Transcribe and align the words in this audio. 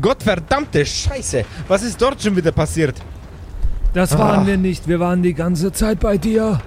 Gottverdammte 0.00 0.84
Scheiße. 0.86 1.44
Was 1.68 1.82
ist 1.82 2.00
dort 2.00 2.22
schon 2.22 2.36
wieder 2.36 2.52
passiert? 2.52 2.96
Das 3.92 4.16
waren 4.18 4.46
wir 4.46 4.56
nicht. 4.56 4.88
Wir 4.88 4.98
waren 5.00 5.22
die 5.22 5.34
ganze 5.34 5.72
Zeit 5.72 6.00
bei 6.00 6.18
dir. 6.18 6.60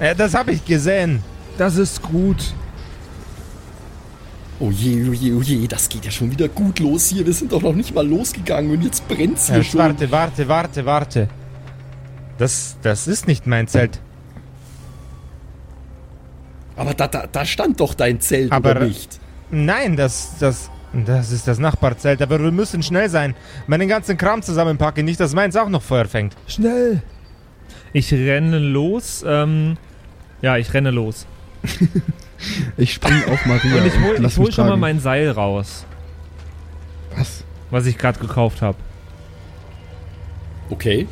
Ja, 0.00 0.14
das 0.14 0.34
habe 0.34 0.52
ich 0.52 0.64
gesehen. 0.64 1.22
Das 1.58 1.76
ist 1.76 2.00
gut. 2.02 2.54
Oh 4.58 4.70
je, 4.70 5.08
oh 5.08 5.12
je, 5.12 5.32
oh 5.34 5.40
je, 5.42 5.66
das 5.66 5.88
geht 5.88 6.04
ja 6.04 6.10
schon 6.10 6.30
wieder 6.30 6.48
gut 6.48 6.78
los 6.80 7.06
hier. 7.08 7.24
Wir 7.26 7.32
sind 7.32 7.52
doch 7.52 7.62
noch 7.62 7.74
nicht 7.74 7.94
mal 7.94 8.06
losgegangen 8.06 8.70
und 8.70 8.82
jetzt 8.82 9.06
brennt's 9.08 9.46
hier 9.48 9.58
Ja, 9.58 9.64
schon. 9.64 9.80
warte, 9.80 10.10
warte, 10.10 10.48
warte, 10.48 10.86
warte. 10.86 11.28
Das, 12.38 12.76
das 12.82 13.06
ist 13.06 13.26
nicht 13.26 13.46
mein 13.46 13.68
Zelt. 13.68 14.00
Aber 16.76 16.94
da, 16.94 17.06
da, 17.08 17.26
da 17.26 17.44
stand 17.44 17.80
doch 17.80 17.94
dein 17.94 18.20
Zelt, 18.20 18.52
Aber- 18.52 18.70
oder 18.72 18.80
nicht? 18.86 19.18
Nein, 19.50 19.96
das, 19.96 20.32
das, 20.38 20.70
das 20.92 21.30
ist 21.30 21.46
das 21.48 21.58
Nachbarzelt. 21.58 22.22
Aber 22.22 22.40
wir 22.40 22.50
müssen 22.52 22.82
schnell 22.82 23.08
sein. 23.08 23.34
Meinen 23.66 23.88
ganzen 23.88 24.16
Kram 24.16 24.42
zusammenpacken. 24.42 25.04
Nicht, 25.04 25.20
dass 25.20 25.34
meins 25.34 25.56
auch 25.56 25.68
noch 25.68 25.82
Feuer 25.82 26.06
fängt. 26.06 26.36
Schnell. 26.46 27.02
Ich 27.92 28.12
renne 28.12 28.58
los. 28.58 29.24
Ähm, 29.26 29.76
ja, 30.42 30.56
ich 30.56 30.72
renne 30.74 30.90
los. 30.90 31.26
Ich 32.78 32.94
spring 32.94 33.22
auf 33.30 33.44
Maria. 33.44 33.76
Und 33.76 33.86
ich 33.86 34.00
hol, 34.00 34.24
ich 34.24 34.38
hol 34.38 34.50
schon 34.50 34.66
mal 34.66 34.78
mein 34.78 34.98
Seil 34.98 35.30
raus, 35.30 35.84
Was? 37.14 37.44
was 37.70 37.84
ich 37.84 37.98
gerade 37.98 38.18
gekauft 38.18 38.62
habe. 38.62 38.78
Okay. 40.70 41.06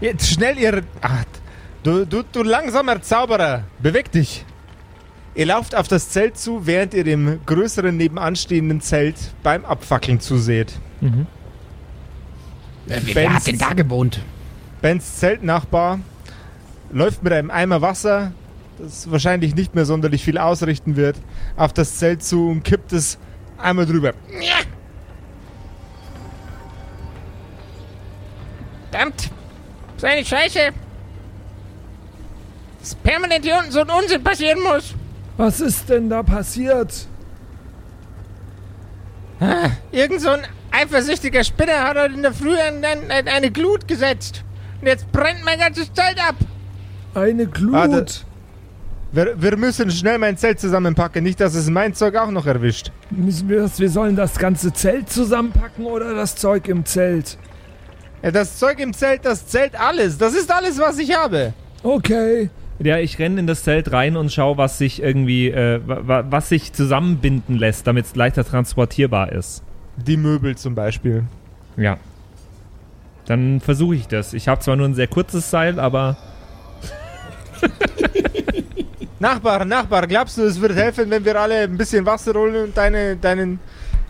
Jetzt 0.00 0.28
schnell, 0.28 0.58
ihr. 0.58 0.82
Ach, 1.00 1.24
du, 1.82 2.04
du, 2.04 2.22
du 2.22 2.42
langsamer 2.42 3.00
Zauberer. 3.00 3.64
Beweg 3.78 4.10
dich. 4.10 4.44
Ihr 5.34 5.46
lauft 5.46 5.74
auf 5.74 5.88
das 5.88 6.10
Zelt 6.10 6.36
zu, 6.36 6.66
während 6.66 6.92
ihr 6.94 7.04
dem 7.04 7.40
größeren 7.46 7.96
nebenanstehenden 7.96 8.80
Zelt 8.80 9.16
beim 9.42 9.64
Abfackeln 9.64 10.20
zuseht. 10.20 10.74
Mhm. 11.00 11.26
Wer, 12.86 13.00
Ben's- 13.00 13.34
hat 13.34 13.46
denn 13.46 13.58
da 13.58 13.72
gewohnt? 13.72 14.20
Bens 14.82 15.16
Zeltnachbar 15.16 16.00
läuft 16.90 17.22
mit 17.22 17.32
einem 17.32 17.50
Eimer 17.50 17.80
Wasser, 17.80 18.32
das 18.78 19.10
wahrscheinlich 19.10 19.54
nicht 19.54 19.74
mehr 19.74 19.86
sonderlich 19.86 20.22
viel 20.24 20.36
ausrichten 20.36 20.96
wird, 20.96 21.16
auf 21.56 21.72
das 21.72 21.96
Zelt 21.96 22.22
zu 22.22 22.48
und 22.48 22.62
kippt 22.64 22.92
es 22.92 23.18
einmal 23.56 23.86
drüber. 23.86 24.12
Verdammt! 28.90 29.30
So 29.96 30.06
eine 30.06 30.24
Scheiße! 30.24 30.70
Dass 32.80 32.94
permanent 32.96 33.44
hier 33.44 33.56
unten 33.58 33.70
so 33.72 33.80
ein 33.80 33.88
Unsinn 33.90 34.22
passieren 34.22 34.60
muss! 34.60 34.94
Was 35.36 35.60
ist 35.60 35.88
denn 35.88 36.08
da 36.10 36.22
passiert? 36.22 37.06
Irgend 39.90 40.20
so 40.20 40.30
ein 40.30 40.42
eifersüchtiger 40.70 41.42
Spinner 41.42 41.80
hat 41.82 41.96
heute 41.96 42.14
in 42.14 42.22
der 42.22 42.32
Früh 42.32 42.56
an, 42.56 42.84
an, 42.84 43.10
an 43.10 43.28
eine 43.28 43.50
Glut 43.50 43.88
gesetzt. 43.88 44.44
Und 44.80 44.86
jetzt 44.86 45.10
brennt 45.12 45.44
mein 45.44 45.58
ganzes 45.58 45.92
Zelt 45.92 46.18
ab! 46.18 46.36
Eine 47.14 47.46
Glut. 47.46 47.72
Warte. 47.72 48.06
Wir, 49.12 49.40
wir 49.40 49.56
müssen 49.58 49.90
schnell 49.90 50.16
mein 50.18 50.38
Zelt 50.38 50.58
zusammenpacken, 50.58 51.22
nicht, 51.22 51.38
dass 51.38 51.54
es 51.54 51.68
mein 51.68 51.92
Zeug 51.92 52.16
auch 52.16 52.30
noch 52.30 52.46
erwischt. 52.46 52.90
Müssen 53.10 53.48
wir, 53.48 53.70
wir 53.76 53.90
sollen 53.90 54.16
das 54.16 54.38
ganze 54.38 54.72
Zelt 54.72 55.10
zusammenpacken 55.10 55.84
oder 55.84 56.14
das 56.14 56.34
Zeug 56.36 56.66
im 56.68 56.86
Zelt? 56.86 57.36
Ja, 58.22 58.30
das 58.30 58.58
Zeug 58.58 58.78
im 58.78 58.94
Zelt, 58.94 59.24
das 59.24 59.46
zählt 59.46 59.78
alles. 59.78 60.16
Das 60.16 60.34
ist 60.34 60.50
alles, 60.50 60.78
was 60.78 60.98
ich 60.98 61.14
habe. 61.14 61.52
Okay. 61.82 62.48
Ja, 62.82 62.98
ich 62.98 63.18
renne 63.18 63.38
in 63.40 63.46
das 63.46 63.62
Zelt 63.64 63.92
rein 63.92 64.16
und 64.16 64.32
schaue, 64.32 64.56
was 64.56 64.78
sich 64.78 65.02
irgendwie, 65.02 65.48
äh, 65.50 65.80
wa- 65.86 66.00
wa- 66.02 66.24
was 66.28 66.48
sich 66.48 66.72
zusammenbinden 66.72 67.56
lässt, 67.58 67.86
damit 67.86 68.06
es 68.06 68.16
leichter 68.16 68.44
transportierbar 68.44 69.30
ist. 69.32 69.62
Die 69.96 70.16
Möbel 70.16 70.56
zum 70.56 70.74
Beispiel. 70.74 71.24
Ja. 71.76 71.98
Dann 73.26 73.60
versuche 73.60 73.94
ich 73.94 74.08
das. 74.08 74.34
Ich 74.34 74.48
habe 74.48 74.60
zwar 74.60 74.74
nur 74.76 74.88
ein 74.88 74.94
sehr 74.94 75.06
kurzes 75.06 75.48
Seil, 75.50 75.78
aber 75.78 76.16
Nachbar, 79.20 79.64
Nachbar, 79.64 80.06
glaubst 80.08 80.36
du, 80.38 80.42
es 80.42 80.60
wird 80.60 80.74
helfen, 80.74 81.08
wenn 81.10 81.24
wir 81.24 81.40
alle 81.40 81.60
ein 81.60 81.76
bisschen 81.76 82.04
Wasser 82.04 82.34
holen 82.34 82.64
und 82.64 82.76
deine, 82.76 83.16
deinen, 83.16 83.60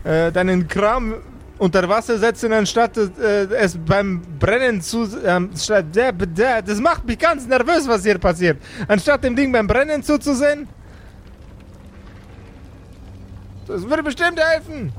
äh, 0.03 0.31
deinen 0.31 0.67
Kram 0.67 1.13
unter 1.57 1.87
Wasser 1.87 2.17
setzen, 2.17 2.51
anstatt 2.53 2.97
äh, 2.97 3.45
es 3.55 3.77
beim 3.77 4.21
Brennen 4.39 4.81
zu... 4.81 5.07
Ähm, 5.25 5.49
das 5.51 6.79
macht 6.79 7.05
mich 7.05 7.19
ganz 7.19 7.45
nervös, 7.47 7.87
was 7.87 8.03
hier 8.03 8.17
passiert. 8.17 8.57
Anstatt 8.87 9.23
dem 9.23 9.35
Ding 9.35 9.51
beim 9.51 9.67
Brennen 9.67 10.01
zuzusehen. 10.03 10.67
Das 13.67 13.81
würde 13.87 14.03
bestimmt 14.03 14.39
helfen. 14.39 14.91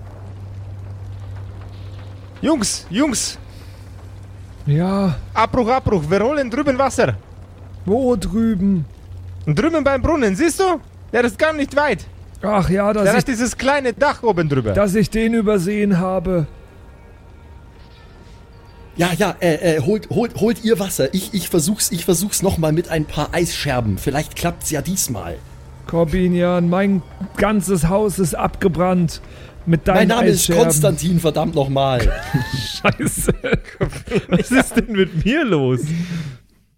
Jungs, 2.40 2.86
Jungs, 2.90 3.38
Ja, 4.66 5.14
Abbruch, 5.34 5.68
Abbruch, 5.68 6.02
wir 6.08 6.20
holen 6.20 6.50
drüben 6.50 6.76
Wasser. 6.78 7.14
wo 7.86 8.16
drüben? 8.16 8.84
Drüben 9.46 9.84
beim 9.84 10.00
Brunnen, 10.00 10.34
siehst 10.34 10.58
du? 10.60 10.80
Der 11.12 11.24
ist 11.24 11.38
gar 11.38 11.52
nicht 11.52 11.76
weit. 11.76 12.06
Ach 12.44 12.68
ja, 12.70 12.92
dass 12.92 13.08
hat 13.08 13.18
ich, 13.18 13.24
dieses 13.24 13.56
kleine 13.56 13.92
Dach 13.92 14.22
oben 14.22 14.48
drüber. 14.48 14.72
dass 14.72 14.94
ich 14.94 15.10
den 15.10 15.34
übersehen 15.34 15.98
habe. 15.98 16.46
Ja, 18.96 19.10
ja, 19.18 19.34
äh, 19.40 19.76
äh, 19.76 19.80
holt, 19.80 20.08
holt, 20.10 20.36
holt 20.36 20.64
ihr 20.64 20.78
Wasser. 20.78 21.12
Ich, 21.12 21.34
ich 21.34 21.48
versuch's, 21.48 21.90
ich 21.90 22.04
versuch's 22.04 22.42
nochmal 22.42 22.72
mit 22.72 22.90
ein 22.90 23.06
paar 23.06 23.34
Eisscherben. 23.34 23.98
Vielleicht 23.98 24.36
klappt's 24.36 24.70
ja 24.70 24.82
diesmal. 24.82 25.36
Corbinian, 25.88 26.68
mein 26.68 27.02
ganzes 27.36 27.88
Haus 27.88 28.18
ist 28.18 28.34
abgebrannt. 28.34 29.20
Mit 29.66 29.88
deinen 29.88 29.96
mein 29.96 30.08
Name 30.08 30.26
ist 30.28 30.42
Eisscherben. 30.42 30.62
Konstantin, 30.64 31.20
verdammt 31.20 31.56
nochmal. 31.56 32.00
scheiße. 32.52 33.32
was 34.28 34.50
ist 34.50 34.76
denn 34.76 34.92
mit 34.92 35.24
mir 35.24 35.44
los? 35.44 35.80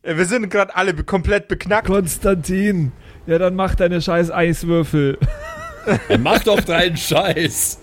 Wir 0.02 0.24
sind 0.24 0.48
gerade 0.48 0.74
alle 0.74 0.94
komplett 1.04 1.48
beknackt. 1.48 1.88
Konstantin. 1.88 2.92
Ja, 3.26 3.38
dann 3.38 3.56
mach 3.56 3.74
deine 3.74 4.00
scheiß 4.00 4.30
Eiswürfel. 4.30 5.18
Mach 6.18 6.42
doch 6.44 6.60
deinen 6.60 6.96
Scheiß. 6.96 7.78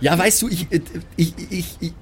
ja, 0.00 0.18
weißt 0.18 0.42
du, 0.42 0.48
ich, 0.48 0.66
ich, 1.16 1.34
ich, 1.50 1.68
ich, 1.80 1.92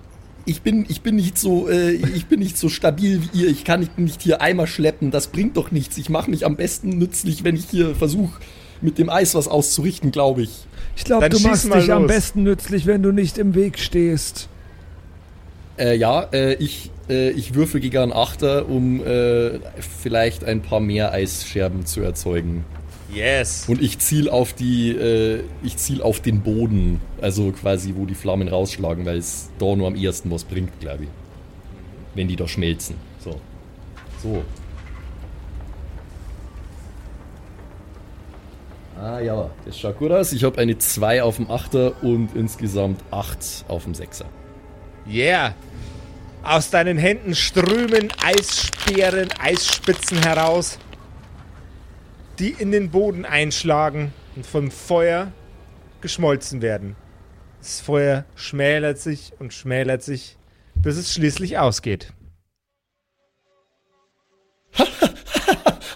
ich 0.46 0.62
bin, 0.62 0.84
ich 0.88 1.00
bin 1.00 1.16
nicht 1.16 1.38
so, 1.38 1.68
äh, 1.68 1.92
ich 1.92 2.26
bin 2.26 2.40
nicht 2.40 2.58
so 2.58 2.68
stabil 2.68 3.22
wie 3.22 3.40
ihr. 3.40 3.48
Ich 3.48 3.64
kann 3.64 3.80
nicht, 3.80 3.98
nicht 3.98 4.22
hier 4.22 4.40
Eimer 4.40 4.66
schleppen. 4.66 5.10
Das 5.10 5.28
bringt 5.28 5.56
doch 5.56 5.70
nichts. 5.70 5.96
Ich 5.96 6.08
mache 6.08 6.30
mich 6.30 6.44
am 6.44 6.56
besten 6.56 6.90
nützlich, 6.90 7.44
wenn 7.44 7.56
ich 7.56 7.66
hier 7.70 7.94
versuche, 7.94 8.40
mit 8.80 8.98
dem 8.98 9.08
Eis 9.08 9.34
was 9.34 9.48
auszurichten, 9.48 10.10
glaube 10.10 10.42
ich. 10.42 10.66
Ich 10.96 11.04
glaube, 11.04 11.28
Dann 11.28 11.38
du 11.38 11.48
machst 11.48 11.64
dich 11.64 11.92
am 11.92 12.02
los. 12.02 12.12
besten 12.12 12.42
nützlich, 12.42 12.86
wenn 12.86 13.02
du 13.02 13.12
nicht 13.12 13.38
im 13.38 13.54
Weg 13.54 13.78
stehst. 13.78 14.48
Äh, 15.78 15.96
ja, 15.96 16.22
äh, 16.32 16.54
ich, 16.54 16.90
äh, 17.08 17.30
ich 17.30 17.54
würfel 17.54 17.80
gegen 17.80 17.98
einen 17.98 18.12
Achter, 18.12 18.68
um 18.68 19.04
äh, 19.04 19.58
vielleicht 19.80 20.44
ein 20.44 20.62
paar 20.62 20.80
mehr 20.80 21.12
Eisscherben 21.12 21.86
zu 21.86 22.00
erzeugen. 22.00 22.64
Yes. 23.12 23.66
Und 23.68 23.80
ich 23.80 23.98
ziel 23.98 24.28
auf 24.28 24.52
die, 24.52 24.90
äh, 24.90 25.44
ich 25.62 25.76
ziel 25.76 26.02
auf 26.02 26.20
den 26.20 26.40
Boden, 26.40 27.00
also 27.20 27.52
quasi, 27.52 27.94
wo 27.96 28.06
die 28.06 28.14
Flammen 28.14 28.48
rausschlagen, 28.48 29.06
weil 29.06 29.18
es 29.18 29.50
da 29.58 29.76
nur 29.76 29.86
am 29.86 29.94
ehesten 29.94 30.30
was 30.30 30.44
bringt, 30.44 30.80
glaube 30.80 31.04
ich. 31.04 31.10
Wenn 32.14 32.28
die 32.28 32.36
da 32.36 32.48
schmelzen. 32.48 32.96
So. 33.18 33.40
So. 34.22 34.42
Ah 39.00 39.20
ja, 39.20 39.50
das 39.66 39.78
schaut 39.78 39.98
gut 39.98 40.12
aus. 40.12 40.32
Ich 40.32 40.44
habe 40.44 40.58
eine 40.58 40.78
2 40.78 41.22
auf 41.22 41.36
dem 41.36 41.50
Achter 41.50 42.02
und 42.02 42.34
insgesamt 42.34 43.00
8 43.10 43.64
auf 43.68 43.84
dem 43.84 43.94
Sechser. 43.94 44.26
Yeah. 45.06 45.54
Aus 46.44 46.68
deinen 46.68 46.98
Händen 46.98 47.34
strömen 47.34 48.12
Eisspeeren, 48.22 49.30
Eisspitzen 49.40 50.22
heraus, 50.22 50.78
die 52.38 52.50
in 52.50 52.70
den 52.70 52.90
Boden 52.90 53.24
einschlagen 53.24 54.12
und 54.36 54.44
vom 54.44 54.70
Feuer 54.70 55.32
geschmolzen 56.02 56.60
werden. 56.60 56.96
Das 57.60 57.80
Feuer 57.80 58.26
schmälert 58.34 58.98
sich 58.98 59.32
und 59.38 59.54
schmälert 59.54 60.02
sich, 60.02 60.36
bis 60.74 60.98
es 60.98 61.14
schließlich 61.14 61.56
ausgeht. 61.58 62.12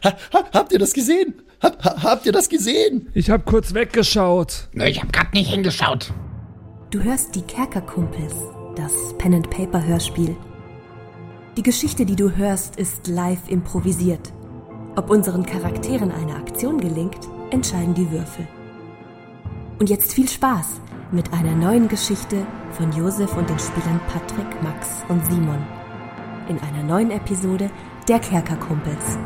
Habt 0.01 0.73
ihr 0.73 0.79
das 0.79 0.95
gesehen? 0.95 1.35
Hab, 1.61 1.85
ha, 1.85 2.03
habt 2.03 2.25
ihr 2.25 2.33
das 2.33 2.49
gesehen? 2.49 3.11
Ich 3.13 3.29
habe 3.29 3.43
kurz 3.43 3.75
weggeschaut. 3.75 4.69
Nö, 4.73 4.87
ich 4.87 5.03
hab 5.03 5.13
grad 5.13 5.35
nicht 5.35 5.51
hingeschaut. 5.51 6.13
Du 6.91 7.03
hörst 7.03 7.35
die 7.35 7.43
Kerkerkumpels, 7.43 8.35
das 8.79 9.13
Pen 9.19 9.35
and 9.35 9.51
Paper 9.51 9.85
Hörspiel. 9.85 10.37
Die 11.57 11.65
Geschichte, 11.65 12.07
die 12.07 12.15
du 12.15 12.37
hörst, 12.37 12.77
ist 12.77 13.09
live 13.09 13.49
improvisiert. 13.49 14.33
Ob 14.95 15.11
unseren 15.11 15.45
Charakteren 15.45 16.13
eine 16.13 16.37
Aktion 16.37 16.81
gelingt, 16.81 17.29
entscheiden 17.51 17.95
die 17.95 18.09
Würfel. 18.13 18.47
Und 19.81 19.91
jetzt 19.91 20.13
viel 20.13 20.29
Spaß 20.29 20.81
mit 21.11 21.33
einer 21.33 21.57
neuen 21.57 21.89
Geschichte 21.89 22.47
von 22.71 22.93
Josef 22.93 23.37
und 23.37 23.51
den 23.51 23.59
Spielern 23.59 24.01
Patrick, 24.07 24.63
Max 24.63 25.03
und 25.09 25.25
Simon. 25.27 25.67
In 26.49 26.59
einer 26.61 26.85
neuen 26.85 27.11
Episode 27.11 27.71
der 28.09 28.21
Kerkerkumpels. 28.21 29.19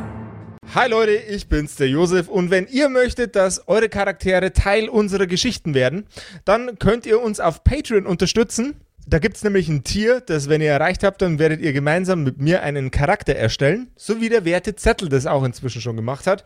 Hi 0.74 0.88
Leute, 0.88 1.12
ich 1.12 1.50
bin's, 1.50 1.76
der 1.76 1.90
Josef. 1.90 2.28
Und 2.28 2.50
wenn 2.50 2.66
ihr 2.68 2.88
möchtet, 2.88 3.36
dass 3.36 3.68
eure 3.68 3.90
Charaktere 3.90 4.54
Teil 4.54 4.88
unserer 4.88 5.26
Geschichten 5.26 5.74
werden, 5.74 6.06
dann 6.46 6.78
könnt 6.78 7.04
ihr 7.04 7.20
uns 7.20 7.40
auf 7.40 7.62
Patreon 7.62 8.06
unterstützen. 8.06 8.76
Da 9.06 9.18
gibt's 9.18 9.42
nämlich 9.42 9.68
ein 9.68 9.82
Tier, 9.82 10.20
das, 10.20 10.48
wenn 10.48 10.60
ihr 10.60 10.70
erreicht 10.70 11.02
habt, 11.02 11.22
dann 11.22 11.38
werdet 11.38 11.60
ihr 11.60 11.72
gemeinsam 11.72 12.22
mit 12.22 12.40
mir 12.40 12.62
einen 12.62 12.90
Charakter 12.90 13.34
erstellen. 13.34 13.90
So 13.96 14.20
wie 14.20 14.28
der 14.28 14.44
werte 14.44 14.76
Zettel 14.76 15.08
das 15.08 15.26
auch 15.26 15.42
inzwischen 15.44 15.80
schon 15.80 15.96
gemacht 15.96 16.26
hat. 16.26 16.44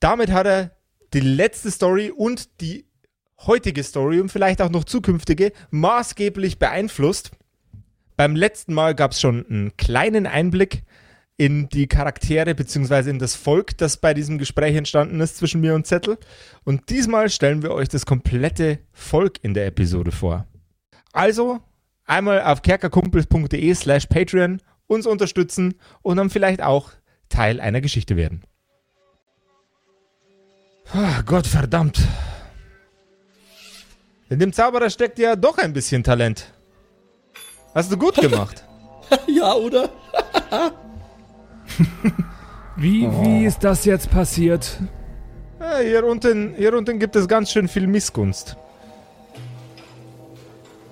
Damit 0.00 0.30
hat 0.32 0.46
er 0.46 0.70
die 1.12 1.20
letzte 1.20 1.70
Story 1.70 2.10
und 2.10 2.60
die 2.60 2.86
heutige 3.46 3.82
Story 3.82 4.20
und 4.20 4.30
vielleicht 4.30 4.62
auch 4.62 4.70
noch 4.70 4.84
zukünftige 4.84 5.52
maßgeblich 5.70 6.58
beeinflusst. 6.58 7.30
Beim 8.16 8.34
letzten 8.34 8.74
Mal 8.74 8.94
gab's 8.94 9.20
schon 9.20 9.46
einen 9.46 9.76
kleinen 9.76 10.26
Einblick 10.26 10.82
in 11.36 11.68
die 11.68 11.86
Charaktere 11.86 12.54
beziehungsweise 12.54 13.10
in 13.10 13.20
das 13.20 13.36
Volk, 13.36 13.78
das 13.78 13.98
bei 13.98 14.12
diesem 14.12 14.38
Gespräch 14.38 14.74
entstanden 14.74 15.20
ist 15.20 15.36
zwischen 15.36 15.60
mir 15.60 15.74
und 15.74 15.86
Zettel. 15.86 16.18
Und 16.64 16.90
diesmal 16.90 17.30
stellen 17.30 17.62
wir 17.62 17.70
euch 17.70 17.88
das 17.88 18.06
komplette 18.06 18.80
Volk 18.92 19.38
in 19.42 19.54
der 19.54 19.66
Episode 19.66 20.10
vor. 20.10 20.48
Also 21.12 21.60
einmal 22.08 22.42
auf 22.42 22.62
kerkerkumpels.de 22.62 23.74
slash 23.74 24.06
Patreon 24.06 24.60
uns 24.86 25.06
unterstützen 25.06 25.74
und 26.02 26.16
dann 26.16 26.30
vielleicht 26.30 26.62
auch 26.62 26.90
Teil 27.28 27.60
einer 27.60 27.80
Geschichte 27.80 28.16
werden. 28.16 28.42
Ah, 30.92 31.20
Gott 31.24 31.46
verdammt. 31.46 32.00
In 34.30 34.38
dem 34.38 34.52
Zauberer 34.52 34.90
steckt 34.90 35.18
ja 35.18 35.36
doch 35.36 35.58
ein 35.58 35.72
bisschen 35.72 36.02
Talent. 36.02 36.52
Hast 37.74 37.92
du 37.92 37.96
gut 37.96 38.14
gemacht. 38.20 38.64
ja, 39.26 39.54
oder? 39.54 39.90
Wie, 42.76 43.10
wie 43.10 43.44
ist 43.44 43.64
das 43.64 43.84
jetzt 43.84 44.08
passiert? 44.10 44.78
Ja, 45.58 45.78
hier, 45.78 46.06
unten, 46.06 46.54
hier 46.54 46.72
unten 46.74 47.00
gibt 47.00 47.16
es 47.16 47.26
ganz 47.26 47.50
schön 47.50 47.66
viel 47.66 47.88
Missgunst. 47.88 48.56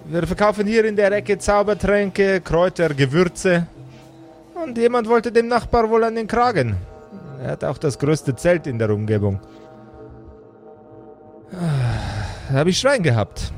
Wir 0.09 0.25
verkaufen 0.27 0.67
hier 0.67 0.85
in 0.85 0.95
der 0.95 1.11
Ecke 1.13 1.37
Zaubertränke, 1.37 2.41
Kräuter, 2.41 2.91
Gewürze. 2.95 3.67
Und 4.55 4.79
jemand 4.79 5.09
wollte 5.09 5.33
dem 5.33 5.49
Nachbar 5.49 5.91
wohl 5.91 6.05
an 6.05 6.15
den 6.15 6.29
Kragen. 6.29 6.77
Er 7.43 7.51
hat 7.53 7.65
auch 7.65 7.77
das 7.79 7.99
größte 7.99 8.37
Zelt 8.37 8.67
in 8.69 8.79
der 8.79 8.91
Umgebung. 8.91 9.41
Ah, 11.53 12.53
Da 12.53 12.59
habe 12.59 12.71
ich 12.71 12.79
Schwein 12.79 13.03
gehabt. 13.03 13.53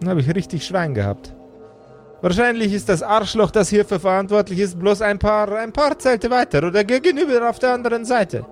Da 0.00 0.10
habe 0.10 0.20
ich 0.20 0.34
richtig 0.34 0.66
Schwein 0.66 0.92
gehabt. 0.94 1.34
Wahrscheinlich 2.20 2.72
ist 2.72 2.88
das 2.88 3.02
Arschloch, 3.02 3.50
das 3.50 3.68
hierfür 3.68 4.00
verantwortlich 4.00 4.58
ist, 4.58 4.78
bloß 4.78 5.02
ein 5.02 5.18
paar, 5.18 5.52
ein 5.56 5.72
paar 5.72 5.98
Zelte 5.98 6.30
weiter 6.30 6.66
oder 6.66 6.84
gegenüber 6.84 7.48
auf 7.48 7.58
der 7.60 7.72
anderen 7.74 8.04
Seite. 8.04 8.44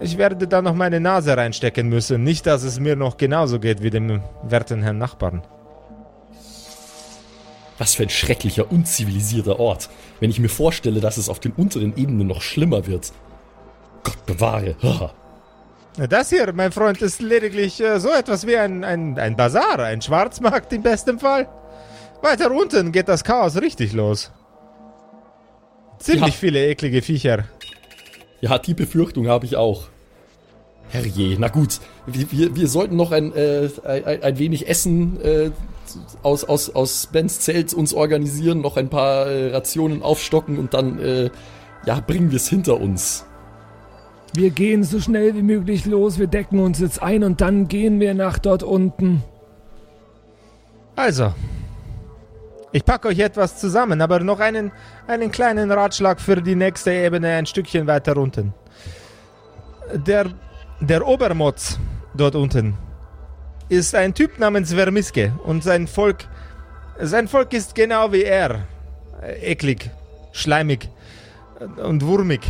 Ich 0.00 0.16
werde 0.18 0.48
da 0.48 0.62
noch 0.62 0.74
meine 0.74 1.00
Nase 1.00 1.36
reinstecken 1.36 1.88
müssen. 1.88 2.24
Nicht, 2.24 2.46
dass 2.46 2.62
es 2.64 2.80
mir 2.80 2.96
noch 2.96 3.18
genauso 3.18 3.60
geht 3.60 3.82
wie 3.82 3.90
dem 3.90 4.22
werten 4.42 4.82
Herrn 4.82 4.98
Nachbarn. 4.98 5.42
Was 7.82 7.96
für 7.96 8.04
ein 8.04 8.10
schrecklicher, 8.10 8.70
unzivilisierter 8.70 9.58
Ort. 9.58 9.90
Wenn 10.20 10.30
ich 10.30 10.38
mir 10.38 10.48
vorstelle, 10.48 11.00
dass 11.00 11.16
es 11.16 11.28
auf 11.28 11.40
den 11.40 11.50
unteren 11.50 11.96
Ebenen 11.96 12.28
noch 12.28 12.40
schlimmer 12.40 12.86
wird. 12.86 13.10
Gott 14.04 14.24
bewahre. 14.24 14.76
Das 16.08 16.30
hier, 16.30 16.52
mein 16.52 16.70
Freund, 16.70 17.02
ist 17.02 17.20
lediglich 17.20 17.80
äh, 17.80 17.98
so 17.98 18.10
etwas 18.10 18.46
wie 18.46 18.56
ein, 18.56 18.84
ein, 18.84 19.18
ein 19.18 19.34
Bazar, 19.36 19.80
ein 19.80 20.00
Schwarzmarkt 20.00 20.72
im 20.72 20.82
besten 20.82 21.18
Fall. 21.18 21.48
Weiter 22.22 22.52
unten 22.52 22.92
geht 22.92 23.08
das 23.08 23.24
Chaos 23.24 23.60
richtig 23.60 23.92
los. 23.94 24.30
Ziemlich 25.98 26.34
Ja. 26.34 26.38
viele 26.38 26.64
eklige 26.68 27.02
Viecher. 27.02 27.46
Ja, 28.40 28.58
die 28.58 28.74
Befürchtung 28.74 29.26
habe 29.26 29.44
ich 29.44 29.56
auch. 29.56 29.88
Herrje, 30.90 31.36
na 31.36 31.48
gut. 31.48 31.80
Wir, 32.06 32.30
wir, 32.30 32.54
wir 32.54 32.68
sollten 32.68 32.94
noch 32.94 33.10
ein, 33.10 33.34
äh, 33.34 33.68
ein, 33.84 34.22
ein 34.22 34.38
wenig 34.38 34.68
Essen 34.68 35.20
äh, 35.20 35.50
aus, 36.22 36.44
aus, 36.44 36.70
aus 36.70 37.06
Bens 37.06 37.40
Zelt 37.40 37.74
uns 37.74 37.94
organisieren, 37.94 38.60
noch 38.60 38.76
ein 38.76 38.88
paar 38.88 39.26
äh, 39.26 39.52
Rationen 39.52 40.02
aufstocken 40.02 40.58
und 40.58 40.74
dann 40.74 40.98
äh, 40.98 41.30
ja, 41.86 42.00
bringen 42.00 42.30
wir 42.30 42.36
es 42.36 42.48
hinter 42.48 42.80
uns. 42.80 43.24
Wir 44.34 44.50
gehen 44.50 44.82
so 44.82 45.00
schnell 45.00 45.34
wie 45.34 45.42
möglich 45.42 45.84
los, 45.84 46.18
wir 46.18 46.26
decken 46.26 46.58
uns 46.58 46.80
jetzt 46.80 47.02
ein 47.02 47.22
und 47.22 47.40
dann 47.40 47.68
gehen 47.68 48.00
wir 48.00 48.14
nach 48.14 48.38
dort 48.38 48.62
unten. 48.62 49.22
Also, 50.96 51.34
ich 52.72 52.84
packe 52.84 53.08
euch 53.08 53.18
etwas 53.18 53.58
zusammen, 53.58 54.00
aber 54.00 54.20
noch 54.20 54.40
einen, 54.40 54.72
einen 55.06 55.30
kleinen 55.30 55.70
Ratschlag 55.70 56.20
für 56.20 56.40
die 56.40 56.54
nächste 56.54 56.92
Ebene 56.92 57.28
ein 57.28 57.46
Stückchen 57.46 57.86
weiter 57.86 58.16
unten. 58.16 58.54
Der, 59.94 60.26
der 60.80 61.06
Obermotz 61.06 61.78
dort 62.14 62.34
unten 62.34 62.78
ist 63.72 63.94
ein 63.94 64.12
Typ 64.12 64.38
namens 64.38 64.74
Vermiske 64.74 65.32
und 65.44 65.64
sein 65.64 65.86
Volk, 65.86 66.28
sein 67.00 67.26
Volk 67.26 67.54
ist 67.54 67.74
genau 67.74 68.12
wie 68.12 68.22
er. 68.22 68.66
Eklig, 69.40 69.90
schleimig 70.32 70.88
und 71.82 72.04
wurmig. 72.04 72.40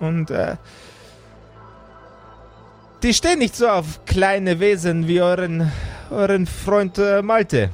Und 0.00 0.30
äh, 0.30 0.56
die 3.02 3.14
stehen 3.14 3.38
nicht 3.38 3.54
so 3.54 3.68
auf 3.68 4.04
kleine 4.04 4.58
Wesen 4.58 5.06
wie 5.06 5.22
euren, 5.22 5.70
euren 6.10 6.46
Freund 6.46 6.98
äh, 6.98 7.22
Malte. 7.22 7.70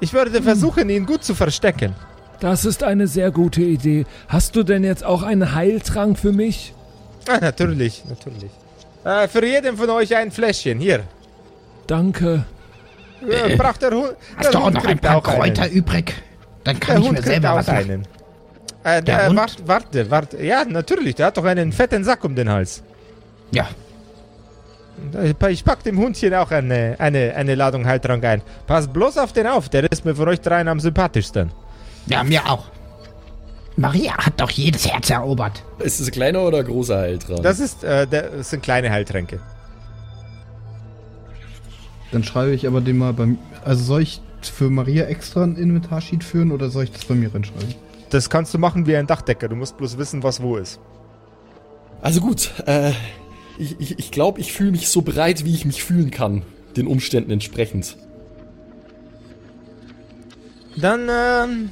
Ich 0.00 0.14
würde 0.14 0.42
versuchen, 0.42 0.88
ihn 0.88 1.04
gut 1.04 1.22
zu 1.22 1.34
verstecken. 1.34 1.94
Das 2.40 2.64
ist 2.64 2.82
eine 2.82 3.06
sehr 3.08 3.30
gute 3.30 3.62
Idee. 3.62 4.06
Hast 4.28 4.56
du 4.56 4.62
denn 4.62 4.84
jetzt 4.84 5.04
auch 5.04 5.22
einen 5.22 5.54
Heiltrank 5.54 6.18
für 6.18 6.32
mich? 6.32 6.72
Ah, 7.28 7.38
natürlich, 7.40 8.04
natürlich. 8.08 8.50
Äh, 9.04 9.28
für 9.28 9.44
jeden 9.44 9.76
von 9.76 9.90
euch 9.90 10.16
ein 10.16 10.30
Fläschchen. 10.30 10.80
Hier. 10.80 11.04
Danke. 11.86 12.44
Äh, 13.28 13.56
braucht 13.56 13.82
der 13.82 13.90
Hund. 13.90 14.14
Hast 14.36 14.54
du 14.54 14.58
auch 14.58 14.70
noch 14.70 14.84
ein 14.84 14.98
paar 14.98 15.16
auch 15.16 15.26
einen. 15.28 15.54
Kräuter 15.54 15.70
übrig? 15.70 16.14
Dann 16.64 16.78
kann 16.80 16.96
Der 16.96 16.98
ich 17.00 17.04
Hund 17.08 17.12
mir 17.18 17.22
kriegt 17.22 17.32
selber 17.32 17.52
auch 17.52 17.56
was 17.58 17.68
einen. 17.68 18.02
Äh, 18.84 19.02
Der 19.02 19.02
der, 19.02 19.28
Hund? 19.28 19.36
warte, 19.38 19.68
warte, 19.68 20.10
warte. 20.10 20.42
Ja, 20.44 20.64
natürlich, 20.64 21.14
der 21.14 21.26
hat 21.26 21.36
doch 21.36 21.44
einen 21.44 21.72
fetten 21.72 22.04
Sack 22.04 22.24
um 22.24 22.34
den 22.34 22.48
Hals. 22.50 22.82
Ja, 23.52 23.68
Ich 25.50 25.64
pack 25.64 25.82
dem 25.84 25.98
Hundchen 25.98 26.34
auch 26.34 26.50
eine, 26.50 26.96
eine, 26.98 27.34
eine 27.36 27.54
Ladung 27.54 27.86
Heiltrank 27.86 28.24
ein. 28.24 28.42
Passt 28.66 28.92
bloß 28.92 29.18
auf 29.18 29.32
den 29.32 29.46
auf, 29.46 29.68
der 29.68 29.90
ist 29.90 30.04
mir 30.04 30.14
von 30.14 30.28
euch 30.28 30.40
dreien 30.40 30.68
am 30.68 30.80
sympathischsten. 30.80 31.50
ja, 32.06 32.24
mir 32.24 32.44
auch. 32.48 32.64
Maria 33.76 34.16
hat 34.16 34.40
doch 34.40 34.50
jedes 34.50 34.90
Herz 34.90 35.10
erobert. 35.10 35.62
Ist 35.80 36.00
es 36.00 36.08
ein 36.08 36.12
kleiner 36.12 36.40
oder 36.42 36.64
großer 36.64 36.96
Heiltrank? 36.98 37.42
Das 37.42 37.60
ist, 37.60 37.84
äh, 37.84 38.06
der, 38.06 38.30
das 38.30 38.50
sind 38.50 38.62
kleine 38.62 38.90
Heiltränke. 38.90 39.38
Dann 42.12 42.24
schreibe 42.24 42.54
ich 42.54 42.66
aber 42.66 42.80
den 42.80 42.98
mal 42.98 43.12
beim. 43.12 43.38
Also 43.64 43.84
soll 43.84 44.02
ich 44.02 44.20
für 44.42 44.70
Maria 44.70 45.04
extra 45.06 45.42
ein 45.42 45.56
Inventarsheet 45.56 46.22
führen 46.22 46.52
oder 46.52 46.70
soll 46.70 46.84
ich 46.84 46.92
das 46.92 47.04
bei 47.04 47.14
mir 47.14 47.34
reinschreiben? 47.34 47.74
Das 48.10 48.30
kannst 48.30 48.54
du 48.54 48.58
machen 48.58 48.86
wie 48.86 48.96
ein 48.96 49.06
Dachdecker. 49.06 49.48
Du 49.48 49.56
musst 49.56 49.76
bloß 49.76 49.98
wissen, 49.98 50.22
was 50.22 50.40
wo 50.40 50.56
ist. 50.56 50.80
Also 52.00 52.20
gut, 52.20 52.52
äh, 52.66 52.92
ich, 53.58 53.80
ich, 53.80 53.98
ich 53.98 54.10
glaube, 54.10 54.40
ich 54.40 54.52
fühle 54.52 54.70
mich 54.70 54.88
so 54.88 55.02
bereit, 55.02 55.44
wie 55.44 55.54
ich 55.54 55.64
mich 55.64 55.82
fühlen 55.82 56.10
kann. 56.10 56.42
Den 56.76 56.86
Umständen 56.86 57.30
entsprechend. 57.30 57.96
Dann, 60.76 61.08
ähm. 61.10 61.70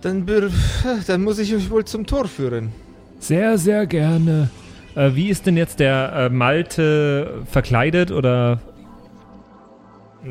Dann, 0.00 0.26
dann 1.06 1.22
muss 1.22 1.38
ich 1.38 1.54
euch 1.54 1.70
wohl 1.70 1.84
zum 1.84 2.06
Tor 2.06 2.28
führen. 2.28 2.72
Sehr, 3.18 3.58
sehr 3.58 3.86
gerne. 3.86 4.50
Äh, 4.96 5.14
wie 5.14 5.28
ist 5.28 5.46
denn 5.46 5.56
jetzt 5.56 5.80
der 5.80 6.12
äh, 6.12 6.28
Malte 6.28 7.42
verkleidet 7.50 8.10
oder, 8.12 8.60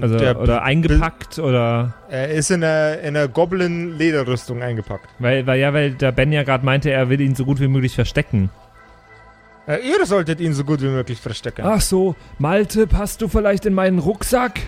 also, 0.01 0.17
Der- 0.17 0.39
oder 0.39 0.63
eingepackt 0.63 1.39
oder 1.39 1.93
Er 2.10 2.29
ist 2.29 2.50
in 2.50 2.63
einer, 2.63 3.00
in 3.00 3.15
einer 3.15 3.27
Goblin-Lederrüstung 3.27 4.62
eingepackt. 4.62 5.08
weil, 5.20 5.46
weil 5.46 5.60
ja, 5.60 5.74
weil 5.74 5.91
der 5.91 6.12
Ben 6.12 6.32
ja 6.32 6.43
gerade 6.43 6.65
meinte, 6.65 6.91
er 6.91 7.10
will 7.10 7.20
ihn 7.22 7.36
so 7.36 7.46
gut 7.46 7.60
wie 7.60 7.67
möglich 7.67 7.93
verstecken. 7.96 8.50
Äh, 9.67 9.79
ihr 9.88 10.05
solltet 10.05 10.39
ihn 10.41 10.53
so 10.53 10.63
gut 10.63 10.82
wie 10.82 10.88
möglich 10.88 11.20
verstecken. 11.22 11.63
Ach 11.65 11.82
so, 11.82 12.15
Malte, 12.38 12.88
passt 12.88 13.22
du 13.22 13.27
vielleicht 13.27 13.65
in 13.65 13.74
meinen 13.74 14.00
Rucksack? 14.00 14.60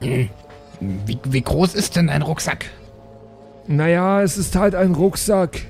Wie, 0.00 0.30
wie 1.24 1.40
groß 1.42 1.74
ist 1.74 1.96
denn 1.96 2.10
ein 2.10 2.22
Rucksack? 2.22 2.66
Naja, 3.66 4.22
es 4.22 4.36
ist 4.36 4.56
halt 4.56 4.74
ein 4.74 4.94
Rucksack. 4.94 5.62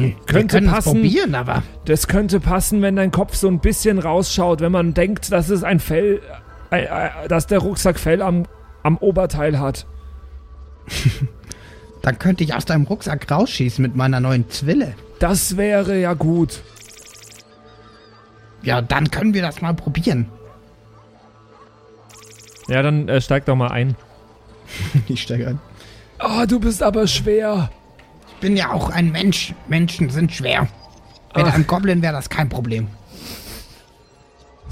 Wir 0.00 0.14
Könnte 0.26 0.60
passen. 0.62 0.92
probieren, 0.94 1.34
aber 1.34 1.62
Das 1.84 2.06
könnte 2.08 2.40
passen, 2.40 2.82
wenn 2.82 2.96
dein 2.96 3.10
Kopf 3.10 3.34
so 3.34 3.48
ein 3.48 3.60
bisschen 3.60 3.98
rausschaut, 3.98 4.60
wenn 4.60 4.72
man 4.72 4.94
denkt, 4.94 5.30
dass 5.32 5.48
es 5.48 5.62
ein 5.62 5.80
Fell, 5.80 6.20
äh, 6.70 6.84
äh, 6.84 7.28
dass 7.28 7.46
der 7.46 7.58
Rucksack 7.60 7.98
Fell 7.98 8.22
am, 8.22 8.46
am 8.82 8.96
Oberteil 8.98 9.58
hat. 9.58 9.86
dann 12.02 12.18
könnte 12.18 12.44
ich 12.44 12.54
aus 12.54 12.64
deinem 12.64 12.84
Rucksack 12.84 13.30
rausschießen 13.30 13.82
mit 13.82 13.94
meiner 13.96 14.20
neuen 14.20 14.48
Zwille. 14.48 14.94
Das 15.18 15.56
wäre 15.56 15.98
ja 16.00 16.14
gut. 16.14 16.62
Ja, 18.62 18.82
dann 18.82 19.10
können 19.10 19.34
wir 19.34 19.42
das 19.42 19.60
mal 19.62 19.74
probieren. 19.74 20.26
Ja, 22.68 22.82
dann 22.82 23.08
äh, 23.08 23.20
steig 23.20 23.44
doch 23.46 23.56
mal 23.56 23.68
ein. 23.68 23.96
Ich 25.08 25.22
steige 25.22 25.48
ein. 25.48 25.60
Oh, 26.20 26.44
du 26.46 26.60
bist 26.60 26.82
aber 26.82 27.06
schwer. 27.06 27.70
Ich 28.40 28.46
bin 28.48 28.56
ja 28.56 28.72
auch 28.72 28.88
ein 28.88 29.12
Mensch. 29.12 29.52
Menschen 29.68 30.08
sind 30.08 30.32
schwer. 30.32 30.62
Mit 31.36 31.44
Ach. 31.44 31.52
einem 31.52 31.66
Goblin 31.66 32.00
wäre 32.00 32.14
das 32.14 32.30
kein 32.30 32.48
Problem. 32.48 32.88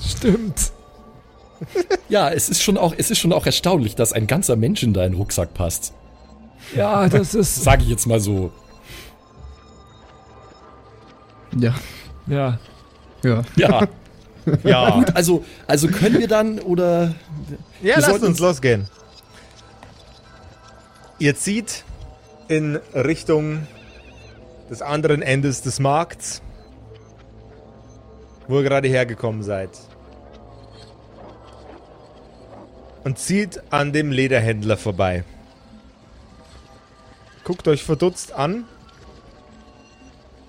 Stimmt. 0.02 0.72
Ja, 2.08 2.30
es 2.30 2.48
ist 2.48 2.62
schon 2.62 2.78
auch, 2.78 2.94
es 2.96 3.10
ist 3.10 3.18
schon 3.18 3.30
auch 3.30 3.44
erstaunlich, 3.44 3.94
dass 3.94 4.14
ein 4.14 4.26
ganzer 4.26 4.56
Mensch 4.56 4.82
in 4.82 4.94
deinen 4.94 5.12
Rucksack 5.16 5.52
passt. 5.52 5.92
Ja, 6.74 7.10
das 7.10 7.34
ist. 7.34 7.62
Sage 7.62 7.82
ich 7.82 7.90
jetzt 7.90 8.06
mal 8.06 8.20
so. 8.20 8.50
Ja, 11.54 11.74
Ja. 12.26 12.58
ja. 13.22 13.42
Ja. 13.56 13.86
Ja, 14.64 14.90
Gut, 14.92 15.14
also, 15.14 15.44
also 15.66 15.88
können 15.88 16.18
wir 16.20 16.28
dann 16.28 16.58
oder. 16.58 17.14
ja 17.82 17.98
Wir 17.98 18.14
uns 18.14 18.22
uns- 18.22 18.38
losgehen. 18.38 18.88
Ihr 21.18 21.36
zieht 21.36 21.84
in 22.48 22.76
Richtung 22.94 23.66
des 24.70 24.82
anderen 24.82 25.22
Endes 25.22 25.62
des 25.62 25.80
Markts, 25.80 26.42
wo 28.46 28.58
ihr 28.58 28.62
gerade 28.62 28.88
hergekommen 28.88 29.42
seid. 29.42 29.70
Und 33.04 33.18
zieht 33.18 33.62
an 33.70 33.92
dem 33.92 34.10
Lederhändler 34.10 34.76
vorbei. 34.76 35.24
Guckt 37.44 37.68
euch 37.68 37.82
verdutzt 37.82 38.32
an. 38.32 38.64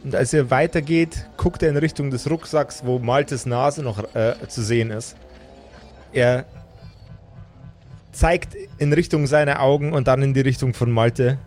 Und 0.04 0.16
als 0.16 0.34
ihr 0.34 0.50
weitergeht, 0.50 1.28
guckt 1.38 1.62
er 1.64 1.70
in 1.70 1.78
Richtung 1.78 2.10
des 2.10 2.30
Rucksacks, 2.30 2.86
wo 2.86 3.00
Maltes 3.00 3.46
Nase 3.46 3.84
noch 3.84 4.16
äh, 4.16 4.36
zu 4.48 4.62
sehen 4.62 4.92
ist. 4.92 5.16
Er 6.12 6.46
zeigt 8.12 8.56
in 8.78 8.92
Richtung 8.92 9.28
seiner 9.28 9.62
Augen 9.62 9.94
und 9.94 10.08
dann 10.08 10.22
in 10.22 10.34
die 10.34 10.42
Richtung 10.42 10.74
von 10.74 10.92
Malte. 10.92 11.38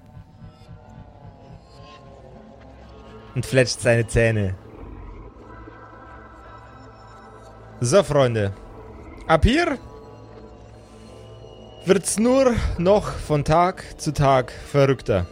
Und 3.34 3.46
fletscht 3.46 3.80
seine 3.80 4.06
Zähne. 4.06 4.54
So, 7.80 8.02
Freunde. 8.02 8.52
Ab 9.26 9.44
hier 9.44 9.78
wird's 11.84 12.18
nur 12.18 12.54
noch 12.78 13.10
von 13.12 13.44
Tag 13.44 13.84
zu 13.98 14.12
Tag 14.12 14.52
verrückter. 14.52 15.26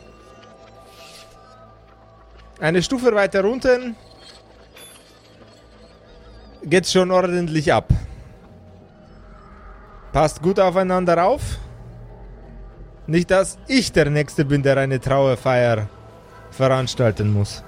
Eine 2.59 2.83
Stufe 2.83 3.15
weiter 3.15 3.45
unten 3.45 3.97
geht's 6.63 6.93
schon 6.93 7.11
ordentlich 7.11 7.73
ab. 7.73 7.89
Passt 10.13 10.43
gut 10.43 10.59
aufeinander 10.59 11.25
auf. 11.25 11.59
Nicht, 13.07 13.31
dass 13.31 13.59
ich 13.67 13.93
der 13.93 14.11
Nächste 14.11 14.45
bin, 14.45 14.63
der 14.63 14.77
eine 14.77 15.01
Trauerfeier 15.01 15.89
veranstalten 16.51 17.33
muss. 17.33 17.63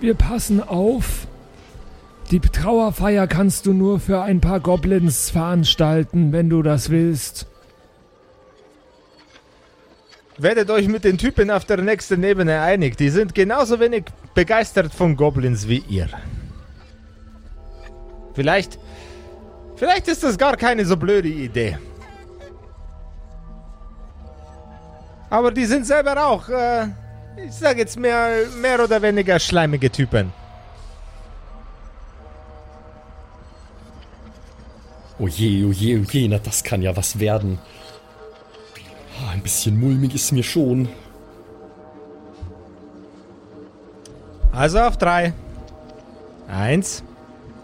Wir 0.00 0.14
passen 0.14 0.62
auf. 0.62 1.26
Die 2.30 2.40
Trauerfeier 2.40 3.26
kannst 3.26 3.66
du 3.66 3.72
nur 3.72 4.00
für 4.00 4.22
ein 4.22 4.40
paar 4.40 4.60
Goblins 4.60 5.30
veranstalten, 5.30 6.32
wenn 6.32 6.48
du 6.48 6.62
das 6.62 6.90
willst. 6.90 7.46
Werdet 10.36 10.68
euch 10.70 10.88
mit 10.88 11.04
den 11.04 11.16
Typen 11.16 11.50
auf 11.50 11.64
der 11.64 11.80
nächsten 11.80 12.22
Ebene 12.24 12.60
einig. 12.60 12.96
Die 12.96 13.10
sind 13.10 13.34
genauso 13.34 13.78
wenig 13.78 14.04
begeistert 14.34 14.92
von 14.92 15.16
Goblins 15.16 15.68
wie 15.68 15.84
ihr. 15.88 16.08
Vielleicht. 18.34 18.78
Vielleicht 19.76 20.08
ist 20.08 20.24
das 20.24 20.36
gar 20.38 20.56
keine 20.56 20.84
so 20.84 20.96
blöde 20.96 21.28
Idee. 21.28 21.78
Aber 25.30 25.50
die 25.50 25.66
sind 25.66 25.86
selber 25.86 26.26
auch, 26.26 26.48
äh, 26.48 26.88
ich 27.36 27.52
sag 27.52 27.78
jetzt 27.78 27.98
mehr, 27.98 28.46
mehr 28.60 28.82
oder 28.82 29.02
weniger 29.02 29.38
schleimige 29.38 29.90
Typen. 29.90 30.32
Oh 35.18 35.28
je, 35.28 35.64
oh 35.64 35.72
je, 35.72 35.98
oh 35.98 36.04
je, 36.10 36.28
na 36.28 36.38
das 36.38 36.62
kann 36.64 36.82
ja 36.82 36.96
was 36.96 37.18
werden. 37.20 37.58
Ah, 39.20 39.30
Ein 39.32 39.42
bisschen 39.42 39.78
mulmig 39.78 40.14
ist 40.14 40.32
mir 40.32 40.42
schon. 40.42 40.88
Also 44.52 44.80
auf 44.80 44.96
drei. 44.96 45.32
Eins. 46.48 47.02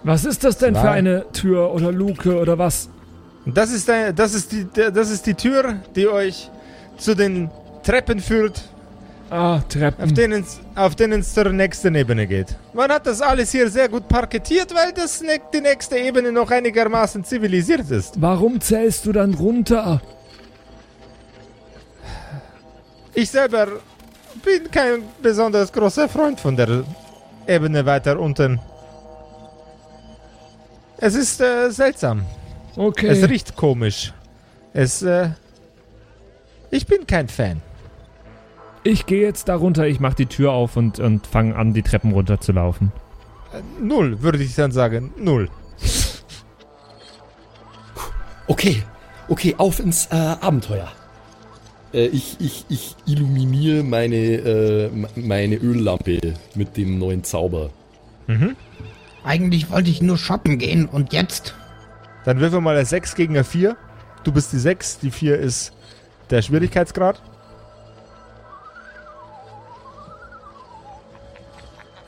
Was 0.02 0.24
ist 0.24 0.44
das 0.44 0.58
denn 0.58 0.74
Zwei. 0.74 0.80
für 0.80 0.90
eine 0.90 1.32
Tür 1.32 1.74
oder 1.74 1.92
Luke 1.92 2.38
oder 2.40 2.58
was? 2.58 2.88
Das 3.46 3.70
ist, 3.70 3.88
ein, 3.90 4.14
das, 4.14 4.34
ist 4.34 4.52
die, 4.52 4.66
das 4.74 5.10
ist 5.10 5.26
die 5.26 5.34
Tür, 5.34 5.80
die 5.96 6.08
euch 6.08 6.50
zu 6.98 7.14
den 7.14 7.50
Treppen 7.82 8.20
führt, 8.20 8.62
Ah, 9.30 9.56
auf 9.56 9.68
Treppen. 9.68 10.14
denen 10.14 10.42
es 10.42 10.60
auf 10.75 10.96
denen 10.96 11.20
es 11.20 11.32
zur 11.32 11.50
nächsten 11.52 11.94
Ebene 11.94 12.26
geht. 12.26 12.56
Man 12.75 12.90
hat 12.90 13.06
das 13.06 13.22
alles 13.22 13.52
hier 13.52 13.70
sehr 13.70 13.88
gut 13.88 14.08
parketiert, 14.08 14.75
weil 14.75 14.92
das 14.92 15.22
ne 15.22 15.40
die 15.54 15.60
nächste 15.60 15.96
Ebene 15.99 16.32
noch 16.32 16.50
einigermaßen 16.50 17.22
zivilisiert 17.25 17.88
ist. 17.90 18.20
Warum 18.20 18.60
zählst 18.60 19.06
du 19.06 19.12
dann 19.12 19.34
runter? 19.34 20.02
Ich 23.14 23.30
selber 23.30 23.68
bin 24.44 24.70
kein 24.70 25.02
besonders 25.22 25.72
großer 25.72 26.08
Freund 26.08 26.40
von 26.40 26.56
der 26.56 26.84
Ebene 27.46 27.87
weiter 27.87 28.18
unten. 28.18 28.60
Es 30.99 31.14
ist 31.14 31.40
äh, 31.40 31.70
seltsam. 31.70 32.25
Okay. 32.76 33.08
Es 33.08 33.28
riecht 33.28 33.56
komisch. 33.56 34.12
Es, 34.72 35.02
äh, 35.02 35.30
ich 36.70 36.87
bin 36.87 37.06
kein 37.06 37.28
Fan. 37.28 37.62
Ich 38.82 39.06
gehe 39.06 39.22
jetzt 39.22 39.49
da 39.49 39.56
runter. 39.56 39.87
Ich 39.87 40.00
mach 40.00 40.14
die 40.14 40.26
Tür 40.26 40.52
auf 40.52 40.76
und, 40.76 40.99
und 40.99 41.26
fange 41.26 41.56
an, 41.56 41.75
die 41.75 41.82
Treppen 41.82 42.12
runter 42.12 42.40
zu 42.40 42.52
laufen. 42.52 42.92
Null, 43.80 44.22
würde 44.22 44.42
ich 44.42 44.54
dann 44.54 44.72
sagen. 44.72 45.12
Null. 45.16 45.49
Okay, 48.46 48.82
okay, 49.28 49.54
auf 49.58 49.78
ins 49.78 50.06
äh, 50.06 50.14
Abenteuer. 50.16 50.88
Äh, 51.92 52.06
ich, 52.06 52.37
ich, 52.40 52.64
ich 52.68 52.96
illuminiere 53.06 53.82
meine, 53.82 54.16
äh, 54.16 54.90
meine 55.16 55.56
Öllampe 55.56 56.34
mit 56.54 56.76
dem 56.76 56.99
neuen 56.99 57.25
Zauber. 57.25 57.70
Eigentlich 59.25 59.70
wollte 59.70 59.90
ich 59.90 60.02
nur 60.02 60.16
shoppen 60.16 60.58
gehen 60.58 60.87
und 60.87 61.12
jetzt? 61.12 61.54
Dann 62.25 62.40
würfel 62.40 62.60
mal 62.60 62.76
eine 62.76 62.84
6 62.84 63.14
gegen 63.14 63.34
eine 63.34 63.44
4. 63.44 63.76
Du 64.25 64.32
bist 64.32 64.52
die 64.52 64.58
6, 64.58 64.99
die 65.00 65.10
4 65.10 65.38
ist 65.38 65.72
der 66.30 66.42
Schwierigkeitsgrad. 66.42 67.20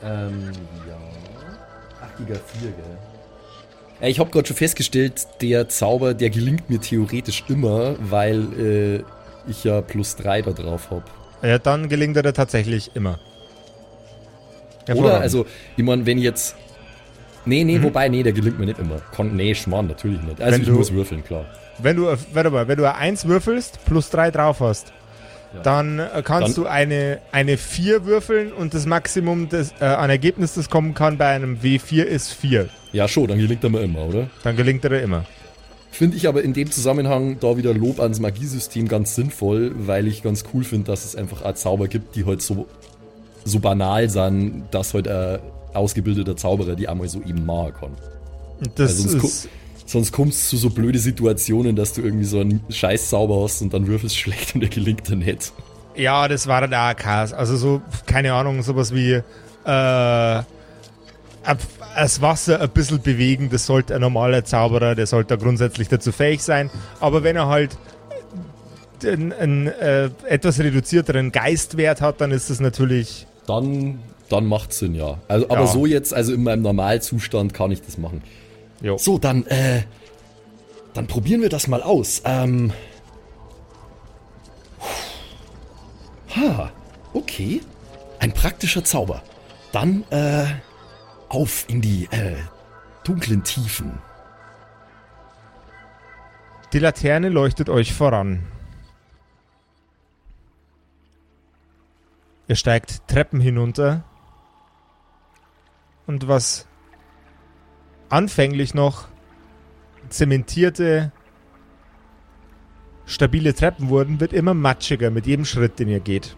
Ähm, 0.03 0.51
ja. 0.87 0.95
8 2.05 2.17
Giga 2.17 2.35
4, 2.35 2.69
gell? 2.71 2.73
Ja, 4.01 4.07
ich 4.07 4.19
habe 4.19 4.29
gerade 4.31 4.47
schon 4.47 4.57
festgestellt, 4.57 5.27
der 5.41 5.69
Zauber, 5.69 6.13
der 6.13 6.29
gelingt 6.29 6.69
mir 6.69 6.79
theoretisch 6.81 7.43
immer, 7.47 7.95
weil 7.99 8.41
äh, 8.59 9.03
ich 9.49 9.63
ja 9.63 9.81
plus 9.81 10.15
3 10.17 10.41
da 10.41 10.51
drauf 10.51 10.89
habe. 10.91 11.03
Ja, 11.41 11.57
dann 11.59 11.89
gelingt 11.89 12.17
er 12.17 12.33
tatsächlich 12.33 12.91
immer. 12.95 13.19
Oder? 14.93 15.21
Also, 15.21 15.45
ich 15.77 15.83
meine, 15.83 16.05
wenn 16.05 16.17
jetzt. 16.17 16.55
Nee, 17.45 17.63
nee, 17.65 17.81
wobei, 17.81 18.07
nee, 18.07 18.23
der 18.23 18.31
gelingt 18.33 18.57
mir 18.57 18.65
nicht 18.65 18.79
immer. 18.79 19.01
Kon 19.15 19.35
nee, 19.35 19.53
Schmarrn, 19.53 19.87
natürlich 19.87 20.21
nicht. 20.21 20.41
Also, 20.41 20.53
Wenn 20.55 20.61
ich 20.61 20.67
du- 20.67 20.73
muss 20.75 20.91
würfeln, 20.93 21.23
klar. 21.23 21.45
wenn 21.79 21.97
du, 21.97 22.15
warte 22.33 22.49
mal, 22.49 22.67
wenn 22.69 22.77
du 22.77 22.85
eine 22.85 22.95
1 22.97 23.25
würfelst, 23.27 23.83
plus 23.85 24.09
3 24.09 24.31
drauf 24.31 24.59
hast. 24.61 24.93
Dann 25.61 25.99
äh, 25.99 26.21
kannst 26.23 26.57
Dann- 26.57 26.63
du 26.63 26.69
eine, 26.69 27.19
eine 27.31 27.57
4 27.57 28.05
würfeln 28.05 28.51
und 28.51 28.73
das 28.73 28.85
Maximum 28.85 29.49
des, 29.49 29.73
äh, 29.79 29.85
an 29.85 30.09
Ergebnis, 30.09 30.53
das 30.55 30.69
kommen 30.69 30.93
kann 30.93 31.17
bei 31.17 31.27
einem 31.27 31.59
W4 31.61 32.03
ist 32.03 32.31
4. 32.33 32.69
Ja, 32.91 33.07
schon, 33.07 33.27
dann 33.27 33.37
gelingt 33.37 33.63
er 33.63 33.69
mir 33.69 33.81
immer, 33.81 34.05
oder? 34.07 34.29
Dann 34.43 34.55
gelingt 34.55 34.83
er 34.83 34.89
dir 34.89 35.01
immer. 35.01 35.25
Finde 35.91 36.17
ich 36.17 36.27
aber 36.27 36.41
in 36.43 36.53
dem 36.53 36.71
Zusammenhang 36.71 37.37
da 37.39 37.55
wieder 37.55 37.73
Lob 37.73 37.99
ans 37.99 38.19
Magiesystem 38.19 38.87
ganz 38.87 39.13
sinnvoll, 39.15 39.73
weil 39.75 40.07
ich 40.07 40.23
ganz 40.23 40.43
cool 40.53 40.63
finde, 40.63 40.87
dass 40.91 41.05
es 41.05 41.15
einfach 41.15 41.43
auch 41.43 41.53
Zauber 41.53 41.87
gibt, 41.87 42.15
die 42.15 42.25
halt 42.25 42.41
so, 42.41 42.67
so 43.45 43.59
banal 43.59 44.09
sind, 44.09 44.63
dass 44.71 44.93
halt 44.95 45.07
ein 45.07 45.39
ausgebildeter 45.73 46.35
Zauberer 46.35 46.75
die 46.75 46.87
einmal 46.87 47.07
so 47.09 47.19
eben 47.21 47.45
nahe 47.45 47.71
kann. 47.73 47.91
Das 48.75 48.91
Also 49.05 49.17
ist, 49.17 49.49
Sonst 49.85 50.11
kommst 50.11 50.45
du 50.45 50.49
zu 50.55 50.57
so 50.57 50.69
blöde 50.69 50.99
Situationen, 50.99 51.75
dass 51.75 51.93
du 51.93 52.01
irgendwie 52.01 52.25
so 52.25 52.39
einen 52.39 52.61
Scheiß-Zauber 52.69 53.43
hast 53.43 53.61
und 53.61 53.73
dann 53.73 53.87
würfelst 53.87 54.17
schlecht 54.17 54.55
und 54.55 54.61
der 54.61 54.69
gelingt 54.69 55.07
dir 55.09 55.15
nicht. 55.15 55.51
Ja, 55.95 56.27
das 56.27 56.47
war 56.47 56.61
dann 56.61 56.73
auch 56.73 56.95
krass. 56.95 57.33
Also 57.33 57.55
so, 57.57 57.81
keine 58.05 58.33
Ahnung, 58.33 58.63
sowas 58.63 58.93
wie 58.95 59.11
äh, 59.11 59.21
das 61.95 62.21
Wasser 62.21 62.61
ein 62.61 62.69
bisschen 62.69 63.01
bewegen, 63.01 63.49
das 63.51 63.65
sollte 63.65 63.93
ein 63.95 64.01
normaler 64.01 64.45
Zauberer, 64.45 64.95
der 64.95 65.05
sollte 65.07 65.37
grundsätzlich 65.37 65.89
dazu 65.89 66.11
fähig 66.11 66.41
sein. 66.41 66.69
Aber 66.99 67.23
wenn 67.23 67.35
er 67.35 67.47
halt 67.47 67.77
einen, 69.05 69.33
einen 69.33 69.67
äh, 69.67 70.09
etwas 70.27 70.59
reduzierteren 70.59 71.31
Geistwert 71.31 72.01
hat, 72.01 72.21
dann 72.21 72.31
ist 72.31 72.49
das 72.49 72.59
natürlich. 72.59 73.27
Dann, 73.45 73.99
dann 74.29 74.45
macht 74.45 74.73
Sinn, 74.73 74.95
ja. 74.95 75.17
Also, 75.27 75.49
aber 75.49 75.61
Ja. 75.61 75.67
so 75.67 75.85
jetzt, 75.85 76.13
also 76.13 76.33
in 76.33 76.43
meinem 76.43 76.61
Normalzustand 76.61 77.53
kann 77.53 77.71
ich 77.71 77.81
das 77.81 77.97
machen. 77.97 78.21
Jo. 78.83 78.97
So, 78.97 79.17
dann, 79.17 79.47
äh, 79.47 79.81
dann 80.93 81.07
probieren 81.07 81.41
wir 81.41 81.49
das 81.49 81.67
mal 81.67 81.81
aus. 81.81 82.21
Ähm, 82.25 82.71
Ah, 86.35 86.69
okay. 87.13 87.61
Ein 88.19 88.33
praktischer 88.33 88.83
Zauber. 88.83 89.21
Dann, 89.71 90.03
äh, 90.09 90.45
auf 91.29 91.65
in 91.69 91.81
die, 91.81 92.05
äh, 92.11 92.37
dunklen 93.03 93.43
Tiefen. 93.43 93.99
Die 96.71 96.79
Laterne 96.79 97.29
leuchtet 97.29 97.69
euch 97.69 97.93
voran. 97.93 98.43
Ihr 102.47 102.55
steigt 102.55 103.07
Treppen 103.07 103.39
hinunter. 103.39 104.03
Und 106.07 106.27
was 106.27 106.67
anfänglich 108.13 108.75
noch 108.75 109.07
zementierte, 110.09 111.11
stabile 113.07 113.55
Treppen 113.55 113.89
wurden, 113.89 114.19
wird 114.19 114.33
immer 114.33 114.53
matschiger 114.53 115.09
mit 115.09 115.25
jedem 115.25 115.45
Schritt, 115.45 115.79
den 115.79 115.89
ihr 115.89 115.99
geht. 115.99 116.37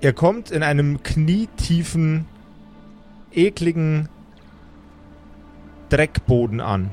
Ihr 0.00 0.12
kommt 0.12 0.52
in 0.52 0.62
einem 0.62 1.02
knietiefen, 1.02 2.26
ekligen 3.32 4.08
Dreckboden 5.88 6.60
an. 6.60 6.92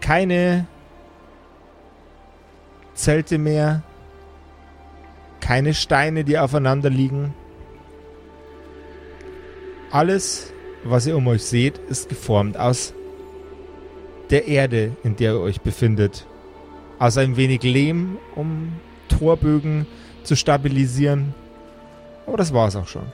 Keine 0.00 0.66
Zelte 2.94 3.38
mehr, 3.38 3.82
keine 5.40 5.74
Steine, 5.74 6.24
die 6.24 6.38
aufeinander 6.38 6.90
liegen. 6.90 7.34
Alles, 9.90 10.52
was 10.84 11.06
ihr 11.06 11.16
um 11.16 11.26
euch 11.28 11.44
seht, 11.44 11.78
ist 11.78 12.08
geformt 12.08 12.56
aus 12.56 12.94
der 14.30 14.48
Erde, 14.48 14.96
in 15.04 15.16
der 15.16 15.34
ihr 15.34 15.40
euch 15.40 15.60
befindet. 15.60 16.26
Aus 16.98 17.18
ein 17.18 17.36
wenig 17.36 17.62
Lehm, 17.62 18.16
um 18.34 18.72
Torbögen 19.08 19.86
zu 20.22 20.36
stabilisieren. 20.36 21.34
Aber 22.26 22.36
das 22.36 22.54
war 22.54 22.68
es 22.68 22.76
auch 22.76 22.88
schon. 22.88 23.06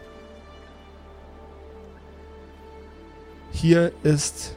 Hier 3.53 3.93
ist 4.03 4.57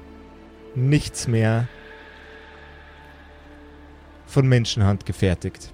nichts 0.75 1.27
mehr 1.27 1.67
von 4.33 4.47
Menschenhand 4.47 5.05
gefertigt. 5.05 5.71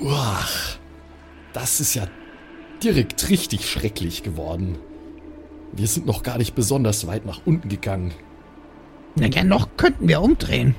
Uah, 0.00 0.44
das 1.52 1.80
ist 1.80 1.94
ja 1.94 2.08
direkt 2.82 3.30
richtig 3.30 3.70
schrecklich 3.70 4.24
geworden. 4.24 4.78
Wir 5.72 5.86
sind 5.86 6.04
noch 6.06 6.22
gar 6.22 6.38
nicht 6.38 6.54
besonders 6.54 7.06
weit 7.06 7.24
nach 7.24 7.40
unten 7.44 7.68
gegangen. 7.68 8.12
Na 9.14 9.26
ja, 9.26 9.44
noch 9.44 9.68
könnten 9.76 10.08
wir 10.08 10.20
umdrehen. 10.20 10.74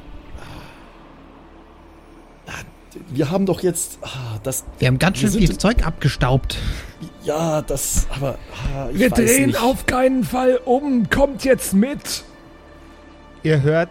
Wir 3.09 3.31
haben 3.31 3.45
doch 3.45 3.61
jetzt 3.63 3.97
ah, 4.01 4.39
das. 4.43 4.63
Wir 4.79 4.87
haben 4.87 4.99
ganz 4.99 5.17
Wir 5.17 5.21
schön 5.21 5.31
sind- 5.31 5.47
viel 5.47 5.57
Zeug 5.57 5.85
abgestaubt. 5.85 6.57
Ja, 7.23 7.61
das. 7.61 8.07
Aber. 8.15 8.37
ah, 8.75 8.89
ich 8.91 8.99
Wir 8.99 9.11
weiß 9.11 9.17
drehen 9.19 9.47
nicht. 9.47 9.61
auf 9.61 9.85
keinen 9.85 10.23
Fall 10.23 10.59
um. 10.65 11.09
Kommt 11.09 11.43
jetzt 11.43 11.73
mit. 11.73 12.23
Ihr 13.43 13.61
hört 13.61 13.89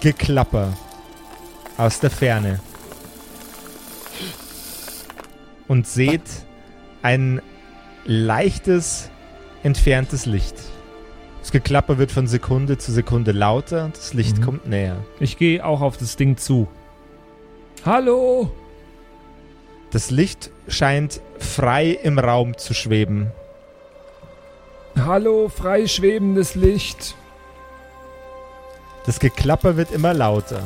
Geklapper 0.00 0.72
aus 1.78 2.00
der 2.00 2.10
Ferne 2.10 2.60
und 5.68 5.86
seht 5.86 6.22
ein 7.02 7.40
leichtes, 8.04 9.10
entferntes 9.62 10.26
Licht. 10.26 10.54
Das 11.40 11.52
Geklapper 11.52 11.98
wird 11.98 12.10
von 12.10 12.26
Sekunde 12.26 12.76
zu 12.78 12.92
Sekunde 12.92 13.32
lauter 13.32 13.84
und 13.86 13.96
das 13.96 14.14
Licht 14.14 14.42
kommt 14.42 14.66
näher. 14.66 14.96
Ich 15.20 15.36
gehe 15.38 15.64
auch 15.64 15.80
auf 15.80 15.96
das 15.96 16.16
Ding 16.16 16.36
zu. 16.36 16.68
Hallo. 17.86 18.50
Das 19.92 20.10
Licht 20.10 20.50
scheint 20.66 21.20
frei 21.38 21.90
im 22.02 22.18
Raum 22.18 22.58
zu 22.58 22.74
schweben. 22.74 23.30
Hallo, 24.96 25.48
freischwebendes 25.48 26.56
Licht. 26.56 27.14
Das 29.06 29.20
Geklapper 29.20 29.76
wird 29.76 29.92
immer 29.92 30.12
lauter 30.14 30.62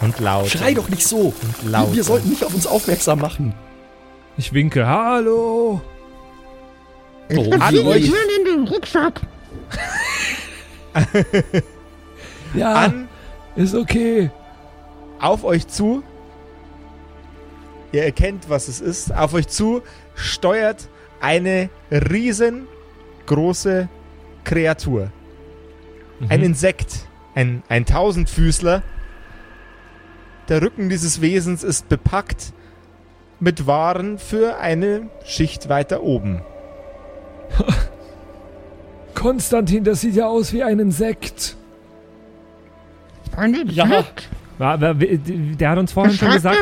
und 0.00 0.18
lauter. 0.20 0.48
Schrei 0.48 0.72
doch 0.72 0.88
nicht 0.88 1.06
so! 1.06 1.34
und 1.42 1.70
lauter. 1.70 1.92
Wir, 1.92 2.02
sollten 2.02 2.30
nicht 2.30 2.42
auf 2.42 2.54
uns 2.54 2.66
aufmerksam 2.66 3.20
machen. 3.20 3.54
Ich 4.38 4.54
winke. 4.54 4.86
Hallo. 4.86 5.82
Ich 7.28 7.38
Oh, 7.38 7.50
bin 7.50 7.60
an 7.60 7.78
euch. 7.78 8.06
in 8.06 8.44
den 8.46 8.68
Rucksack. 8.68 9.20
Ja, 12.54 12.72
an 12.74 13.08
ist 13.56 13.74
okay. 13.74 14.30
auf 15.20 15.42
euch 15.42 15.66
zu. 15.66 16.04
Ihr 17.94 18.02
erkennt, 18.02 18.50
was 18.50 18.66
es 18.66 18.80
ist. 18.80 19.14
Auf 19.14 19.34
euch 19.34 19.46
zu 19.46 19.80
steuert 20.16 20.88
eine 21.20 21.70
riesengroße 21.92 23.88
Kreatur. 24.42 25.12
Ein 26.28 26.42
Insekt. 26.42 27.06
Ein, 27.36 27.62
ein 27.68 27.86
Tausendfüßler. 27.86 28.82
Der 30.48 30.60
Rücken 30.60 30.88
dieses 30.88 31.20
Wesens 31.20 31.62
ist 31.62 31.88
bepackt 31.88 32.52
mit 33.38 33.68
Waren 33.68 34.18
für 34.18 34.58
eine 34.58 35.08
Schicht 35.24 35.68
weiter 35.68 36.02
oben. 36.02 36.42
Konstantin, 39.14 39.84
das 39.84 40.00
sieht 40.00 40.16
ja 40.16 40.26
aus 40.26 40.52
wie 40.52 40.64
ein 40.64 40.80
Insekt. 40.80 41.54
Ein 43.36 43.54
Ja. 43.70 43.84
Insekt. 43.84 44.30
War, 44.58 44.78
der 44.78 45.70
hat 45.70 45.78
uns 45.78 45.92
vorhin 45.92 46.16
schon 46.16 46.32
gesagt, 46.32 46.58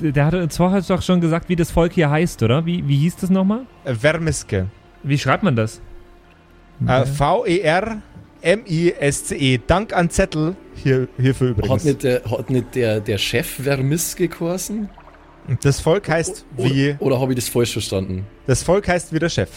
der 0.00 0.26
hat 0.26 0.34
uns 0.34 0.56
vorhin 0.56 0.82
doch 0.88 1.02
schon 1.02 1.20
gesagt, 1.20 1.48
wie 1.48 1.56
das 1.56 1.70
Volk 1.70 1.92
hier 1.92 2.10
heißt, 2.10 2.42
oder? 2.42 2.64
Wie, 2.66 2.86
wie 2.88 2.96
hieß 2.98 3.16
das 3.16 3.30
nochmal? 3.30 3.66
Äh, 3.84 3.94
Vermiske. 3.94 4.66
Wie 5.02 5.18
schreibt 5.18 5.42
man 5.42 5.56
das? 5.56 5.80
Äh, 6.86 7.04
V-E-R-M-I-S-C-E. 8.42 9.60
Dank 9.66 9.92
an 9.94 10.10
Zettel 10.10 10.56
hier, 10.74 11.08
hierfür 11.18 11.50
Hat 11.50 11.58
übrigens. 11.58 11.84
nicht 11.84 12.02
der, 12.02 12.22
hat 12.24 12.50
nicht 12.50 12.74
der, 12.74 13.00
der 13.00 13.18
Chef 13.18 13.46
Vermiske 13.62 14.28
geheißen? 14.28 14.88
Das 15.62 15.80
Volk 15.80 16.08
heißt 16.08 16.44
wie, 16.56 16.92
Oder, 16.98 17.02
oder 17.02 17.20
habe 17.20 17.32
ich 17.32 17.36
das 17.36 17.48
falsch 17.48 17.72
verstanden? 17.72 18.26
das 18.46 18.62
Volk 18.62 18.88
heißt 18.88 19.12
wie 19.12 19.18
der 19.18 19.28
Chef. 19.28 19.50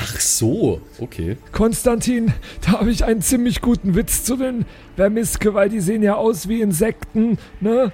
Ach 0.00 0.20
so, 0.20 0.80
okay. 1.00 1.36
Konstantin, 1.50 2.32
da 2.64 2.72
habe 2.80 2.90
ich 2.90 3.04
einen 3.04 3.20
ziemlich 3.20 3.60
guten 3.60 3.96
Witz 3.96 4.22
zu 4.22 4.36
den 4.36 4.64
Vermiske, 4.96 5.54
weil 5.54 5.68
die 5.68 5.80
sehen 5.80 6.02
ja 6.04 6.14
aus 6.14 6.48
wie 6.48 6.60
Insekten, 6.60 7.38
ne? 7.60 7.90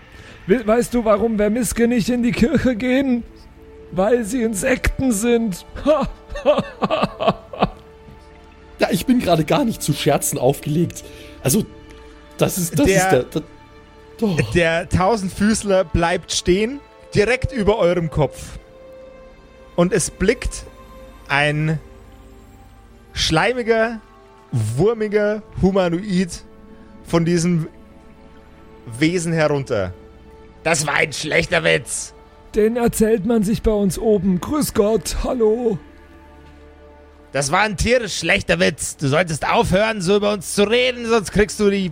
We 0.47 0.67
weißt 0.67 0.93
du, 0.93 1.07
warum 1.07 1.38
Vermiske 1.38 1.88
nicht 1.88 2.11
in 2.11 2.23
die 2.23 2.33
Kirche 2.33 2.77
gehen? 2.77 3.23
Weil 3.93 4.25
sie 4.25 4.43
Insekten 4.43 5.12
sind. 5.12 5.64
Ha! 5.87 6.09
Ja, 8.79 8.88
ich 8.90 9.07
bin 9.07 9.21
gerade 9.21 9.45
gar 9.45 9.64
nicht 9.64 9.83
zu 9.83 9.93
Scherzen 9.95 10.37
aufgelegt. 10.38 11.05
Also, 11.43 11.64
das 12.37 12.59
ist, 12.59 12.79
das 12.79 12.87
Der- 12.87 12.97
ist 12.97 13.11
der, 13.11 13.23
der 13.23 13.43
oh. 14.21 14.37
Der 14.55 14.88
Tausendfüßler 14.88 15.85
bleibt 15.85 16.33
stehen, 16.33 16.81
direkt 17.14 17.53
über 17.53 17.79
eurem 17.79 18.11
Kopf. 18.11 18.59
Und 19.77 19.93
es 19.93 20.11
blickt 20.11 20.64
ein 21.29 21.79
schleimiger, 23.14 24.00
wurmiger 24.53 25.42
Humanoid 25.62 26.44
von 27.05 27.24
diesem 27.24 27.66
Wesen 28.98 29.33
herunter. 29.33 29.94
Das 30.62 30.87
war 30.87 30.94
ein 30.94 31.12
schlechter 31.12 31.64
Witz. 31.64 32.12
Den 32.55 32.77
erzählt 32.77 33.27
man 33.27 33.42
sich 33.42 33.62
bei 33.62 33.72
uns 33.72 33.98
oben. 33.98 34.40
Grüß 34.40 34.74
Gott, 34.74 35.16
hallo. 35.24 35.79
Das 37.33 37.50
war 37.50 37.61
ein 37.62 37.77
tierisch 37.77 38.18
schlechter 38.18 38.61
Witz. 38.61 38.96
Du 38.96 39.09
solltest 39.09 39.48
aufhören, 39.50 40.00
so 40.00 40.16
über 40.16 40.33
uns 40.33 40.55
zu 40.55 40.62
reden, 40.64 41.07
sonst 41.07 41.33
kriegst 41.33 41.59
du 41.59 41.68
die 41.68 41.90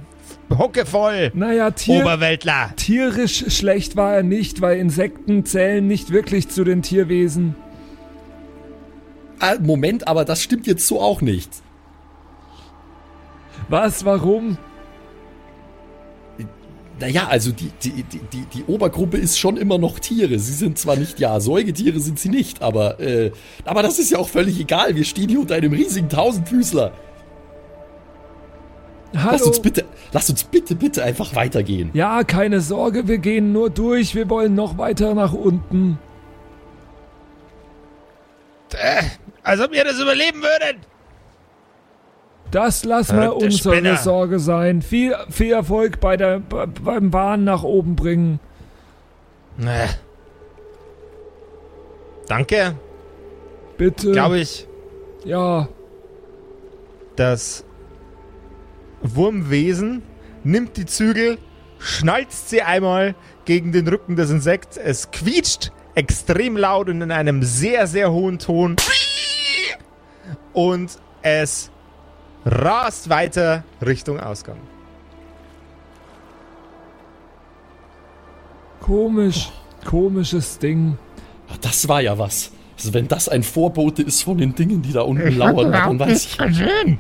Hucke 0.56 0.86
voll. 0.86 1.32
Naja, 1.34 1.70
Tier, 1.72 2.02
Oberweltler. 2.02 2.72
tierisch 2.76 3.44
schlecht 3.48 3.96
war 3.96 4.14
er 4.14 4.22
nicht, 4.22 4.60
weil 4.60 4.78
Insekten 4.78 5.44
zählen 5.44 5.84
nicht 5.86 6.12
wirklich 6.12 6.48
zu 6.48 6.62
den 6.62 6.82
Tierwesen. 6.82 7.56
Ah, 9.42 9.56
Moment, 9.60 10.06
aber 10.06 10.24
das 10.24 10.40
stimmt 10.40 10.68
jetzt 10.68 10.86
so 10.86 11.00
auch 11.00 11.20
nicht. 11.20 11.50
Was, 13.68 14.04
warum? 14.04 14.56
Naja, 17.00 17.26
also 17.28 17.50
die, 17.50 17.72
die, 17.82 18.04
die, 18.04 18.20
die, 18.32 18.44
die 18.54 18.64
Obergruppe 18.68 19.16
ist 19.16 19.36
schon 19.36 19.56
immer 19.56 19.78
noch 19.78 19.98
Tiere. 19.98 20.38
Sie 20.38 20.52
sind 20.52 20.78
zwar 20.78 20.94
nicht, 20.94 21.18
ja, 21.18 21.40
Säugetiere 21.40 21.98
sind 21.98 22.20
sie 22.20 22.28
nicht, 22.28 22.62
aber, 22.62 23.00
äh, 23.00 23.32
aber 23.64 23.82
das 23.82 23.98
ist 23.98 24.12
ja 24.12 24.18
auch 24.18 24.28
völlig 24.28 24.60
egal. 24.60 24.94
Wir 24.94 25.02
stehen 25.02 25.28
hier 25.28 25.40
unter 25.40 25.56
einem 25.56 25.72
riesigen 25.72 26.08
Tausendfüßler. 26.08 26.92
Lass 29.12 29.24
Hallo. 29.24 29.46
uns 29.46 29.58
bitte, 29.58 29.84
lass 30.12 30.30
uns 30.30 30.44
bitte, 30.44 30.76
bitte 30.76 31.02
einfach 31.02 31.34
weitergehen. 31.34 31.90
Ja, 31.94 32.22
keine 32.22 32.60
Sorge, 32.60 33.08
wir 33.08 33.18
gehen 33.18 33.52
nur 33.52 33.70
durch. 33.70 34.14
Wir 34.14 34.30
wollen 34.30 34.54
noch 34.54 34.78
weiter 34.78 35.16
nach 35.16 35.32
unten. 35.32 35.98
Als 39.42 39.60
ob 39.60 39.74
ihr 39.74 39.84
das 39.84 39.98
überleben 39.98 40.42
würdet. 40.42 40.78
Das 42.50 42.84
lassen 42.84 43.16
wir 43.16 43.22
Verrückte 43.24 43.44
unsere 43.46 43.74
Spinner. 43.74 43.96
Sorge 43.96 44.38
sein. 44.38 44.82
Viel, 44.82 45.16
viel 45.30 45.52
Erfolg 45.52 46.00
bei 46.00 46.16
der, 46.16 46.38
bei, 46.40 46.66
beim 46.66 47.10
Bahn 47.10 47.44
nach 47.44 47.62
oben 47.62 47.96
bringen. 47.96 48.40
Äh. 49.58 49.88
Danke, 52.28 52.76
Bitte. 53.78 54.12
glaube 54.12 54.38
ich. 54.38 54.66
Ja. 55.24 55.68
Das 57.16 57.64
Wurmwesen 59.02 60.02
nimmt 60.44 60.76
die 60.76 60.86
Zügel, 60.86 61.38
schnalzt 61.78 62.50
sie 62.50 62.62
einmal 62.62 63.14
gegen 63.44 63.72
den 63.72 63.88
Rücken 63.88 64.16
des 64.16 64.30
Insekts. 64.30 64.76
Es 64.76 65.10
quietscht 65.10 65.72
extrem 65.94 66.56
laut 66.56 66.88
und 66.88 67.00
in 67.02 67.10
einem 67.10 67.42
sehr, 67.42 67.86
sehr 67.86 68.10
hohen 68.12 68.38
Ton. 68.38 68.76
Und 70.52 70.98
es 71.22 71.70
rast 72.44 73.08
weiter 73.08 73.64
Richtung 73.84 74.20
Ausgang. 74.20 74.58
Komisch. 78.80 79.50
Komisches 79.84 80.58
Ding. 80.58 80.98
Das 81.60 81.88
war 81.88 82.00
ja 82.00 82.18
was. 82.18 82.52
Also 82.76 82.94
wenn 82.94 83.08
das 83.08 83.28
ein 83.28 83.42
Vorbote 83.42 84.02
ist 84.02 84.22
von 84.22 84.38
den 84.38 84.54
Dingen, 84.54 84.82
die 84.82 84.92
da 84.92 85.02
unten 85.02 85.36
lauern, 85.36 85.70
dann 85.70 85.98
weiß 85.98 86.24
ich. 86.26 86.38
gesehen. 86.38 86.98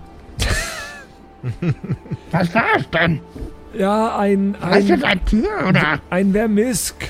Was 2.30 2.54
war 2.54 2.64
es 2.78 2.88
denn? 2.90 3.20
Ja, 3.76 4.16
ein, 4.16 4.54
Ist 4.54 4.90
das 4.90 5.02
ein, 5.02 5.04
ein 5.04 5.24
Tier 5.24 5.48
oder 5.68 5.98
ein 6.10 6.32
Vermisk. 6.32 7.08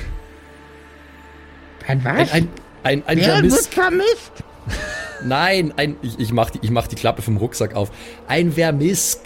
Ein 1.88 2.04
was? 2.04 2.32
ein, 2.32 2.48
ein, 2.82 3.02
ein 3.06 3.18
Wer 3.18 3.24
Vermiss. 3.34 3.52
wird 3.54 3.66
vermisst? 3.66 4.32
Nein, 5.24 5.72
ein, 5.76 5.96
ich, 6.02 6.18
ich, 6.18 6.32
mach 6.32 6.50
die, 6.50 6.58
ich 6.62 6.70
mach 6.70 6.86
die 6.86 6.96
Klappe 6.96 7.22
vom 7.22 7.36
Rucksack 7.36 7.74
auf. 7.74 7.90
Ein 8.26 8.52
Vermisk. 8.52 9.20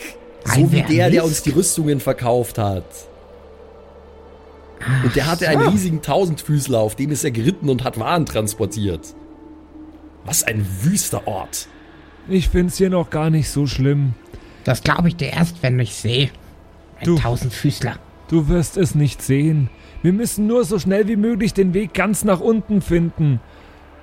So 0.44 0.60
Ein 0.60 0.72
wie 0.72 0.82
der, 0.82 1.10
der 1.10 1.24
uns 1.24 1.42
die 1.42 1.50
Rüstungen 1.50 2.00
verkauft 2.00 2.58
hat. 2.58 2.84
Und 5.04 5.16
der 5.16 5.26
hatte 5.26 5.48
einen 5.48 5.64
so. 5.64 5.70
riesigen 5.70 6.02
Tausendfüßler, 6.02 6.78
auf 6.78 6.94
dem 6.94 7.10
ist 7.10 7.24
er 7.24 7.30
geritten 7.30 7.68
und 7.68 7.82
hat 7.82 7.98
Waren 7.98 8.26
transportiert. 8.26 9.14
Was 10.24 10.42
ein 10.44 10.66
wüster 10.82 11.26
Ort. 11.26 11.68
Ich 12.28 12.48
find's 12.48 12.76
hier 12.76 12.90
noch 12.90 13.10
gar 13.10 13.30
nicht 13.30 13.48
so 13.48 13.66
schlimm. 13.66 14.14
Das 14.64 14.82
glaube 14.82 15.08
ich 15.08 15.16
dir 15.16 15.32
erst, 15.32 15.62
wenn 15.62 15.78
ich 15.78 15.94
sehe. 15.94 16.30
Ein 16.98 17.04
Du. 17.04 17.18
Tausendfüßler. 17.18 17.96
Du 18.28 18.48
wirst 18.48 18.76
es 18.76 18.94
nicht 18.94 19.22
sehen. 19.22 19.70
Wir 20.02 20.12
müssen 20.12 20.46
nur 20.46 20.64
so 20.64 20.78
schnell 20.78 21.06
wie 21.08 21.16
möglich 21.16 21.54
den 21.54 21.74
Weg 21.74 21.94
ganz 21.94 22.24
nach 22.24 22.40
unten 22.40 22.80
finden. 22.80 23.40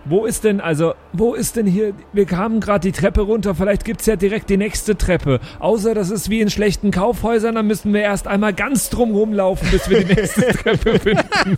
Wo 0.06 0.26
ist 0.26 0.44
denn, 0.44 0.60
also, 0.60 0.96
wo 1.14 1.34
ist 1.34 1.56
denn 1.56 1.66
hier, 1.66 1.94
wir 2.12 2.26
kamen 2.26 2.60
gerade 2.60 2.82
die 2.82 2.92
Treppe 2.92 3.22
runter, 3.22 3.56
vielleicht 3.56 3.86
gibt's 3.86 4.06
ja 4.06 4.18
direkt 4.18 4.50
die 4.50 4.58
nächste 4.58 4.98
Treppe. 4.98 5.40
Außer 5.60 5.94
das 5.94 6.10
ist 6.10 6.30
wie 6.30 6.42
in 6.42 6.50
schlechten 6.50 6.92
Kaufhäusern, 6.92 7.56
dann 7.56 7.68
müssen 7.68 7.94
wir 7.94 8.02
erst 8.02 8.28
einmal 8.28 8.54
ganz 8.54 8.90
drum 8.90 9.12
rumlaufen, 9.12 9.70
bis 9.72 9.90
wir 9.90 10.04
die 10.04 10.14
nächste 10.14 10.48
Treppe 10.48 11.00
finden. 11.00 11.58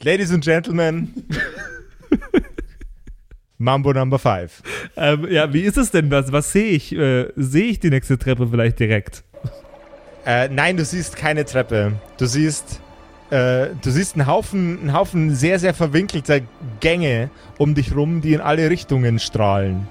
Ladies 0.00 0.32
and 0.32 0.44
Gentlemen. 0.44 1.26
Mambo 3.58 3.92
Number 3.92 4.18
5. 4.18 4.62
Ähm, 4.96 5.26
ja, 5.30 5.52
wie 5.52 5.62
ist 5.62 5.76
es 5.76 5.90
denn? 5.90 6.10
Was, 6.10 6.30
was 6.30 6.52
sehe 6.52 6.70
ich? 6.70 6.94
Äh, 6.94 7.32
sehe 7.36 7.66
ich 7.66 7.80
die 7.80 7.90
nächste 7.90 8.16
Treppe 8.16 8.46
vielleicht 8.48 8.78
direkt? 8.78 9.24
Äh, 10.24 10.48
nein, 10.48 10.76
du 10.76 10.84
siehst 10.84 11.16
keine 11.16 11.44
Treppe. 11.44 11.92
Du 12.18 12.26
siehst, 12.26 12.80
äh, 13.30 13.68
du 13.82 13.90
siehst 13.90 14.14
einen 14.14 14.26
Haufen, 14.26 14.78
einen 14.80 14.92
Haufen 14.92 15.34
sehr, 15.34 15.58
sehr 15.58 15.74
verwinkelter 15.74 16.40
Gänge 16.80 17.30
um 17.58 17.74
dich 17.74 17.94
rum, 17.94 18.20
die 18.20 18.34
in 18.34 18.40
alle 18.40 18.70
Richtungen 18.70 19.18
strahlen. 19.18 19.88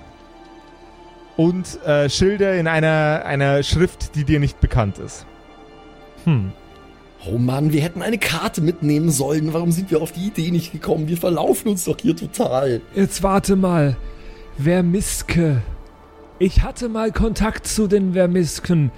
Und 1.36 1.84
äh, 1.86 2.10
Schilder 2.10 2.56
in 2.56 2.68
einer, 2.68 3.24
einer 3.26 3.64
Schrift, 3.64 4.16
die 4.16 4.24
dir 4.24 4.40
nicht 4.40 4.62
bekannt 4.62 4.98
ist. 4.98 5.26
Hm. 6.24 6.52
Oh 7.30 7.38
Mann, 7.38 7.74
wir 7.74 7.82
hätten 7.82 8.02
eine 8.02 8.18
Karte 8.18 8.62
mitnehmen 8.62 9.10
sollen. 9.10 9.54
Warum 9.54 9.72
sind 9.72 9.92
wir 9.92 10.02
auf 10.02 10.12
die 10.12 10.28
Idee 10.28 10.52
nicht 10.52 10.72
gekommen? 10.72 11.08
Wir 11.08 11.18
verlaufen 11.18 11.70
uns 11.70 11.86
doch 11.86 11.98
hier 12.00 12.16
total. 12.16 12.82
Jetzt 12.96 13.24
warte 13.24 13.56
mal. 13.56 13.98
Vermiske. 14.58 15.62
Ich 16.40 16.62
hatte 16.64 16.90
mal 16.90 17.12
Kontakt 17.12 17.68
zu 17.68 17.88
den 17.88 18.14
Vermisken. 18.14 18.92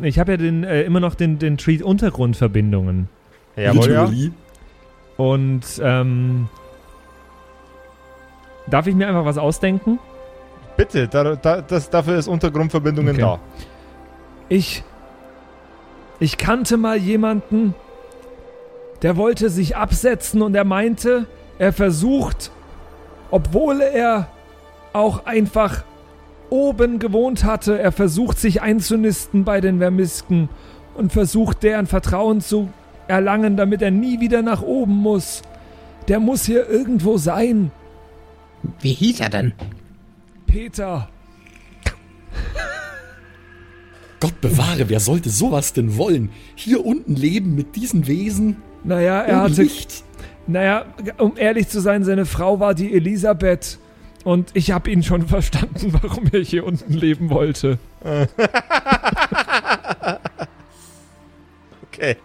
Ich 0.00 0.18
habe 0.18 0.32
ja 0.32 0.36
den, 0.38 0.64
äh, 0.64 0.82
immer 0.82 1.00
noch 1.00 1.14
den, 1.14 1.38
den 1.38 1.56
Treat 1.56 1.82
Untergrundverbindungen. 1.82 3.08
Jawohl, 3.56 3.90
ja. 3.92 4.10
Und 5.16 5.62
ähm, 5.80 6.48
darf 8.68 8.86
ich 8.86 8.94
mir 8.94 9.06
einfach 9.06 9.24
was 9.24 9.38
ausdenken? 9.38 9.98
Bitte, 10.76 11.06
da, 11.06 11.36
da, 11.36 11.60
das, 11.60 11.90
dafür 11.90 12.16
ist 12.18 12.26
Untergrundverbindungen 12.26 13.12
Okay. 13.14 13.20
da. 13.20 13.38
Ich. 14.48 14.82
Ich 16.20 16.38
kannte 16.38 16.76
mal 16.76 16.96
jemanden, 16.96 17.74
der 19.02 19.16
wollte 19.16 19.50
sich 19.50 19.76
absetzen 19.76 20.42
und 20.42 20.54
er 20.54 20.64
meinte, 20.64 21.26
er 21.58 21.72
versucht, 21.72 22.50
obwohl 23.30 23.80
er 23.80 24.28
auch 24.92 25.26
einfach 25.26 25.84
oben 26.50 26.98
gewohnt 26.98 27.44
hatte, 27.44 27.78
er 27.78 27.92
versucht 27.92 28.38
sich 28.38 28.62
einzunisten 28.62 29.44
bei 29.44 29.60
den 29.60 29.78
Vermisken 29.78 30.48
und 30.94 31.12
versucht 31.12 31.62
deren 31.62 31.86
Vertrauen 31.86 32.40
zu 32.40 32.68
erlangen, 33.08 33.56
damit 33.56 33.82
er 33.82 33.90
nie 33.90 34.20
wieder 34.20 34.42
nach 34.42 34.62
oben 34.62 34.94
muss. 34.94 35.42
Der 36.08 36.20
muss 36.20 36.44
hier 36.44 36.68
irgendwo 36.68 37.18
sein. 37.18 37.72
Wie 38.80 38.92
hieß 38.92 39.20
er 39.20 39.30
denn? 39.30 39.52
Peter. 40.46 41.08
Gott 44.24 44.40
bewahre, 44.40 44.88
wer 44.88 45.00
sollte 45.00 45.28
sowas 45.28 45.74
denn 45.74 45.98
wollen? 45.98 46.30
Hier 46.54 46.84
unten 46.84 47.14
leben 47.14 47.54
mit 47.54 47.76
diesen 47.76 48.06
Wesen? 48.06 48.56
Naja, 48.82 49.20
er 49.20 49.40
hatte 49.42 49.62
Licht? 49.62 50.02
Naja, 50.46 50.86
um 51.18 51.34
ehrlich 51.36 51.68
zu 51.68 51.80
sein, 51.80 52.04
seine 52.04 52.24
Frau 52.24 52.58
war 52.58 52.74
die 52.74 52.94
Elisabeth. 52.94 53.78
Und 54.24 54.50
ich 54.54 54.70
habe 54.70 54.90
ihn 54.90 55.02
schon 55.02 55.28
verstanden, 55.28 55.92
warum 56.02 56.24
er 56.32 56.40
hier 56.40 56.64
unten 56.64 56.94
leben 56.94 57.30
wollte. 57.30 57.78
Okay. 61.94 62.16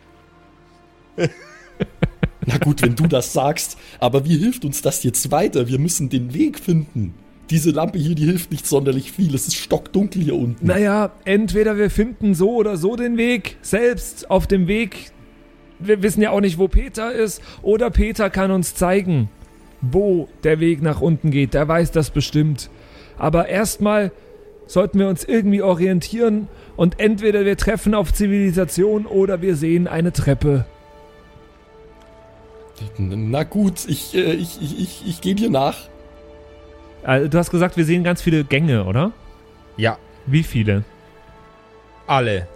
Na 2.47 2.57
gut, 2.57 2.81
wenn 2.81 2.95
du 2.95 3.05
das 3.05 3.33
sagst, 3.33 3.77
aber 3.99 4.25
wie 4.25 4.35
hilft 4.35 4.65
uns 4.65 4.81
das 4.81 5.03
jetzt 5.03 5.29
weiter? 5.29 5.67
Wir 5.67 5.77
müssen 5.77 6.09
den 6.09 6.33
Weg 6.33 6.57
finden. 6.59 7.13
Diese 7.49 7.71
Lampe 7.71 7.97
hier, 7.97 8.15
die 8.15 8.25
hilft 8.25 8.51
nicht 8.51 8.67
sonderlich 8.67 9.11
viel. 9.11 9.33
Es 9.33 9.47
ist 9.47 9.55
stockdunkel 9.55 10.21
hier 10.21 10.35
unten. 10.35 10.65
Naja, 10.65 11.11
entweder 11.25 11.77
wir 11.77 11.89
finden 11.89 12.35
so 12.35 12.55
oder 12.55 12.77
so 12.77 12.95
den 12.95 13.17
Weg, 13.17 13.57
selbst 13.61 14.29
auf 14.29 14.45
dem 14.45 14.67
Weg. 14.67 15.11
Wir 15.79 16.03
wissen 16.03 16.21
ja 16.21 16.31
auch 16.31 16.41
nicht, 16.41 16.57
wo 16.59 16.67
Peter 16.67 17.11
ist. 17.11 17.41
Oder 17.61 17.89
Peter 17.89 18.29
kann 18.29 18.51
uns 18.51 18.75
zeigen, 18.75 19.29
wo 19.81 20.27
der 20.43 20.59
Weg 20.59 20.81
nach 20.81 21.01
unten 21.01 21.31
geht. 21.31 21.53
Der 21.53 21.67
weiß 21.67 21.91
das 21.91 22.11
bestimmt. 22.11 22.69
Aber 23.17 23.47
erstmal 23.49 24.11
sollten 24.67 24.99
wir 24.99 25.07
uns 25.07 25.23
irgendwie 25.23 25.63
orientieren 25.63 26.47
und 26.75 26.99
entweder 26.99 27.43
wir 27.43 27.57
treffen 27.57 27.95
auf 27.95 28.13
Zivilisation 28.13 29.07
oder 29.07 29.41
wir 29.41 29.55
sehen 29.55 29.87
eine 29.87 30.13
Treppe. 30.13 30.65
Na 32.97 33.43
gut, 33.43 33.87
ich, 33.87 34.15
äh, 34.15 34.33
ich, 34.33 34.61
ich, 34.61 34.79
ich, 34.79 35.03
ich 35.07 35.21
gehe 35.21 35.35
dir 35.35 35.49
nach. 35.49 35.89
Äh, 37.03 37.29
du 37.29 37.37
hast 37.37 37.51
gesagt, 37.51 37.77
wir 37.77 37.85
sehen 37.85 38.03
ganz 38.03 38.21
viele 38.21 38.43
Gänge, 38.43 38.83
oder? 38.85 39.11
Ja, 39.77 39.97
Wie 40.25 40.43
viele? 40.43 40.83
alle. 42.07 42.47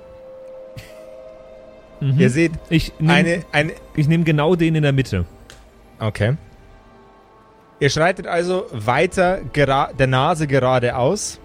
Mhm. 2.00 2.20
Ihr 2.20 2.30
seht 2.32 2.52
Ich 2.70 2.92
nehme 3.00 3.44
eine, 3.52 3.72
nehm 4.08 4.24
genau 4.26 4.56
den 4.56 4.74
in 4.76 4.82
der 4.84 4.92
Mitte. 4.94 5.26
Okay. 6.00 6.36
Ihr 7.80 7.90
schreitet 7.90 8.26
also 8.28 8.66
weiter 8.72 9.42
der 9.98 10.08
Nase 10.08 10.48
geradeaus 10.48 11.40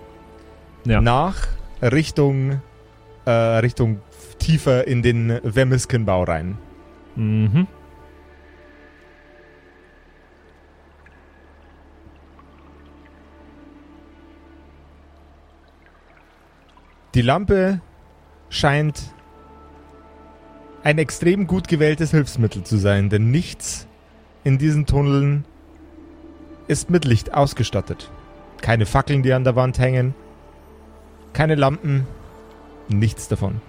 Ja. 0.84 1.00
nach 1.00 1.48
Richtung, 1.82 2.62
äh, 3.26 3.30
Richtung 3.30 4.00
tiefer 4.38 4.86
in 4.86 5.02
den 5.02 5.38
Vermiskenbau 5.44 6.24
rein. 6.24 6.56
Mhm. 7.14 7.66
Die 17.18 17.22
Lampe 17.22 17.80
scheint 18.48 19.12
ein 20.84 20.98
extrem 20.98 21.48
gut 21.48 21.66
gewähltes 21.66 22.12
Hilfsmittel 22.12 22.62
zu 22.62 22.76
sein, 22.76 23.10
denn 23.10 23.32
nichts 23.32 23.88
in 24.44 24.56
diesen 24.56 24.86
Tunneln 24.86 25.44
ist 26.68 26.90
mit 26.90 27.04
Licht 27.04 27.34
ausgestattet. 27.34 28.08
Keine 28.60 28.86
Fackeln, 28.86 29.24
die 29.24 29.32
an 29.32 29.42
der 29.42 29.56
Wand 29.56 29.80
hängen. 29.80 30.14
Keine 31.32 31.56
Lampen. 31.56 32.06
Nichts 32.88 33.26
davon. 33.26 33.60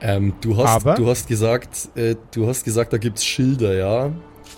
Ähm, 0.00 0.32
du, 0.40 0.56
hast, 0.56 0.86
Aber- 0.86 0.94
du 0.94 1.10
hast 1.10 1.28
gesagt, 1.28 1.90
äh, 1.94 2.16
du 2.32 2.46
hast 2.46 2.64
gesagt, 2.64 2.94
da 2.94 2.96
gibt's 2.96 3.22
Schilder, 3.22 3.74
ja? 3.74 4.12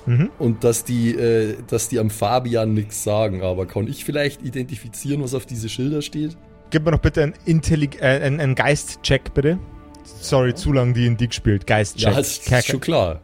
Mhm. 0.06 0.30
Und 0.38 0.62
dass 0.62 0.84
die, 0.84 1.16
äh, 1.16 1.56
dass 1.66 1.88
die 1.88 1.98
am 1.98 2.10
Fabian 2.10 2.74
nichts 2.74 3.02
sagen, 3.02 3.42
aber 3.42 3.66
kann 3.66 3.88
ich 3.88 4.04
vielleicht 4.04 4.42
identifizieren, 4.42 5.20
was 5.20 5.34
auf 5.34 5.46
diese 5.46 5.68
Schilder 5.68 6.00
steht? 6.00 6.36
Gib 6.70 6.84
mir 6.84 6.92
noch 6.92 7.00
bitte 7.00 7.22
einen, 7.22 7.34
Intellig 7.44 8.00
äh, 8.00 8.06
einen, 8.22 8.40
einen 8.40 8.54
Geist-Check, 8.54 9.34
bitte. 9.34 9.58
Sorry, 10.04 10.54
zu 10.54 10.72
lang 10.72 10.94
die 10.94 11.06
in 11.06 11.16
die 11.16 11.28
gespielt. 11.28 11.66
Geist-Check. 11.66 12.08
Ja, 12.08 12.14
das 12.14 12.38
ist 12.38 12.46
Kerker. 12.46 12.72
schon 12.72 12.80
klar. 12.80 13.20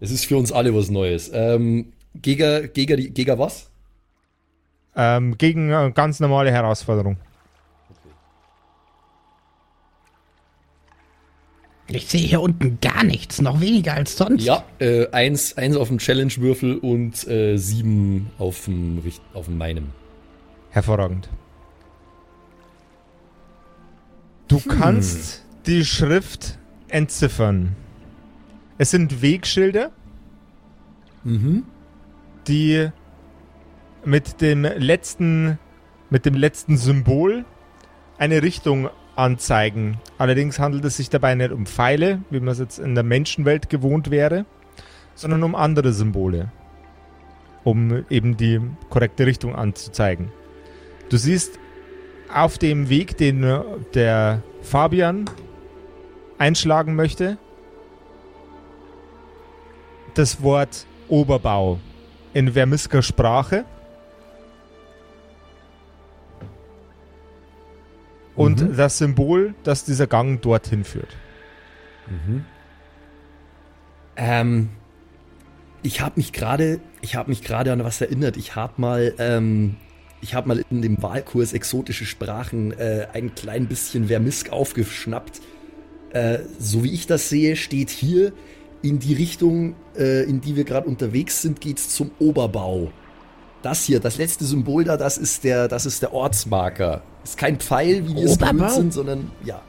Es 0.00 0.10
ist 0.10 0.26
für 0.26 0.36
uns 0.36 0.50
alle 0.52 0.74
was 0.74 0.90
Neues. 0.90 1.30
Ähm, 1.32 1.92
Gegen, 2.22 2.72
gegen, 2.72 3.12
gegen 3.12 3.38
was? 3.38 3.70
Ähm, 4.94 5.36
gegen 5.36 5.72
eine 5.72 5.92
ganz 5.92 6.20
normale 6.20 6.52
Herausforderung. 6.52 7.16
Ich 11.88 12.06
sehe 12.06 12.20
hier 12.20 12.40
unten 12.40 12.78
gar 12.80 13.02
nichts, 13.04 13.42
noch 13.42 13.60
weniger 13.60 13.94
als 13.94 14.16
sonst. 14.16 14.44
Ja, 14.44 14.64
äh, 14.78 15.08
eins, 15.10 15.56
eins 15.58 15.76
auf 15.76 15.88
dem 15.88 15.98
Challenge-Würfel 15.98 16.78
und 16.78 17.26
äh, 17.26 17.56
sieben 17.56 18.30
auf 18.38 18.64
dem, 18.64 19.02
auf 19.34 19.46
dem 19.46 19.58
meinem. 19.58 19.90
Hervorragend. 20.70 21.28
Du 24.48 24.60
kannst 24.60 25.44
die 25.66 25.84
Schrift 25.84 26.58
entziffern. 26.88 27.74
Es 28.78 28.90
sind 28.90 29.22
Wegschilder, 29.22 29.90
Mhm. 31.22 31.64
die 32.46 32.88
mit 34.04 34.42
dem 34.42 34.62
letzten, 34.64 35.58
mit 36.10 36.26
dem 36.26 36.34
letzten 36.34 36.76
Symbol 36.76 37.46
eine 38.18 38.42
Richtung 38.42 38.90
anzeigen. 39.16 39.98
Allerdings 40.18 40.58
handelt 40.58 40.84
es 40.84 40.98
sich 40.98 41.08
dabei 41.08 41.34
nicht 41.34 41.52
um 41.52 41.64
Pfeile, 41.66 42.20
wie 42.30 42.40
man 42.40 42.48
es 42.48 42.58
jetzt 42.58 42.78
in 42.78 42.94
der 42.94 43.04
Menschenwelt 43.04 43.70
gewohnt 43.70 44.10
wäre, 44.10 44.44
sondern 45.14 45.42
um 45.44 45.54
andere 45.54 45.92
Symbole, 45.92 46.52
um 47.62 48.04
eben 48.10 48.36
die 48.36 48.60
korrekte 48.90 49.24
Richtung 49.24 49.54
anzuzeigen. 49.54 50.30
Du 51.08 51.16
siehst 51.16 51.58
auf 52.32 52.58
dem 52.58 52.88
Weg, 52.88 53.16
den 53.16 53.42
äh, 53.44 53.60
der 53.94 54.42
Fabian 54.62 55.24
einschlagen 56.38 56.94
möchte, 56.94 57.38
das 60.14 60.42
Wort 60.42 60.86
Oberbau 61.08 61.78
in 62.32 62.52
Vermisker 62.52 63.02
Sprache. 63.02 63.64
Und 68.36 68.62
Mhm. 68.62 68.76
das 68.76 68.98
Symbol, 68.98 69.54
das 69.62 69.84
dieser 69.84 70.08
Gang 70.08 70.42
dorthin 70.42 70.82
führt. 70.82 71.16
Ähm, 74.16 74.70
ich 75.82 76.00
habe 76.00 76.14
mich 76.16 76.32
gerade, 76.32 76.80
ich 77.00 77.14
habe 77.14 77.28
mich 77.30 77.42
gerade 77.42 77.72
an 77.72 77.84
was 77.84 78.00
erinnert. 78.00 78.36
Ich 78.36 78.56
habe 78.56 78.72
mal, 78.78 79.14
ähm, 79.18 79.76
ich 80.24 80.34
habe 80.34 80.48
mal 80.48 80.64
in 80.70 80.80
dem 80.80 81.02
Wahlkurs 81.02 81.52
exotische 81.52 82.06
Sprachen 82.06 82.72
äh, 82.72 83.06
ein 83.12 83.34
klein 83.34 83.68
bisschen 83.68 84.08
Vermisk 84.08 84.50
aufgeschnappt. 84.50 85.42
Äh, 86.12 86.38
so 86.58 86.82
wie 86.82 86.92
ich 86.92 87.06
das 87.06 87.28
sehe, 87.28 87.56
steht 87.56 87.90
hier 87.90 88.32
in 88.80 88.98
die 88.98 89.12
Richtung, 89.12 89.74
äh, 89.96 90.24
in 90.24 90.40
die 90.40 90.56
wir 90.56 90.64
gerade 90.64 90.88
unterwegs 90.88 91.42
sind, 91.42 91.60
geht's 91.60 91.90
zum 91.90 92.10
Oberbau. 92.18 92.90
Das 93.62 93.84
hier, 93.84 94.00
das 94.00 94.16
letzte 94.16 94.44
Symbol 94.44 94.84
da, 94.84 94.96
das 94.96 95.18
ist 95.18 95.44
der, 95.44 95.68
das 95.68 95.84
ist 95.84 96.00
der 96.00 96.14
Ortsmarker. 96.14 97.02
Ist 97.22 97.36
kein 97.36 97.58
Pfeil, 97.58 98.08
wie 98.08 98.16
wir 98.16 98.24
es 98.24 98.38
gewöhnt 98.38 98.70
sind, 98.70 98.92
sondern 98.94 99.30
ja, 99.44 99.60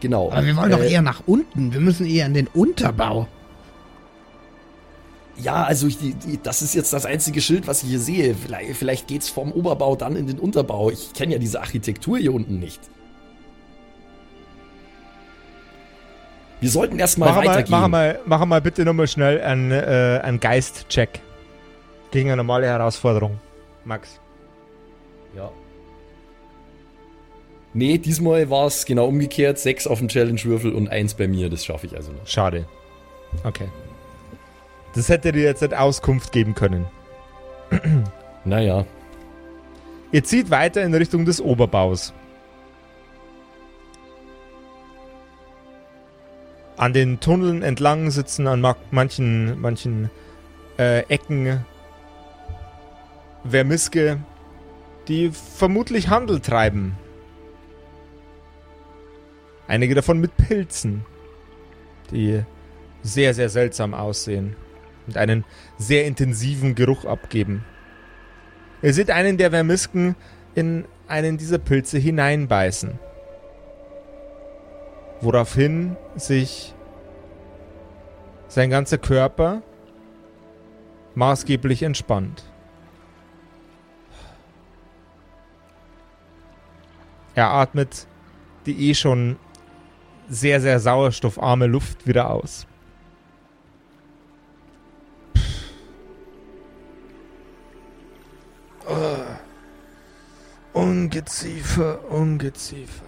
genau. 0.00 0.32
Aber 0.32 0.44
wir 0.44 0.56
wollen 0.56 0.70
doch 0.70 0.80
Äh, 0.80 0.92
eher 0.92 1.02
nach 1.02 1.22
unten. 1.26 1.72
Wir 1.72 1.80
müssen 1.80 2.06
eher 2.06 2.26
in 2.26 2.34
den 2.34 2.48
Unterbau. 2.48 3.28
Ja, 5.38 5.64
also 5.64 5.86
ich, 5.86 5.98
die, 5.98 6.14
das 6.42 6.62
ist 6.62 6.74
jetzt 6.74 6.92
das 6.92 7.04
einzige 7.04 7.40
Schild, 7.40 7.66
was 7.66 7.82
ich 7.82 7.90
hier 7.90 8.00
sehe. 8.00 8.34
Vielleicht, 8.34 8.76
vielleicht 8.76 9.06
geht's 9.06 9.28
vom 9.28 9.52
Oberbau 9.52 9.94
dann 9.96 10.16
in 10.16 10.26
den 10.26 10.38
Unterbau. 10.38 10.90
Ich 10.90 11.12
kenne 11.12 11.34
ja 11.34 11.38
diese 11.38 11.60
Architektur 11.60 12.18
hier 12.18 12.32
unten 12.32 12.58
nicht. 12.58 12.80
Wir 16.60 16.70
sollten 16.70 16.98
erstmal 16.98 17.28
Mach 17.28 17.36
mal, 17.36 17.46
weitergehen. 17.46 17.70
mach 17.70 17.88
mal, 17.88 18.20
mach 18.24 18.44
mal 18.46 18.60
bitte 18.62 18.84
nochmal 18.84 19.06
schnell 19.08 19.42
einen, 19.42 19.70
äh, 19.72 20.20
einen 20.22 20.40
Geist-Check. 20.40 21.20
Gegen 22.10 22.30
eine 22.30 22.38
normale 22.38 22.66
Herausforderung. 22.66 23.38
Max. 23.84 24.20
Ja. 25.36 25.50
Nee, 27.74 27.98
diesmal 27.98 28.48
war 28.48 28.66
es 28.66 28.86
genau 28.86 29.06
umgekehrt. 29.06 29.58
Sechs 29.58 29.86
auf 29.86 29.98
dem 29.98 30.08
Challenge-Würfel 30.08 30.72
und 30.72 30.88
eins 30.88 31.12
bei 31.12 31.28
mir. 31.28 31.50
Das 31.50 31.62
schaffe 31.62 31.86
ich 31.86 31.94
also 31.94 32.10
noch. 32.12 32.26
Schade. 32.26 32.66
Okay. 33.44 33.68
Das 34.96 35.10
hätte 35.10 35.30
dir 35.30 35.42
jetzt 35.42 35.60
nicht 35.60 35.74
Auskunft 35.74 36.32
geben 36.32 36.54
können. 36.54 36.86
Naja. 38.44 38.86
Ihr 40.12 40.22
zieht 40.22 40.50
weiter 40.52 40.84
in 40.84 40.94
Richtung 40.94 41.24
des 41.24 41.40
Oberbaus. 41.40 42.14
An 46.76 46.92
den 46.92 47.18
Tunneln 47.18 47.62
entlang 47.62 48.12
sitzen 48.12 48.46
an 48.46 48.60
ma- 48.60 48.76
manchen, 48.92 49.60
manchen 49.60 50.10
äh, 50.78 51.00
Ecken 51.12 51.64
Vermiske, 53.44 54.20
die 55.08 55.32
vermutlich 55.32 56.08
Handel 56.08 56.38
treiben. 56.38 56.96
Einige 59.66 59.96
davon 59.96 60.20
mit 60.20 60.36
Pilzen, 60.36 61.04
die 62.12 62.44
sehr, 63.02 63.34
sehr 63.34 63.48
seltsam 63.48 63.92
aussehen 63.92 64.54
und 65.06 65.16
einen 65.16 65.44
sehr 65.78 66.06
intensiven 66.06 66.74
Geruch 66.74 67.04
abgeben. 67.04 67.64
Ihr 68.82 68.92
seht 68.92 69.10
einen 69.10 69.38
der 69.38 69.50
Vermisken 69.50 70.16
in 70.54 70.84
einen 71.08 71.38
dieser 71.38 71.58
Pilze 71.58 71.98
hineinbeißen. 71.98 72.98
Woraufhin 75.20 75.96
sich 76.16 76.74
sein 78.48 78.70
ganzer 78.70 78.98
Körper 78.98 79.62
maßgeblich 81.14 81.82
entspannt. 81.82 82.44
Er 87.34 87.50
atmet 87.50 88.06
die 88.66 88.90
eh 88.90 88.94
schon 88.94 89.36
sehr, 90.28 90.60
sehr 90.60 90.80
sauerstoffarme 90.80 91.66
Luft 91.66 92.06
wieder 92.06 92.30
aus. 92.30 92.66
Ungeziefer, 100.72 102.10
Ungeziefer. 102.10 103.04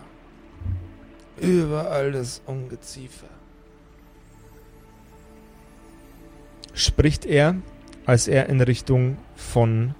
Überall 1.40 2.12
das 2.12 2.40
Ungeziefer. 2.46 3.28
Spricht 6.72 7.26
er, 7.26 7.56
als 8.06 8.28
er 8.28 8.48
in 8.48 8.60
Richtung 8.60 9.18
von 9.36 9.94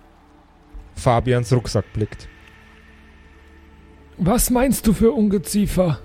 Fabians 0.94 1.52
Rucksack 1.52 1.92
blickt. 1.92 2.28
Was 4.16 4.50
meinst 4.50 4.86
du 4.86 4.92
für 4.92 5.12
Ungeziefer? 5.12 6.00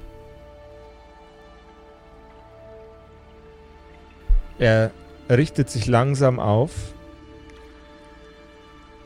Er 4.59 4.91
richtet 5.29 5.69
sich 5.69 5.87
langsam 5.87 6.39
auf 6.39 6.93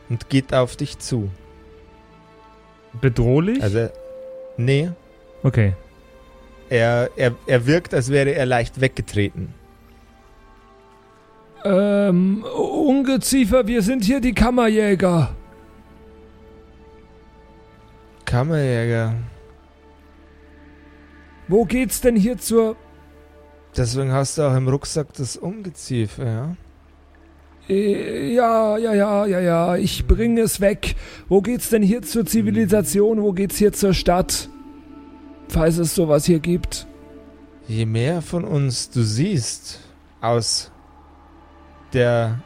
und 0.08 0.28
geht 0.28 0.54
auf 0.54 0.76
dich 0.76 0.98
zu. 0.98 1.30
Bedrohlich? 3.00 3.62
Also, 3.62 3.88
nee, 4.56 4.90
okay. 5.42 5.74
er, 6.68 7.10
er, 7.16 7.34
er 7.46 7.66
wirkt, 7.66 7.94
als 7.94 8.10
wäre 8.10 8.30
er 8.30 8.46
leicht 8.46 8.80
weggetreten. 8.80 9.54
Ähm, 11.64 12.44
Ungeziefer, 12.44 13.66
wir 13.66 13.82
sind 13.82 14.04
hier 14.04 14.20
die 14.20 14.32
Kammerjäger. 14.32 15.34
Kammerjäger. 18.24 19.14
Wo 21.48 21.64
geht's 21.64 22.00
denn 22.00 22.16
hier 22.16 22.38
zur... 22.38 22.76
Deswegen 23.76 24.12
hast 24.12 24.38
du 24.38 24.42
auch 24.42 24.54
im 24.54 24.68
Rucksack 24.68 25.12
das 25.14 25.36
Ungeziefer, 25.36 26.24
ja? 26.24 26.56
Äh, 27.68 28.34
Ja, 28.34 28.76
ja, 28.78 28.94
ja, 28.94 29.26
ja, 29.26 29.40
ja, 29.40 29.76
ich 29.76 30.06
bringe 30.06 30.42
es 30.42 30.60
weg. 30.60 30.96
Wo 31.28 31.40
geht's 31.40 31.70
denn 31.70 31.82
hier 31.82 32.02
zur 32.02 32.26
Zivilisation? 32.26 33.22
Wo 33.22 33.32
geht's 33.32 33.56
hier 33.56 33.72
zur 33.72 33.94
Stadt? 33.94 34.48
Falls 35.48 35.78
es 35.78 35.94
sowas 35.94 36.26
hier 36.26 36.40
gibt. 36.40 36.86
Je 37.66 37.86
mehr 37.86 38.22
von 38.22 38.44
uns 38.44 38.90
du 38.90 39.02
siehst 39.02 39.80
aus 40.20 40.70
der 41.92 42.40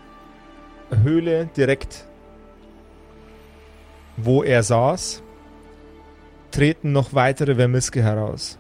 Höhle 1.03 1.49
direkt 1.57 2.07
wo 4.17 4.43
er 4.43 4.63
saß, 4.63 5.23
treten 6.51 6.93
noch 6.93 7.15
weitere 7.15 7.55
Vermiske 7.55 8.03
heraus. 8.03 8.59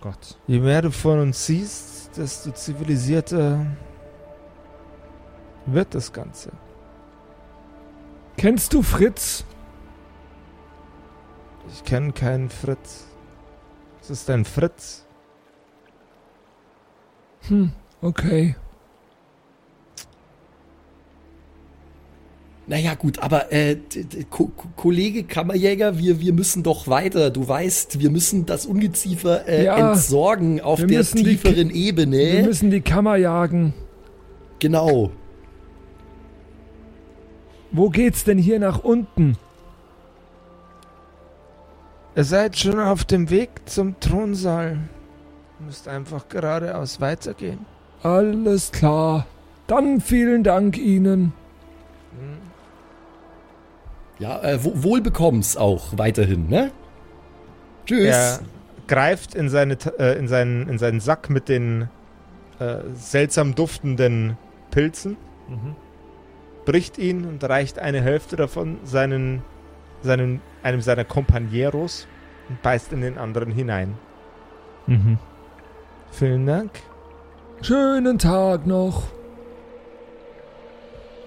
Gott. 0.00 0.38
Je 0.46 0.58
mehr 0.58 0.82
du 0.82 0.90
von 0.90 1.20
uns 1.20 1.46
siehst, 1.46 2.16
desto 2.16 2.50
zivilisierter 2.52 3.66
wird 5.66 5.94
das 5.94 6.12
Ganze. 6.12 6.50
Kennst 8.36 8.72
du 8.72 8.82
Fritz? 8.82 9.44
Ich 11.72 11.84
kenne 11.84 12.12
keinen 12.12 12.48
Fritz. 12.50 13.04
Es 14.00 14.10
ist 14.10 14.28
ein 14.30 14.44
Fritz. 14.44 15.04
Hm, 17.48 17.72
okay. 18.00 18.56
Naja, 22.66 22.94
gut, 22.94 23.18
aber 23.18 23.52
äh, 23.52 23.76
Ko 24.30 24.46
Ko- 24.56 24.68
Kollege 24.76 25.24
Kammerjäger, 25.24 25.98
wir, 25.98 26.20
wir 26.20 26.32
müssen 26.32 26.62
doch 26.62 26.86
weiter. 26.86 27.30
Du 27.30 27.46
weißt, 27.46 27.98
wir 28.00 28.10
müssen 28.10 28.46
das 28.46 28.66
Ungeziefer 28.66 29.46
äh, 29.48 29.64
Ja, 29.64 29.90
entsorgen 29.90 30.60
auf 30.60 30.78
wir 30.78 30.86
der 30.86 31.02
die 31.02 31.22
tieferen 31.24 31.68
Wir 31.70 31.74
Ebene. 31.74 32.42
müssen 32.44 32.70
die 32.70 32.80
Kammer 32.80 33.16
jagen. 33.16 33.74
Genau. 34.60 35.10
Wo 37.72 37.88
geht's 37.90 38.24
denn 38.24 38.38
hier 38.38 38.58
nach 38.58 38.78
unten? 38.84 39.36
Ihr 42.14 42.24
seid 42.24 42.58
schon 42.58 42.78
auf 42.78 43.04
dem 43.04 43.30
Weg 43.30 43.50
zum 43.64 43.98
Thronsaal. 43.98 44.78
Ihr 45.60 45.66
müsst 45.66 45.88
einfach 45.88 46.28
geradeaus 46.28 47.00
weitergehen. 47.00 47.64
Alles 48.02 48.70
klar. 48.72 49.26
Dann 49.66 50.00
vielen 50.00 50.44
Dank 50.44 50.76
Ihnen. 50.76 51.32
Ja, 54.18 54.40
äh, 54.42 54.62
wo- 54.62 54.82
wohlbekomm's 54.82 55.56
auch 55.56 55.96
weiterhin, 55.96 56.48
ne? 56.48 56.70
Tschüss. 57.86 58.04
Er 58.14 58.40
greift 58.86 59.34
in, 59.34 59.48
seine, 59.48 59.78
äh, 59.98 60.18
in, 60.18 60.28
seinen, 60.28 60.68
in 60.68 60.78
seinen 60.78 61.00
Sack 61.00 61.30
mit 61.30 61.48
den 61.48 61.88
äh, 62.60 62.76
seltsam 62.94 63.54
duftenden 63.54 64.36
Pilzen, 64.70 65.16
Mhm. 65.48 65.74
Bricht 66.64 66.98
ihn 66.98 67.24
und 67.24 67.42
reicht 67.44 67.78
eine 67.78 68.00
Hälfte 68.00 68.36
davon 68.36 68.78
seinen, 68.84 69.42
seinen, 70.02 70.40
einem 70.62 70.80
seiner 70.80 71.04
Companeros 71.04 72.06
und 72.48 72.62
beißt 72.62 72.92
in 72.92 73.00
den 73.00 73.18
anderen 73.18 73.50
hinein. 73.50 73.96
Mhm. 74.86 75.18
Vielen 76.10 76.46
Dank. 76.46 76.70
Schönen 77.62 78.18
Tag 78.18 78.66
noch. 78.66 79.04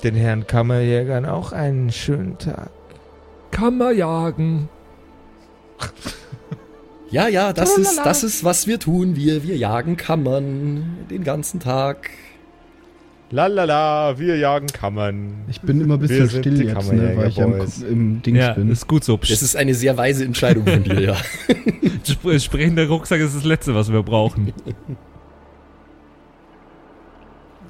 Den 0.03 0.15
Herrn 0.15 0.45
Kammerjägern 0.45 1.25
auch 1.25 1.51
einen 1.51 1.91
schönen 1.91 2.37
Tag. 2.37 2.69
Kammer 3.51 3.91
jagen. 3.91 4.69
Ja, 7.09 7.27
ja, 7.27 7.53
das 7.53 7.77
ist, 7.77 8.01
das 8.03 8.23
ist, 8.23 8.43
was 8.43 8.67
wir 8.67 8.79
tun. 8.79 9.15
Wir, 9.15 9.43
wir 9.43 9.55
jagen 9.55 9.95
Kammern 9.95 11.05
den 11.09 11.23
ganzen 11.23 11.59
Tag. 11.59 12.09
Lalala, 13.31 14.19
wir 14.19 14.37
jagen 14.37 14.67
Kammern. 14.67 15.45
Ich 15.47 15.59
bin 15.61 15.81
immer 15.81 15.95
ein 15.95 15.99
bisschen 15.99 16.29
still 16.29 16.61
jetzt, 16.63 16.91
ne, 16.93 17.13
weil 17.17 17.29
ich 17.29 17.41
am, 17.41 17.51
Kammerjäger-Boys. 17.53 17.81
im 17.81 18.21
Dings 18.21 18.37
Ja, 18.39 18.53
bin. 18.53 18.69
ist 18.71 18.87
gut 18.87 19.03
so. 19.03 19.17
Das 19.17 19.41
ist 19.41 19.55
eine 19.55 19.73
sehr 19.73 19.97
weise 19.97 20.23
Entscheidung 20.23 20.65
von 20.65 20.83
dir, 20.83 20.99
ja. 21.01 21.15
Sp 22.05 22.37
sprechender 22.39 22.87
Rucksack 22.87 23.19
ist 23.19 23.35
das 23.35 23.43
Letzte, 23.43 23.73
was 23.73 23.91
wir 23.91 24.03
brauchen. 24.03 24.53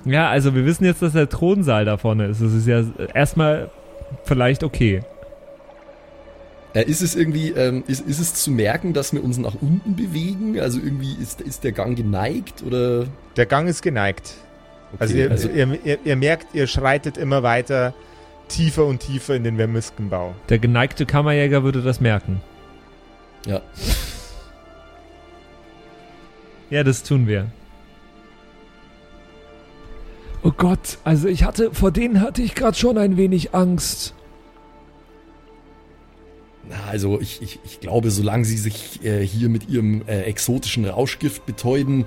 Ja, 0.04 0.30
also 0.30 0.54
wir 0.54 0.66
wissen 0.66 0.84
jetzt, 0.84 1.02
dass 1.02 1.14
der 1.14 1.30
Thronsaal 1.30 1.86
da 1.86 1.98
vorne 1.98 2.28
ist. 2.28 2.42
Das 2.42 2.54
ist 2.54 2.68
ja 2.68 2.84
erstmal 3.14 3.72
vielleicht 4.26 4.64
okay. 4.64 5.02
Äh, 6.74 6.84
ist 6.84 7.02
es 7.02 7.16
irgendwie, 7.16 7.52
ähm, 7.52 7.86
ist, 7.88 8.06
ist 8.06 8.20
es 8.20 8.34
zu 8.34 8.52
merken, 8.52 8.92
dass 8.92 9.14
wir 9.14 9.24
uns 9.24 9.38
nach 9.38 9.56
unten 9.62 9.96
bewegen? 9.96 10.60
Also 10.60 10.80
irgendwie 10.80 11.16
ist, 11.22 11.40
ist 11.40 11.64
der 11.64 11.72
Gang 11.72 11.96
geneigt 11.98 12.62
oder? 12.68 13.06
Der 13.38 13.46
Gang 13.46 13.70
ist 13.70 13.82
geneigt. 13.82 14.34
Okay, 14.94 15.28
Also, 15.30 15.50
ihr, 15.50 15.68
ihr, 15.68 15.80
ihr, 15.86 16.00
ihr 16.04 16.16
merkt, 16.16 16.54
ihr 16.54 16.68
schreitet 16.68 17.18
immer 17.18 17.44
weiter 17.44 17.94
tiefer 18.48 18.86
und 18.86 19.00
tiefer 19.00 19.36
in 19.36 19.44
den 19.44 19.58
Vermiskenbau. 19.58 20.36
Der 20.50 20.60
geneigte 20.60 21.06
Kammerjäger 21.06 21.64
würde 21.64 21.82
das 21.82 22.00
merken. 22.02 22.42
ja. 23.46 23.62
Ja, 26.72 26.84
das 26.84 27.04
tun 27.04 27.28
wir. 27.28 27.52
Oh 30.42 30.52
Gott, 30.52 30.98
also 31.04 31.28
ich 31.28 31.44
hatte, 31.44 31.72
vor 31.74 31.92
denen 31.92 32.22
hatte 32.22 32.42
ich 32.42 32.56
gerade 32.56 32.76
schon 32.76 32.98
ein 32.98 33.18
wenig 33.18 33.54
Angst. 33.54 34.16
Na, 36.68 36.76
also 36.90 37.22
ich, 37.22 37.42
ich, 37.42 37.60
ich 37.64 37.80
glaube, 37.80 38.10
solange 38.10 38.46
sie 38.46 38.58
sich 38.58 39.04
äh, 39.06 39.26
hier 39.26 39.50
mit 39.50 39.70
ihrem 39.70 40.02
äh, 40.08 40.22
exotischen 40.24 40.86
Rauschgift 40.86 41.46
betäuben, 41.46 42.06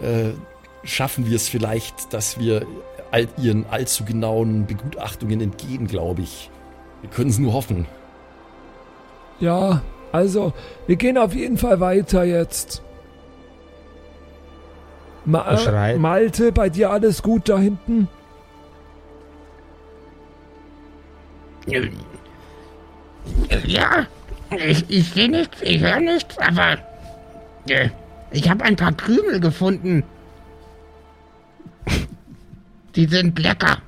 äh, 0.00 0.30
schaffen 0.84 1.26
wir 1.28 1.36
es 1.36 1.48
vielleicht, 1.48 2.12
dass 2.12 2.38
wir 2.38 2.66
all, 3.10 3.28
ihren 3.38 3.66
allzu 3.70 4.04
genauen 4.04 4.66
Begutachtungen 4.66 5.40
entgehen, 5.40 5.86
glaube 5.86 6.22
ich. 6.22 6.50
Wir 7.00 7.10
können 7.10 7.30
es 7.30 7.38
nur 7.38 7.52
hoffen. 7.52 7.86
Ja, 9.40 9.82
also, 10.12 10.52
wir 10.86 10.96
gehen 10.96 11.18
auf 11.18 11.34
jeden 11.34 11.58
Fall 11.58 11.80
weiter 11.80 12.24
jetzt. 12.24 12.82
Ma 15.24 15.42
Er 15.42 15.58
schreit. 15.58 15.96
äh, 15.96 15.98
Malte, 15.98 16.52
bei 16.52 16.68
dir 16.68 16.90
alles 16.90 17.22
gut 17.22 17.48
da 17.48 17.58
hinten? 17.58 18.08
Ja, 23.66 24.06
ich, 24.50 24.84
ich 24.90 25.10
sehe 25.10 25.30
nichts, 25.30 25.62
ich 25.62 25.80
höre 25.80 26.00
nichts, 26.00 26.36
aber 26.38 26.78
äh, 27.68 27.88
ich 28.32 28.50
habe 28.50 28.64
ein 28.64 28.76
paar 28.76 28.92
Krümel 28.92 29.40
gefunden. 29.40 30.02
Die 32.96 33.06
sind 33.06 33.38
lecker. 33.38 33.78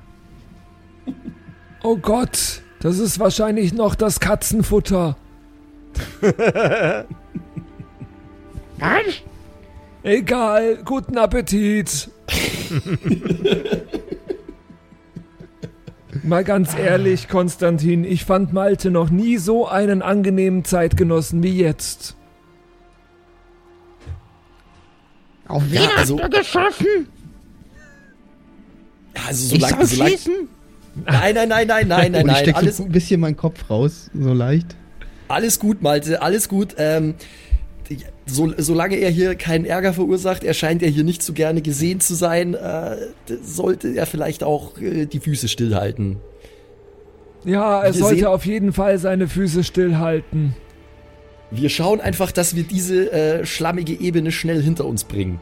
Oh 1.83 1.97
Gott, 1.97 2.61
das 2.79 2.97
ist 2.99 3.19
wahrscheinlich 3.19 3.73
noch 3.73 3.93
das 3.95 4.19
Katzenfutter. 4.19 5.15
Was? 8.77 9.21
Egal, 10.03 10.77
guten 10.83 11.17
Appetit. 11.17 12.09
Mal 16.23 16.43
ganz 16.43 16.75
ehrlich, 16.75 17.27
Konstantin, 17.27 18.03
ich 18.03 18.25
fand 18.25 18.51
Malte 18.53 18.89
noch 18.89 19.09
nie 19.11 19.37
so 19.37 19.67
einen 19.67 20.01
angenehmen 20.01 20.63
Zeitgenossen 20.65 21.43
wie 21.43 21.59
jetzt. 21.59 22.15
Auf 25.47 25.63
wen 25.69 25.83
Ja, 25.83 25.89
also- 25.97 26.19
hast 26.19 26.33
du 26.33 26.37
geschossen? 26.39 27.07
Also 29.27 29.55
Ich 29.55 29.61
solange, 29.61 29.85
soll 29.85 29.97
solange 29.97 30.11
schießen? 30.11 30.33
Nein, 31.05 31.35
nein, 31.35 31.49
nein, 31.49 31.67
nein, 31.67 31.87
nein, 31.87 31.87
nein, 31.87 32.13
Und 32.13 32.19
ich 32.19 32.25
nein. 32.25 32.35
stecke 32.37 32.57
Alles, 32.57 32.77
so 32.77 32.83
ein 32.83 32.91
bisschen 32.91 33.19
meinen 33.19 33.35
Kopf 33.37 33.69
raus, 33.69 34.09
so 34.17 34.33
leicht. 34.33 34.75
alles 35.27 35.59
gut, 35.59 35.81
Malte, 35.81 36.21
alles 36.21 36.47
gut. 36.47 36.75
Ähm, 36.77 37.15
so, 38.25 38.51
solange 38.57 38.95
er 38.95 39.09
hier 39.11 39.35
keinen 39.35 39.65
Ärger 39.65 39.93
verursacht, 39.93 40.43
er 40.43 40.53
scheint 40.53 40.81
ja 40.81 40.87
hier 40.87 41.03
nicht 41.03 41.21
so 41.21 41.33
gerne 41.33 41.61
gesehen 41.61 41.99
zu 41.99 42.15
sein, 42.15 42.53
äh, 42.55 42.95
sollte 43.43 43.89
er 43.95 44.05
vielleicht 44.07 44.43
auch 44.43 44.79
äh, 44.79 45.05
die 45.05 45.19
Füße 45.19 45.47
stillhalten. 45.47 46.17
Ja, 47.43 47.81
er 47.83 47.93
Wir 47.93 47.99
sollte 47.99 48.15
sehen- 48.21 48.25
auf 48.27 48.45
jeden 48.45 48.73
Fall 48.73 48.97
seine 48.97 49.27
Füße 49.27 49.63
stillhalten. 49.63 50.55
Wir 51.51 51.69
schauen 51.69 52.01
einfach, 52.01 52.31
dass 52.31 52.55
wir 52.55 52.63
diese 52.63 53.11
äh, 53.11 53.45
schlammige 53.45 53.93
Ebene 53.93 54.31
schnell 54.31 54.61
hinter 54.63 54.85
uns 54.85 55.03
bringen. 55.03 55.39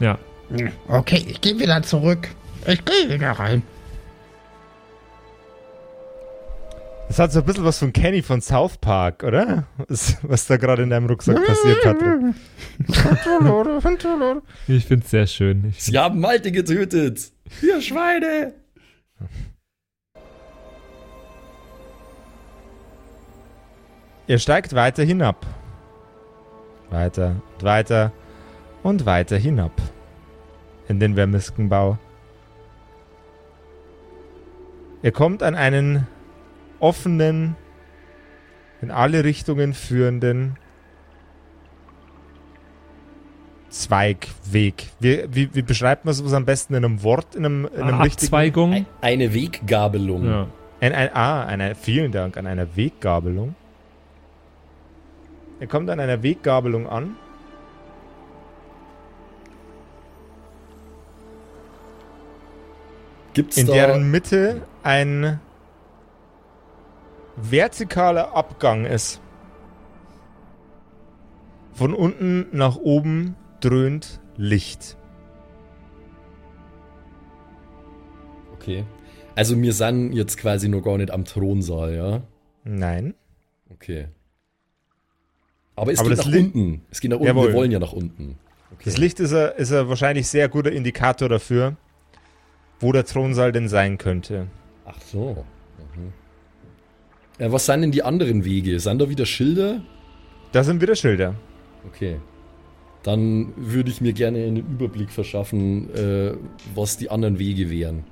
Ja. 0.00 0.18
Okay, 0.88 1.24
ich 1.26 1.40
gehe 1.40 1.58
wieder 1.58 1.82
zurück. 1.82 2.28
Ich 2.66 2.84
gehe 2.84 3.10
wieder 3.10 3.32
rein. 3.32 3.62
Das 7.08 7.18
hat 7.18 7.32
so 7.32 7.40
ein 7.40 7.46
bisschen 7.46 7.64
was 7.64 7.78
von 7.78 7.92
Kenny 7.92 8.22
von 8.22 8.42
South 8.42 8.76
Park, 8.78 9.24
oder? 9.24 9.64
Was, 9.88 10.18
was 10.22 10.46
da 10.46 10.58
gerade 10.58 10.82
in 10.82 10.90
deinem 10.90 11.06
Rucksack 11.06 11.42
passiert, 11.44 11.82
Patrick. 11.82 12.34
Ich 14.68 14.84
finde 14.84 15.04
es 15.04 15.10
sehr 15.10 15.26
schön. 15.26 15.64
Ich 15.70 15.82
Sie 15.84 15.98
haben 15.98 16.20
Malte 16.20 16.52
getötet. 16.52 17.32
Ihr 17.62 17.80
Schweine. 17.80 18.52
Ihr 24.26 24.38
steigt 24.38 24.74
weiter 24.74 25.02
hinab. 25.02 25.46
Weiter 26.90 27.36
und 27.56 27.64
weiter 27.64 28.12
und 28.82 29.06
weiter 29.06 29.38
hinab. 29.38 29.72
In 30.88 31.00
den 31.00 31.14
Vermiskenbau. 31.14 31.98
Ihr 35.02 35.12
kommt 35.12 35.42
an 35.42 35.54
einen 35.54 36.06
offenen, 36.80 37.56
in 38.80 38.90
alle 38.90 39.22
Richtungen 39.22 39.74
führenden 39.74 40.56
Zweigweg. 43.68 44.86
Wie, 44.98 45.24
wie, 45.30 45.54
wie 45.54 45.62
beschreibt 45.62 46.04
man 46.04 46.14
sowas 46.14 46.32
am 46.32 46.46
besten 46.46 46.74
in 46.74 46.84
einem 46.84 47.02
Wort, 47.02 47.34
in 47.34 47.44
einem, 47.44 47.66
in 47.66 47.82
einem 47.82 48.00
richtigen... 48.00 48.26
Abzweigung. 48.26 48.72
Ein- 48.72 48.86
Eine 49.02 49.34
Weggabelung. 49.34 50.24
Ja. 50.24 50.46
Ein, 50.80 50.92
ein, 50.94 51.14
ah, 51.14 51.44
eine, 51.44 51.74
vielen 51.74 52.12
Dank, 52.12 52.36
an 52.36 52.46
einer 52.46 52.76
Weggabelung. 52.76 53.54
Er 55.60 55.66
kommt 55.66 55.90
an 55.90 56.00
einer 56.00 56.22
Weggabelung 56.22 56.88
an. 56.88 57.16
Gibt's 63.38 63.56
in 63.56 63.66
da. 63.68 63.72
deren 63.72 64.10
Mitte 64.10 64.62
ein 64.82 65.38
vertikaler 67.40 68.34
Abgang 68.34 68.84
ist. 68.84 69.20
Von 71.72 71.94
unten 71.94 72.46
nach 72.50 72.76
oben 72.76 73.36
dröhnt 73.60 74.20
Licht. 74.36 74.96
Okay. 78.54 78.84
Also 79.36 79.60
wir 79.60 79.72
sind 79.72 80.12
jetzt 80.14 80.36
quasi 80.36 80.68
noch 80.68 80.82
gar 80.82 80.98
nicht 80.98 81.12
am 81.12 81.24
Thronsaal, 81.24 81.94
ja? 81.94 82.22
Nein. 82.64 83.14
Okay. 83.70 84.08
Aber 85.76 85.92
es 85.92 86.00
Aber 86.00 86.08
geht 86.08 86.18
das 86.18 86.26
nach 86.26 86.32
Li- 86.32 86.40
unten. 86.40 86.82
Es 86.90 87.00
geht 87.00 87.12
nach 87.12 87.18
unten. 87.18 87.28
Jawohl. 87.28 87.48
Wir 87.48 87.54
wollen 87.54 87.70
ja 87.70 87.78
nach 87.78 87.92
unten. 87.92 88.36
Okay. 88.72 88.82
Das 88.86 88.96
Licht 88.96 89.20
ist 89.20 89.32
ein, 89.32 89.52
ist 89.56 89.72
ein 89.72 89.88
wahrscheinlich 89.88 90.26
sehr 90.26 90.48
guter 90.48 90.72
Indikator 90.72 91.28
dafür, 91.28 91.76
wo 92.80 92.92
der 92.92 93.04
Thronsaal 93.04 93.52
denn 93.52 93.68
sein 93.68 93.98
könnte. 93.98 94.46
Ach 94.84 95.00
so. 95.00 95.44
Mhm. 95.96 96.12
Ja, 97.38 97.52
was 97.52 97.66
sind 97.66 97.82
denn 97.82 97.92
die 97.92 98.02
anderen 98.02 98.44
Wege? 98.44 98.80
Sind 98.80 99.00
da 99.00 99.08
wieder 99.08 99.26
Schilder? 99.26 99.82
Da 100.52 100.64
sind 100.64 100.80
wieder 100.80 100.96
Schilder. 100.96 101.34
Okay. 101.86 102.20
Dann 103.02 103.52
würde 103.56 103.90
ich 103.90 104.00
mir 104.00 104.12
gerne 104.12 104.38
einen 104.38 104.56
Überblick 104.56 105.10
verschaffen, 105.10 105.94
äh, 105.94 106.32
was 106.74 106.96
die 106.96 107.10
anderen 107.10 107.38
Wege 107.38 107.70
wären. 107.70 108.04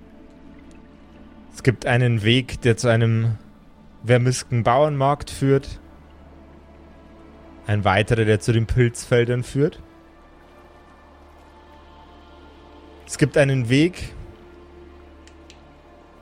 Es 1.52 1.62
gibt 1.62 1.86
einen 1.86 2.22
Weg, 2.22 2.60
der 2.60 2.76
zu 2.76 2.88
einem 2.88 3.36
Vermisken 4.04 4.62
Bauernmarkt 4.62 5.30
führt. 5.30 5.80
Ein 7.66 7.84
weiterer, 7.84 8.24
der 8.24 8.38
zu 8.38 8.52
den 8.52 8.66
Pilzfeldern 8.66 9.42
führt. 9.42 9.82
Es 13.06 13.18
gibt 13.18 13.36
einen 13.36 13.68
Weg, 13.68 14.14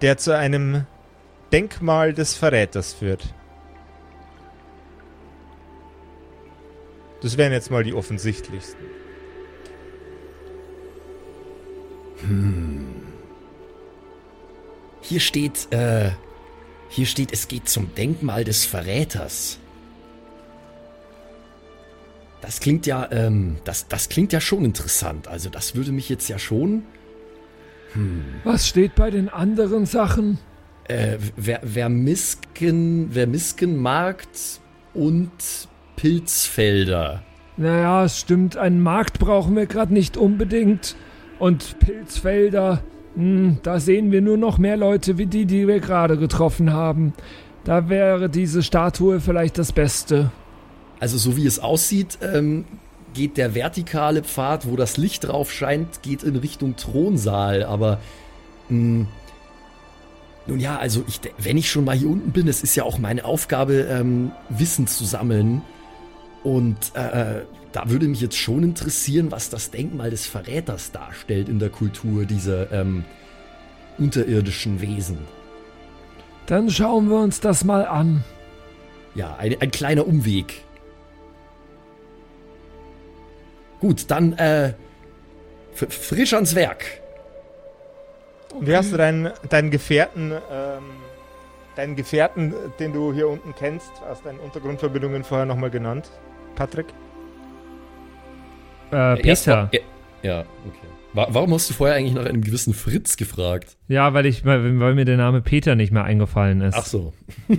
der 0.05 0.19
zu 0.19 0.37
einem 0.37 0.85
Denkmal 1.51 2.13
des 2.13 2.35
Verräters 2.35 2.93
führt. 2.93 3.33
Das 7.23 7.39
wären 7.39 7.53
jetzt 7.53 7.71
mal 7.71 7.83
die 7.83 7.95
offensichtlichsten. 7.95 8.85
Hier 15.01 15.21
steht, 15.21 15.73
äh, 15.73 16.11
hier 16.91 17.07
steht, 17.07 17.33
es 17.33 17.49
geht 17.49 17.71
zum 17.71 17.95
Denkmal 17.95 18.45
des 18.45 18.67
Verräters. 18.67 19.59
Das 22.43 22.61
klingt 22.61 22.85
ja, 22.85 23.11
ähm, 23.11 23.57
das, 23.65 23.89
das 23.89 24.11
klingt 24.11 24.35
ja 24.35 24.43
schon 24.43 24.67
interessant. 24.67 25.29
Also 25.29 25.49
das 25.49 25.75
würde 25.75 25.93
mich 25.93 26.11
jetzt 26.11 26.29
ja 26.29 26.39
schon, 26.39 26.85
Was 28.45 28.69
steht 28.69 28.95
bei 28.95 29.11
den 29.11 29.29
anderen 29.29 29.87
Sachen? 29.87 30.39
äh, 30.89 31.19
Ver 31.37 31.61
Vermisken, 31.63 33.11
Vermiskenmarkt 33.13 34.61
und 34.93 35.31
Pilzfelder. 35.97 37.23
Naja, 37.57 38.05
es 38.05 38.19
stimmt, 38.19 38.57
einen 38.57 38.81
Markt 38.81 39.19
brauchen 39.19 39.57
wir 39.57 39.67
gerade 39.67 39.93
nicht 39.93 40.17
unbedingt. 40.17 40.97
Und 41.39 41.79
Pilzfelder, 41.79 42.83
hm, 43.15 43.59
da 43.63 43.81
sehen 43.81 44.13
wir 44.13 44.23
nur 44.23 44.37
noch 44.37 44.59
mehr 44.59 44.77
Leute 44.77 45.19
wie 45.19 45.27
die, 45.27 45.47
die 45.47 45.67
wir 45.67 45.81
gerade 45.81 46.17
getroffen 46.17 46.73
haben. 46.73 47.13
Da 47.65 47.89
wäre 47.89 48.29
diese 48.29 48.63
Statue 48.63 49.21
vielleicht 49.21 49.59
das 49.59 49.73
Beste. 49.73 50.31
Also 51.01 51.19
so 51.19 51.37
wie 51.37 51.47
es 51.47 51.59
aussieht, 51.59 52.19
ähm, 52.23 52.65
geht 53.15 53.39
der 53.39 53.55
vertikale 53.55 54.23
Pfad, 54.23 54.69
wo 54.69 54.77
das 54.77 54.97
Licht 54.99 55.25
drauf 55.25 55.51
scheint, 55.51 56.03
geht 56.03 56.23
in 56.23 56.37
Richtung 56.37 56.77
Thronsaal. 56.77 57.63
Aber 57.65 58.01
mh, 58.69 59.07
nun 60.47 60.61
ja, 60.61 60.79
also 60.79 61.05
ich, 61.09 61.21
wenn 61.39 61.57
ich 61.57 61.71
schon 61.71 61.85
mal 61.85 61.97
hier 61.97 62.11
unten 62.11 62.33
bin, 62.33 62.49
es 62.49 62.63
ist 62.63 62.75
ja 62.75 62.85
auch 62.85 62.99
meine 62.99 63.25
Aufgabe, 63.25 63.87
ähm, 63.91 64.33
Wissen 64.51 64.87
zu 64.87 65.05
sammeln. 65.05 65.63
Und 66.43 66.95
äh, 66.95 67.43
da 67.73 67.89
würde 67.89 68.07
mich 68.07 68.21
jetzt 68.21 68.37
schon 68.37 68.63
interessieren, 68.63 69.33
was 69.33 69.49
das 69.49 69.71
Denkmal 69.71 70.11
des 70.11 70.27
Verräters 70.27 70.93
darstellt 70.93 71.49
in 71.49 71.59
der 71.59 71.71
Kultur 71.71 72.27
dieser 72.27 72.71
ähm, 72.71 73.05
unterirdischen 73.97 74.83
Wesen. 74.83 75.19
Dann 76.47 76.69
schauen 76.69 77.09
wir 77.09 77.17
uns 77.17 77.41
das 77.41 77.65
mal 77.65 77.87
an. 77.87 78.23
Ja, 79.15 79.37
ein, 79.37 79.57
ein 79.61 79.71
kleiner 79.71 80.07
Umweg. 80.07 80.63
Gut, 83.85 84.11
dann 84.11 84.33
äh, 84.39 84.73
frisch 85.75 86.33
ans 86.33 86.55
Werk. 86.55 86.87
Wie 88.59 88.75
hast 88.75 88.95
du 88.95 88.97
deinen, 88.97 89.31
deinen 89.51 89.71
Gefährten, 89.71 90.33
ähm, 90.33 90.85
deinen 91.77 91.95
Gefährten, 91.95 92.55
den 92.79 92.95
du 92.95 93.13
hier 93.13 93.29
unten 93.29 93.55
kennst, 93.55 93.91
aus 94.11 94.23
deinen 94.23 94.39
Untergrundverbindungen 94.39 95.23
vorher 95.23 95.45
nochmal 95.45 95.69
genannt, 95.69 96.09
Patrick? 96.55 96.87
Äh, 98.91 99.17
Peter. 99.17 99.69
ja, 99.71 99.81
ja, 100.23 100.41
okay. 100.67 100.87
Wa- 101.13 101.29
Warum 101.29 101.53
hast 101.53 101.69
du 101.69 101.75
vorher 101.75 101.97
eigentlich 101.97 102.15
nach 102.15 102.25
einem 102.25 102.41
gewissen 102.41 102.73
Fritz 102.73 103.19
gefragt? 103.19 103.77
Ja, 103.89 104.15
weil 104.15 104.25
ich, 104.25 104.47
weil, 104.47 104.81
weil 104.81 104.95
mir 104.95 105.05
der 105.05 105.19
Name 105.19 105.43
Peter 105.43 105.75
nicht 105.75 105.93
mehr 105.93 106.05
eingefallen 106.05 106.63
ist. 106.63 106.75
Ach 106.75 106.87
so. 106.87 107.13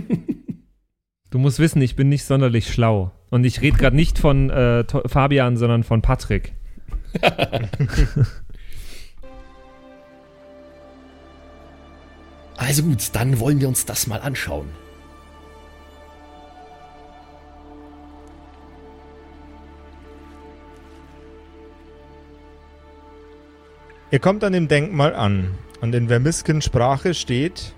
Du 1.36 1.42
musst 1.42 1.58
wissen, 1.58 1.82
ich 1.82 1.96
bin 1.96 2.08
nicht 2.08 2.24
sonderlich 2.24 2.72
schlau. 2.72 3.10
Und 3.28 3.44
ich 3.44 3.60
rede 3.60 3.76
gerade 3.76 3.94
nicht 3.94 4.18
von 4.18 4.48
äh, 4.48 4.84
Fabian, 5.04 5.58
sondern 5.58 5.84
von 5.84 6.00
Patrick. 6.00 6.54
Also 12.56 12.84
gut, 12.84 13.10
dann 13.12 13.38
wollen 13.38 13.60
wir 13.60 13.68
uns 13.68 13.84
das 13.84 14.06
mal 14.06 14.22
anschauen. 14.22 14.66
Ihr 24.10 24.20
kommt 24.20 24.42
an 24.42 24.54
dem 24.54 24.68
Denkmal 24.68 25.14
an 25.14 25.50
und 25.82 25.94
in 25.94 26.08
Vermisken 26.08 26.62
Sprache 26.62 27.12
steht 27.12 27.74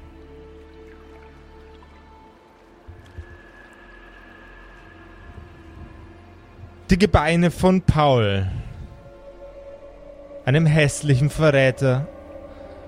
Die 6.91 6.99
Gebeine 6.99 7.51
von 7.51 7.83
Paul, 7.83 8.51
einem 10.47 10.65
hässlichen 10.65 11.29
Verräter 11.29 12.09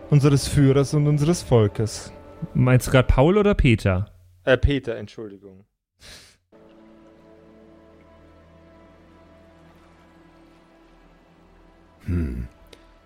unseres 0.08 0.48
Führers 0.48 0.94
und 0.94 1.06
unseres 1.06 1.42
Volkes. 1.42 2.10
Meinst 2.54 2.86
du 2.86 2.92
gerade 2.92 3.08
Paul 3.08 3.36
oder 3.36 3.54
Peter? 3.54 4.10
Äh, 4.44 4.56
Peter, 4.56 4.96
Entschuldigung. 4.96 5.66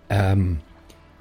Ähm, 0.08 0.60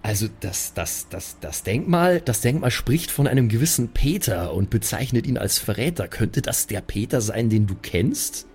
also 0.03 0.27
das, 0.41 0.75
das, 0.75 1.09
das, 1.09 1.39
das 1.39 1.63
Denkmal, 1.63 2.21
das 2.21 2.41
Denkmal 2.41 2.69
spricht 2.69 3.09
von 3.09 3.25
einem 3.25 3.49
gewissen 3.49 3.89
Peter 3.89 4.53
und 4.53 4.69
bezeichnet 4.69 5.25
ihn 5.25 5.39
als 5.39 5.57
Verräter. 5.57 6.07
Könnte 6.07 6.43
das 6.43 6.67
der 6.67 6.81
Peter 6.81 7.21
sein, 7.21 7.49
den 7.49 7.65
du 7.65 7.73
kennst? 7.73 8.47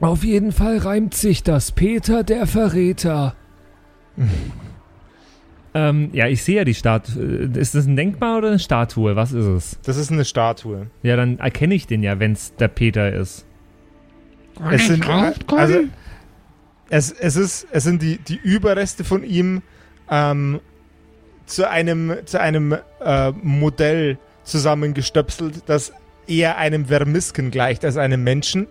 Auf 0.00 0.24
jeden 0.24 0.52
Fall 0.52 0.78
reimt 0.78 1.14
sich 1.14 1.42
das. 1.42 1.72
Peter 1.72 2.22
der 2.22 2.46
Verräter. 2.46 3.34
Ähm, 5.74 6.08
ja, 6.12 6.26
ich 6.26 6.42
sehe 6.42 6.56
ja 6.56 6.64
die 6.64 6.74
Statue. 6.74 7.22
Ist 7.22 7.74
das 7.74 7.86
ein 7.86 7.94
Denkmal 7.94 8.38
oder 8.38 8.48
eine 8.48 8.58
Statue? 8.58 9.16
Was 9.16 9.32
ist 9.32 9.44
es? 9.44 9.78
Das 9.84 9.96
ist 9.98 10.10
eine 10.10 10.24
Statue. 10.24 10.86
Ja, 11.02 11.14
dann 11.14 11.38
erkenne 11.38 11.74
ich 11.74 11.86
den 11.86 12.02
ja, 12.02 12.18
wenn 12.18 12.32
es 12.32 12.54
der 12.56 12.68
Peter 12.68 13.12
ist. 13.12 13.44
Kann 14.56 14.72
Es 14.72 14.86
sind, 14.86 15.08
also, 15.52 15.80
es, 16.88 17.12
es, 17.12 17.36
ist, 17.36 17.66
es 17.70 17.84
sind 17.84 18.02
die, 18.02 18.18
die 18.18 18.40
Überreste 18.42 19.04
von 19.04 19.22
ihm 19.22 19.62
ähm, 20.10 20.60
zu 21.46 21.68
einem, 21.68 22.14
zu 22.24 22.40
einem 22.40 22.76
äh, 23.00 23.30
Modell 23.42 24.18
zusammengestöpselt, 24.42 25.62
das 25.66 25.92
eher 26.28 26.56
einem 26.58 26.86
Vermisken 26.86 27.50
gleicht 27.50 27.84
als 27.84 27.96
einem 27.96 28.22
Menschen. 28.24 28.66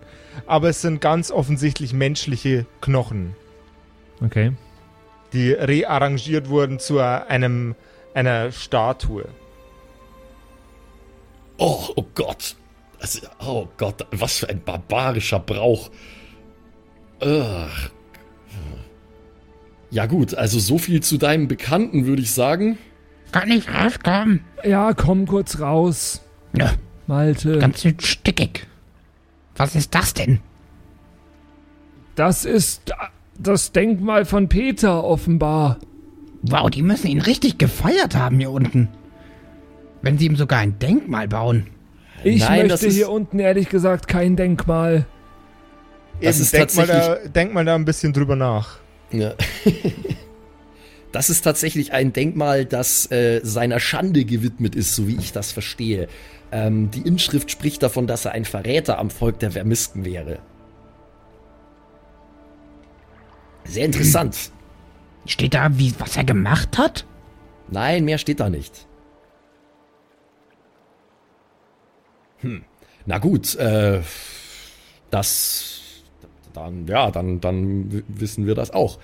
Aber 0.46 0.68
es 0.68 0.80
sind 0.82 1.00
ganz 1.00 1.30
offensichtlich 1.30 1.92
menschliche 1.92 2.64
Knochen, 2.80 3.34
Okay. 4.24 4.52
die 5.32 5.50
rearrangiert 5.52 6.48
wurden 6.48 6.78
zu 6.78 7.00
einem, 7.00 7.74
einer 8.14 8.52
Statue. 8.52 9.24
Oh, 11.58 11.88
oh 11.96 12.06
Gott. 12.14 12.54
Also, 13.00 13.20
oh 13.40 13.66
Gott, 13.76 14.06
was 14.12 14.38
für 14.38 14.48
ein 14.48 14.62
barbarischer 14.62 15.40
Brauch. 15.40 15.90
Ugh. 17.20 17.68
Ja 19.90 20.06
gut, 20.06 20.34
also 20.34 20.58
so 20.58 20.78
viel 20.78 21.02
zu 21.02 21.16
deinem 21.16 21.48
Bekannten, 21.48 22.06
würde 22.06 22.22
ich 22.22 22.32
sagen. 22.32 22.78
Kann 23.32 23.50
ich 23.50 23.68
rauskommen? 23.72 24.44
Ja, 24.62 24.92
komm 24.94 25.26
kurz 25.26 25.60
raus. 25.60 26.22
Ja, 26.56 26.72
Malte. 27.08 27.58
ganz 27.58 27.82
schön 27.82 27.98
stickig. 28.00 28.66
Was 29.56 29.74
ist 29.74 29.94
das 29.94 30.14
denn? 30.14 30.38
Das 32.14 32.44
ist 32.44 32.94
das 33.38 33.72
Denkmal 33.72 34.24
von 34.24 34.48
Peter 34.48 35.02
offenbar. 35.04 35.78
Wow, 36.42 36.70
die 36.70 36.82
müssen 36.82 37.08
ihn 37.08 37.20
richtig 37.20 37.58
gefeiert 37.58 38.14
haben 38.14 38.38
hier 38.38 38.50
unten. 38.50 38.88
Wenn 40.02 40.18
sie 40.18 40.26
ihm 40.26 40.36
sogar 40.36 40.60
ein 40.60 40.78
Denkmal 40.78 41.26
bauen. 41.26 41.66
Ich 42.22 42.40
Nein, 42.40 42.68
das 42.68 42.82
möchte 42.82 42.86
ist- 42.88 42.94
hier 42.94 43.10
unten 43.10 43.38
ehrlich 43.40 43.68
gesagt 43.68 44.06
kein 44.06 44.36
Denkmal. 44.36 45.06
Das 46.20 46.36
Eben, 46.36 46.42
ist 46.44 46.52
denk, 46.52 46.74
mal 46.76 46.86
da, 46.86 46.92
tatsächlich- 47.00 47.32
denk 47.32 47.54
mal 47.54 47.64
da 47.64 47.74
ein 47.74 47.84
bisschen 47.84 48.12
drüber 48.12 48.36
nach. 48.36 48.78
Ja. 49.10 49.34
Das 51.10 51.30
ist 51.30 51.40
tatsächlich 51.40 51.94
ein 51.94 52.12
Denkmal, 52.12 52.66
das 52.66 53.10
äh, 53.10 53.40
seiner 53.42 53.80
Schande 53.80 54.26
gewidmet 54.26 54.74
ist, 54.76 54.94
so 54.94 55.08
wie 55.08 55.16
ich 55.16 55.32
das 55.32 55.52
verstehe. 55.52 56.06
Ähm, 56.50 56.90
die 56.90 57.02
Inschrift 57.02 57.50
spricht 57.50 57.82
davon, 57.82 58.06
dass 58.06 58.24
er 58.24 58.32
ein 58.32 58.44
Verräter 58.44 58.98
am 58.98 59.10
Volk 59.10 59.38
der 59.38 59.50
Vermisken 59.50 60.04
wäre. 60.04 60.38
Sehr 63.64 63.84
interessant. 63.84 64.50
Steht 65.26 65.54
da, 65.54 65.76
wie, 65.76 65.92
was 65.98 66.16
er 66.16 66.24
gemacht 66.24 66.78
hat? 66.78 67.04
Nein, 67.70 68.06
mehr 68.06 68.16
steht 68.16 68.40
da 68.40 68.48
nicht. 68.48 68.86
Hm. 72.38 72.64
Na 73.04 73.18
gut, 73.18 73.54
äh, 73.56 74.00
das, 75.10 75.82
dann, 76.54 76.86
ja, 76.86 77.10
dann, 77.10 77.40
dann 77.40 78.04
wissen 78.08 78.46
wir 78.46 78.54
das 78.54 78.70
auch. 78.70 78.98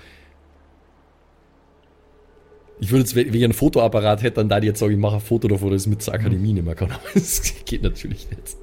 Ich 2.81 2.91
würde 2.91 3.01
jetzt, 3.01 3.15
wenn 3.15 3.33
ich 3.33 3.45
einen 3.45 3.53
Fotoapparat 3.53 4.23
hätte, 4.23 4.37
dann 4.37 4.49
da 4.49 4.59
jetzt 4.59 4.81
sagen, 4.81 4.93
ich 4.93 4.99
mache 4.99 5.17
ein 5.17 5.21
Foto 5.21 5.49
davon, 5.49 5.71
dass 5.71 5.83
ich 5.83 5.89
mit 5.89 6.03
zur 6.03 6.15
Akademie 6.15 6.53
nicht 6.53 6.65
mehr 6.65 6.75
kann. 6.75 6.91
Aber 6.93 7.03
das 7.15 7.43
geht 7.65 7.83
natürlich 7.83 8.29
nicht. 8.31 8.57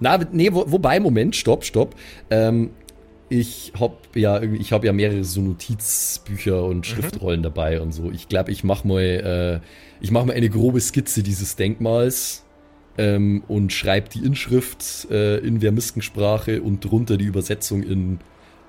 Na, 0.00 0.18
nee, 0.32 0.52
wo, 0.52 0.64
wobei, 0.70 1.00
Moment, 1.00 1.34
stopp, 1.36 1.64
stopp. 1.64 1.94
Ähm, 2.30 2.70
ich 3.28 3.72
habe 3.78 3.96
ja, 4.14 4.42
ich 4.42 4.72
habe 4.72 4.86
ja 4.86 4.92
mehrere 4.92 5.24
so 5.24 5.40
Notizbücher 5.40 6.64
und 6.64 6.86
Schriftrollen 6.86 7.42
dabei 7.42 7.80
und 7.80 7.92
so. 7.92 8.10
Ich 8.10 8.28
glaube, 8.28 8.52
ich 8.52 8.64
mache 8.64 8.86
mal, 8.86 9.60
äh, 9.62 10.04
ich 10.04 10.10
mache 10.10 10.26
mal 10.26 10.36
eine 10.36 10.50
grobe 10.50 10.80
Skizze 10.80 11.22
dieses 11.22 11.56
Denkmals 11.56 12.44
ähm, 12.98 13.42
und 13.48 13.72
schreibe 13.72 14.08
die 14.08 14.24
Inschrift 14.24 15.10
äh, 15.10 15.38
in 15.38 15.60
Vermiskensprache 15.60 16.62
und 16.62 16.84
drunter 16.84 17.16
die 17.16 17.24
Übersetzung 17.24 17.82
in 17.82 18.18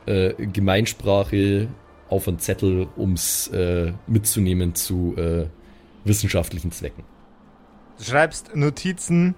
äh, 0.05 0.33
Gemeinsprache 0.47 1.67
auf 2.09 2.27
einen 2.27 2.39
Zettel, 2.39 2.87
ums 2.97 3.47
äh, 3.49 3.93
mitzunehmen 4.07 4.75
zu 4.75 5.15
äh, 5.17 5.47
wissenschaftlichen 6.03 6.71
Zwecken. 6.71 7.03
Du 7.97 8.03
schreibst 8.03 8.55
Notizen 8.55 9.35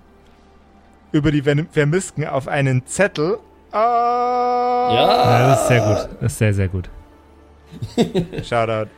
über 1.12 1.32
die 1.32 1.42
Ver- 1.44 1.66
Vermisken 1.72 2.26
auf 2.28 2.48
einen 2.48 2.86
Zettel. 2.86 3.38
Ah! 3.72 4.92
Ja, 4.94 5.50
das 5.50 5.62
ist 5.62 5.68
sehr 5.68 5.80
gut. 5.82 6.10
Das 6.22 6.32
ist 6.34 6.38
sehr, 6.38 6.54
sehr 6.54 6.68
gut. 6.68 6.90
Shoutout. 8.44 8.90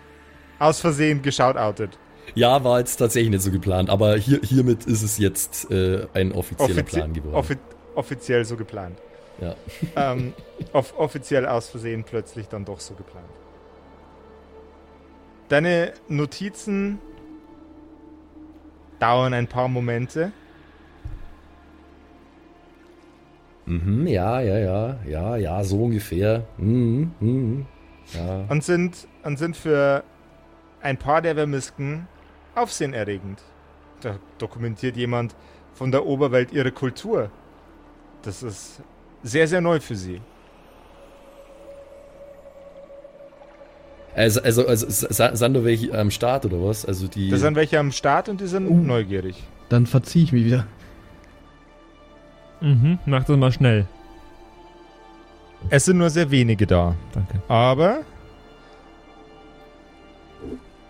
Aus 0.60 0.80
Versehen 0.80 1.22
geshoutoutet. 1.22 1.98
Ja, 2.36 2.64
war 2.64 2.80
jetzt 2.80 2.98
tatsächlich 2.98 3.32
nicht 3.32 3.42
so 3.42 3.52
geplant, 3.52 3.90
aber 3.90 4.16
hier, 4.18 4.40
hiermit 4.44 4.86
ist 4.86 5.02
es 5.02 5.18
jetzt 5.18 5.70
äh, 5.72 6.06
ein 6.14 6.32
offizieller 6.32 6.82
Offizi 6.82 6.84
Plan 6.84 7.14
geworden. 7.14 7.36
offi 7.36 7.58
offiziell 7.96 8.46
so 8.46 8.56
geplant. 8.56 8.98
ja. 9.42 9.56
ähm, 9.96 10.34
off 10.74 10.94
offiziell 10.98 11.48
aus 11.48 11.70
Versehen 11.70 12.04
plötzlich 12.04 12.48
dann 12.48 12.66
doch 12.66 12.80
so 12.80 12.94
geplant. 12.94 13.26
Deine 15.50 15.93
Notizen 16.08 17.00
dauern 19.00 19.34
ein 19.34 19.47
paar 19.47 19.68
Momente. 19.68 20.32
Mhm, 23.66 24.06
ja, 24.08 24.41
ja, 24.41 24.58
ja, 24.58 25.00
ja, 25.06 25.36
ja, 25.38 25.64
so 25.64 25.84
ungefähr. 25.84 26.45
Mhm, 26.58 27.12
mhm, 27.20 27.66
ja. 28.14 28.45
und 28.47 28.64
sind, 28.64 29.08
und 29.24 29.38
sind 29.38 29.58
für 29.58 30.04
ein 30.82 30.97
paar 30.97 31.22
der 31.22 31.36
Vermisken 31.36 32.08
aufsehenerregend. 32.54 33.41
Da 34.02 34.18
dokumentiert 34.38 34.97
jemand 34.97 35.36
von 35.74 35.91
der 35.91 36.06
Oberwelt 36.06 36.52
ihre 36.52 36.72
Kultur. 36.72 37.32
Das 38.22 38.43
ist 38.43 38.84
sehr, 39.24 39.47
sehr 39.47 39.62
neu 39.62 39.80
für 39.80 39.95
sie. 39.95 40.22
Also, 44.16 44.41
also, 44.41 44.68
also 44.68 44.88
sind 44.89 45.53
da 45.53 45.64
welche 45.64 45.97
am 45.97 46.12
Start 46.12 46.45
oder 46.45 46.64
was? 46.64 46.86
Also 46.86 47.07
die. 47.07 47.30
Da 47.30 47.38
sind 47.38 47.55
welche 47.55 47.80
am 47.80 47.91
Start 47.91 48.28
und 48.30 48.41
die 48.41 48.47
sind 48.47 48.68
Oh. 48.68 48.74
neugierig. 48.74 49.36
Dann 49.70 49.86
verziehe 49.86 50.24
ich 50.26 50.32
mich 50.34 50.45
wieder. 50.45 50.66
Mhm, 52.62 52.99
mach 53.05 53.24
das 53.24 53.38
mal 53.38 53.51
schnell. 53.51 53.86
Es 55.70 55.86
sind 55.86 55.97
nur 55.97 56.10
sehr 56.10 56.30
wenige 56.32 56.66
da. 56.68 56.95
Danke. 57.14 57.41
Aber 57.47 57.99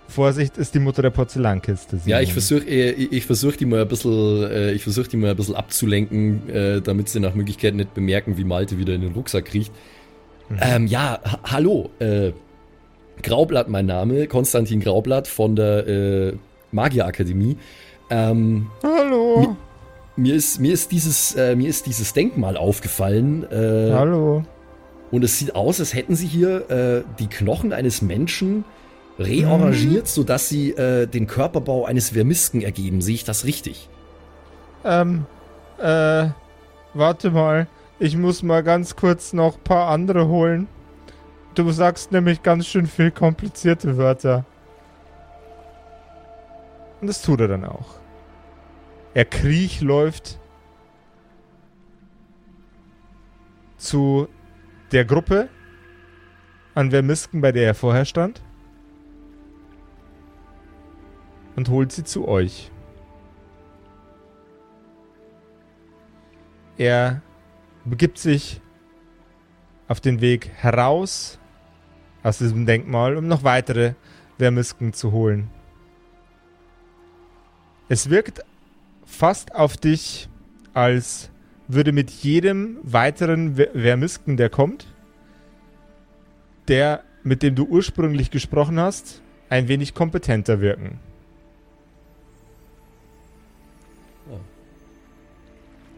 Vorsicht 0.08 0.58
ist 0.58 0.74
die 0.74 0.80
Mutter 0.80 1.04
der 1.04 1.12
Porzellankiste. 1.12 1.98
ja, 1.98 2.02
Simon. 2.18 2.24
ich 2.24 2.34
versuche 2.34 2.64
ich, 2.66 3.12
ich 3.12 3.26
versuch 3.26 3.56
die 3.56 3.66
mal 3.66 3.82
ein 3.82 3.88
bisschen, 3.88 4.44
äh, 4.50 4.72
ich 4.72 4.82
versuche 4.82 5.08
die 5.08 5.18
mal 5.18 5.30
ein 5.32 5.36
bisschen 5.36 5.56
abzulenken, 5.56 6.50
äh, 6.50 6.82
damit 6.82 7.10
sie 7.10 7.20
nach 7.20 7.36
Möglichkeit 7.36 7.76
nicht 7.76 7.94
bemerken, 7.94 8.36
wie 8.38 8.44
Malte 8.44 8.78
wieder 8.80 8.94
in 8.96 9.02
den 9.02 9.12
Rucksack 9.14 9.46
kriecht. 9.46 9.72
Ähm, 10.60 10.88
ja, 10.88 11.20
ha 11.24 11.40
hallo, 11.44 11.92
äh, 12.00 12.32
Graublatt 13.24 13.70
mein 13.70 13.86
Name, 13.86 14.28
Konstantin 14.28 14.80
Graublatt 14.80 15.28
von 15.28 15.56
der 15.56 15.88
äh, 15.88 16.34
Magierakademie. 16.72 17.58
Ähm, 18.10 18.68
Hallo. 18.84 19.56
mir 20.16 20.36
ist, 20.36 20.60
mir 20.60 20.74
ist 20.74 20.92
dieses, 20.92 21.36
äh, 21.36 21.56
mir 21.56 21.70
ist 21.70 21.86
dieses 21.86 22.14
Denkmal 22.14 22.58
aufgefallen. 22.58 23.44
Äh, 23.52 23.92
Hallo. 23.94 24.44
Und 25.12 25.24
es 25.24 25.40
sieht 25.40 25.56
aus, 25.56 25.80
als 25.80 25.94
hätten 25.94 26.16
sie 26.16 26.28
hier 26.28 26.70
äh, 26.70 27.04
die 27.20 27.28
Knochen 27.28 27.74
eines 27.74 28.02
Menschen 28.02 28.64
rearrangiert, 29.18 30.08
sodass 30.08 30.48
sie 30.48 30.72
äh, 30.72 31.08
den 31.08 31.28
Körperbau 31.28 31.86
eines 31.86 32.12
Vermisken 32.12 32.62
ergeben. 32.62 33.02
Sehe 33.02 33.16
ich 33.16 33.24
das 33.26 33.46
richtig? 33.46 33.90
Ähm, 34.86 35.26
äh, 35.80 36.28
warte 36.94 37.32
mal. 37.32 37.68
Ich 38.00 38.16
muss 38.16 38.44
mal 38.44 38.64
ganz 38.64 38.96
kurz 38.96 39.34
noch 39.34 39.58
ein 39.58 39.64
paar 39.64 39.90
andere 39.90 40.28
holen. 40.30 40.68
Du 41.60 41.70
sagst 41.72 42.14
nämlich 42.14 42.42
ganz 42.42 42.68
schön 42.68 42.88
viel 42.88 43.12
komplizierte 43.12 43.98
Wörter. 43.98 44.46
Und 47.02 47.08
das 47.08 47.22
tut 47.22 47.42
er 47.42 47.50
dann 47.50 47.66
auch. 47.66 48.00
Er 49.14 49.26
kriech 49.26 49.82
läuft 49.82 50.40
zu 53.76 54.30
der 54.94 55.04
Gruppe 55.04 55.50
an 56.76 56.92
Vermisken, 56.92 57.42
bei 57.42 57.52
der 57.52 57.66
er 57.66 57.76
vorher 57.76 58.06
stand. 58.06 58.42
Und 61.58 61.68
holt 61.68 61.92
sie 61.92 62.06
zu 62.06 62.26
euch. 62.26 62.72
Er 66.78 67.22
begibt 67.84 68.18
sich 68.18 68.62
auf 69.90 70.00
den 70.00 70.22
Weg 70.22 70.52
heraus 70.56 71.39
aus 72.24 72.38
diesem 72.40 72.66
Denkmal, 72.66 73.18
um 73.18 73.28
noch 73.28 73.44
weitere 73.44 73.94
Vermisken 74.38 74.94
zu 74.94 75.12
holen. 75.12 75.50
Es 77.88 78.10
wirkt 78.10 78.42
fast 79.06 79.56
auf 79.56 79.78
dich, 79.78 80.30
als 80.74 81.30
würde 81.68 81.92
mit 81.92 82.10
jedem 82.10 82.78
weiteren 82.84 83.56
Ver- 83.56 83.72
Vermisken, 83.74 84.38
der 84.38 84.50
kommt, 84.50 84.88
der, 86.68 87.04
mit 87.24 87.42
dem 87.44 87.56
du 87.56 87.66
ursprünglich 87.66 88.32
gesprochen 88.32 88.80
hast, 88.80 89.22
ein 89.50 89.68
wenig 89.68 89.94
kompetenter 89.94 90.62
wirken. 90.62 91.00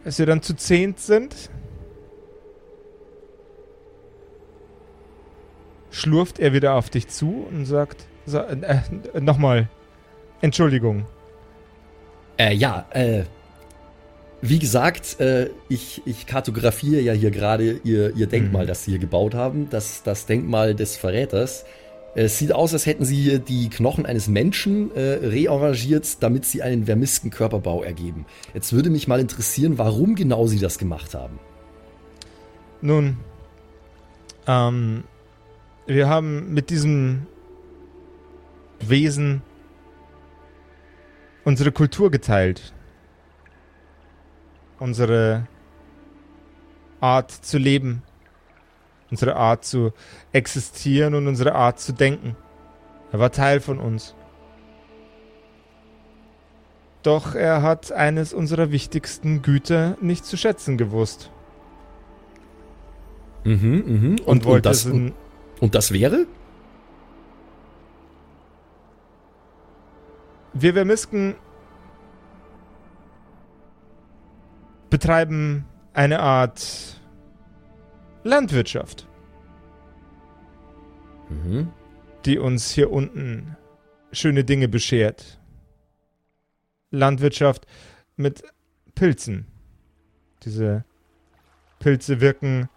Als 0.03 0.17
wir 0.17 0.25
dann 0.25 0.41
zu 0.41 0.55
zehnt 0.55 0.99
sind, 0.99 1.49
schlurft 5.91 6.39
er 6.39 6.53
wieder 6.53 6.73
auf 6.73 6.89
dich 6.89 7.07
zu 7.07 7.45
und 7.49 7.65
sagt, 7.65 8.05
so, 8.25 8.39
äh, 8.39 8.79
äh, 9.13 9.21
nochmal, 9.21 9.69
Entschuldigung. 10.41 11.05
Äh, 12.37 12.53
ja, 12.55 12.85
äh, 12.91 13.23
wie 14.41 14.57
gesagt, 14.57 15.19
äh, 15.19 15.49
ich, 15.69 16.01
ich 16.05 16.25
kartografiere 16.25 17.01
ja 17.01 17.13
hier 17.13 17.29
gerade 17.29 17.79
ihr, 17.83 18.15
ihr 18.15 18.25
Denkmal, 18.27 18.63
Mhm. 18.63 18.67
das 18.67 18.85
sie 18.85 18.91
hier 18.91 18.99
gebaut 18.99 19.35
haben. 19.35 19.69
Das, 19.69 20.01
das 20.03 20.25
Denkmal 20.25 20.73
des 20.73 20.97
Verräters. 20.97 21.65
Es 22.15 22.39
sieht 22.39 22.51
aus, 22.51 22.73
als 22.73 22.85
hätten 22.87 23.05
sie 23.05 23.15
hier 23.15 23.39
die 23.39 23.69
Knochen 23.69 24.05
eines 24.05 24.27
Menschen 24.27 24.93
äh, 24.95 24.99
rearrangiert, 25.23 26.21
damit 26.21 26.45
sie 26.45 26.61
einen 26.61 26.85
vermisken 26.85 27.29
Körperbau 27.29 27.83
ergeben. 27.83 28.25
Jetzt 28.53 28.73
würde 28.73 28.89
mich 28.89 29.07
mal 29.07 29.19
interessieren, 29.19 29.77
warum 29.77 30.15
genau 30.15 30.47
sie 30.47 30.59
das 30.59 30.77
gemacht 30.77 31.13
haben. 31.13 31.39
Nun, 32.81 33.17
ähm, 34.47 35.03
wir 35.95 36.07
haben 36.07 36.53
mit 36.53 36.69
diesem 36.69 37.27
Wesen 38.79 39.41
unsere 41.43 41.71
Kultur 41.71 42.11
geteilt. 42.11 42.73
Unsere 44.79 45.47
Art 46.99 47.31
zu 47.31 47.57
leben. 47.57 48.03
Unsere 49.09 49.35
Art 49.35 49.65
zu 49.65 49.91
existieren 50.31 51.13
und 51.13 51.27
unsere 51.27 51.55
Art 51.55 51.79
zu 51.79 51.91
denken. 51.91 52.35
Er 53.11 53.19
war 53.19 53.31
Teil 53.31 53.59
von 53.59 53.77
uns. 53.77 54.15
Doch 57.03 57.35
er 57.35 57.63
hat 57.63 57.91
eines 57.91 58.33
unserer 58.33 58.71
wichtigsten 58.71 59.41
Güter 59.41 59.97
nicht 59.99 60.25
zu 60.25 60.37
schätzen 60.37 60.77
gewusst. 60.77 61.31
Mhm, 63.43 63.55
mhm. 63.55 63.83
Und, 63.83 64.19
Und, 64.19 64.27
und, 64.27 64.45
wollte 64.45 64.69
das, 64.69 64.85
es 64.85 64.93
in, 64.93 65.13
und 65.61 65.75
das 65.75 65.93
wäre? 65.93 66.25
Wir 70.53 70.73
Vermisken 70.73 71.35
betreiben 74.89 75.63
eine 75.93 76.19
Art 76.19 76.99
Landwirtschaft, 78.23 79.07
Mhm. 81.29 81.71
die 82.25 82.37
uns 82.37 82.71
hier 82.71 82.91
unten 82.91 83.55
schöne 84.11 84.43
Dinge 84.43 84.67
beschert. 84.67 85.39
Landwirtschaft 86.89 87.65
mit 88.17 88.43
Pilzen. 88.93 89.47
Diese 90.43 90.83
Pilze 91.79 92.19
wirken 92.19 92.67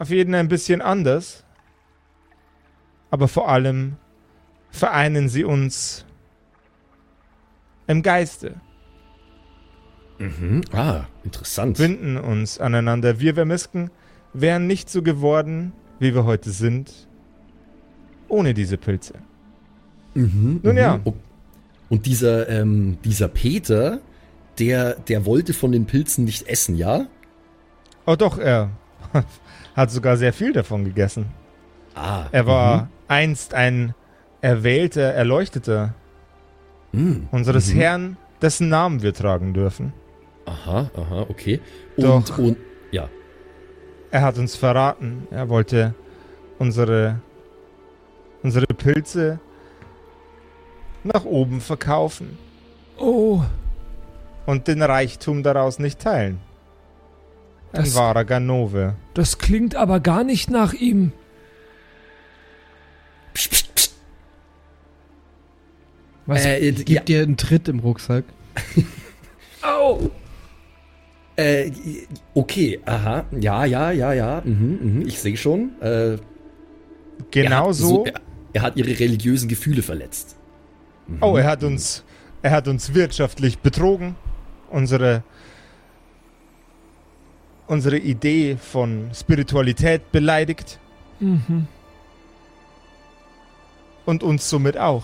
auf 0.00 0.10
jeden 0.10 0.34
ein 0.34 0.48
bisschen 0.48 0.82
anders, 0.82 1.45
aber 3.16 3.28
vor 3.28 3.48
allem 3.48 3.96
vereinen 4.68 5.30
sie 5.30 5.44
uns 5.44 6.04
im 7.86 8.02
Geiste. 8.02 8.60
Mhm. 10.18 10.60
Ah, 10.72 11.04
interessant. 11.24 11.78
binden 11.78 12.18
uns 12.18 12.60
aneinander. 12.60 13.18
Wir 13.18 13.34
Vermisken 13.34 13.90
wären 14.34 14.66
nicht 14.66 14.90
so 14.90 15.00
geworden, 15.02 15.72
wie 15.98 16.14
wir 16.14 16.26
heute 16.26 16.50
sind, 16.50 17.08
ohne 18.28 18.52
diese 18.52 18.76
Pilze. 18.76 19.14
Mhm, 20.12 20.60
Nun 20.62 20.72
mhm. 20.74 20.78
ja. 20.78 21.00
Und 21.88 22.04
dieser, 22.04 22.50
ähm, 22.50 22.98
dieser 23.02 23.28
Peter, 23.28 24.00
der, 24.58 24.96
der 24.96 25.24
wollte 25.24 25.54
von 25.54 25.72
den 25.72 25.86
Pilzen 25.86 26.26
nicht 26.26 26.48
essen, 26.48 26.76
ja? 26.76 27.06
Oh 28.04 28.16
doch, 28.16 28.36
er 28.36 28.72
hat 29.74 29.90
sogar 29.90 30.18
sehr 30.18 30.34
viel 30.34 30.52
davon 30.52 30.84
gegessen. 30.84 31.26
Ah. 31.96 32.26
Er 32.30 32.46
war 32.46 32.88
einst 33.08 33.54
ein 33.54 33.94
erwählter, 34.42 35.00
erleuchteter 35.14 35.94
Mhm. 36.92 37.28
unseres 37.32 37.72
Mhm. 37.72 37.78
Herrn, 37.78 38.16
dessen 38.42 38.68
Namen 38.68 39.02
wir 39.02 39.12
tragen 39.14 39.54
dürfen. 39.54 39.92
Aha, 40.44 40.90
aha, 40.96 41.26
okay. 41.28 41.60
Und, 41.96 42.04
Doch. 42.30 42.38
und, 42.38 42.56
ja. 42.92 43.08
Er 44.10 44.22
hat 44.22 44.38
uns 44.38 44.54
verraten. 44.54 45.26
Er 45.30 45.48
wollte 45.48 45.94
unsere, 46.58 47.20
unsere 48.42 48.66
Pilze 48.66 49.40
nach 51.02 51.24
oben 51.24 51.60
verkaufen 51.60 52.38
Oh, 52.98 53.42
und 54.46 54.68
den 54.68 54.80
Reichtum 54.82 55.42
daraus 55.42 55.78
nicht 55.78 56.00
teilen. 56.00 56.38
Ein 57.72 57.84
Das- 57.84 57.94
wahrer 57.96 58.24
Ganove. 58.24 58.94
das 59.14 59.38
klingt 59.38 59.74
aber 59.74 60.00
gar 60.00 60.24
nicht 60.24 60.50
nach 60.50 60.72
ihm. 60.72 61.12
Psst, 63.36 63.50
psst, 63.50 63.74
psst. 63.74 63.94
Was? 66.24 66.44
Äh, 66.46 66.72
Gib 66.72 66.88
ja, 66.88 67.02
dir 67.02 67.22
einen 67.22 67.36
Tritt 67.36 67.68
im 67.68 67.80
Rucksack. 67.80 68.24
Au! 69.62 70.10
äh, 71.36 71.70
okay, 72.34 72.80
aha. 72.86 73.26
Ja, 73.38 73.66
ja, 73.66 73.90
ja, 73.90 74.12
ja. 74.14 74.42
Mhm, 74.42 74.78
mhm, 74.82 75.06
ich 75.06 75.18
sehe 75.20 75.36
schon. 75.36 75.70
Äh, 75.82 76.12
er 76.14 76.18
Genau 77.30 77.68
hat 77.68 77.74
so. 77.74 78.06
er, 78.06 78.14
er 78.54 78.62
hat 78.62 78.76
ihre 78.76 78.98
religiösen 78.98 79.48
Gefühle 79.50 79.82
verletzt. 79.82 80.36
Mhm. 81.06 81.18
Oh, 81.20 81.36
er 81.36 81.44
hat 81.44 81.62
uns, 81.62 82.04
er 82.40 82.52
hat 82.52 82.68
uns 82.68 82.94
wirtschaftlich 82.94 83.58
betrogen. 83.58 84.16
Unsere, 84.70 85.22
unsere 87.66 87.98
Idee 87.98 88.56
von 88.56 89.10
Spiritualität 89.14 90.10
beleidigt 90.10 90.80
Mhm. 91.20 91.66
Und 94.06 94.22
uns 94.22 94.48
somit 94.48 94.78
auch. 94.78 95.02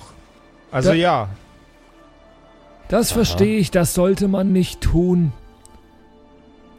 Also 0.70 0.90
Da- 0.90 0.94
ja, 0.94 1.28
Das 2.88 3.08
Aha. 3.10 3.14
verstehe 3.16 3.58
ich, 3.58 3.70
das 3.70 3.94
sollte 3.94 4.28
man 4.28 4.52
nicht 4.52 4.80
tun. 4.80 5.32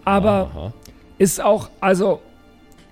Aber 0.05 0.51
Aha. 0.53 0.73
ist 1.17 1.41
auch, 1.41 1.69
also, 1.79 2.21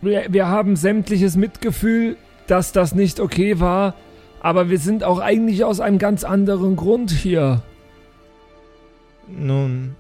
wir, 0.02 0.26
wir 0.30 0.48
haben 0.48 0.76
sämtliches 0.76 1.36
Mitgefühl, 1.36 2.18
dass 2.48 2.72
das 2.72 2.96
nicht 2.96 3.20
okay 3.20 3.60
war, 3.60 3.94
aber 4.42 4.70
wir 4.70 4.80
sind 4.80 5.04
auch 5.04 5.20
eigentlich 5.20 5.64
aus 5.64 5.80
einem 5.80 5.98
ganz 6.00 6.24
anderen 6.24 6.76
Grund 6.76 7.12
hier. 7.12 7.62
nun, 9.28 9.96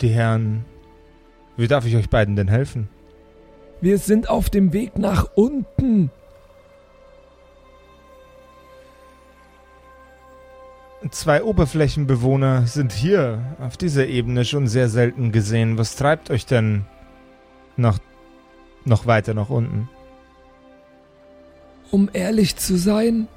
die 0.00 0.10
Herren, 0.10 0.64
wie 1.56 1.66
darf 1.68 1.84
ich 1.86 1.96
euch 1.96 2.08
beiden 2.10 2.36
denn 2.36 2.48
helfen? 2.48 2.88
Wir 3.80 3.98
sind 3.98 4.28
auf 4.28 4.50
dem 4.50 4.72
Weg 4.72 4.98
nach 4.98 5.28
unten. 5.34 6.10
Zwei 11.10 11.44
Oberflächenbewohner 11.44 12.66
sind 12.66 12.92
hier 12.92 13.56
auf 13.60 13.76
dieser 13.76 14.08
Ebene 14.08 14.44
schon 14.44 14.66
sehr 14.66 14.88
selten 14.88 15.30
gesehen. 15.30 15.78
Was 15.78 15.94
treibt 15.94 16.30
euch 16.30 16.44
denn 16.44 16.86
noch, 17.76 17.98
noch 18.84 19.06
weiter 19.06 19.32
nach 19.32 19.48
unten? 19.48 19.88
Um 21.92 22.10
ehrlich 22.12 22.56
zu 22.56 22.76
sein, 22.76 23.28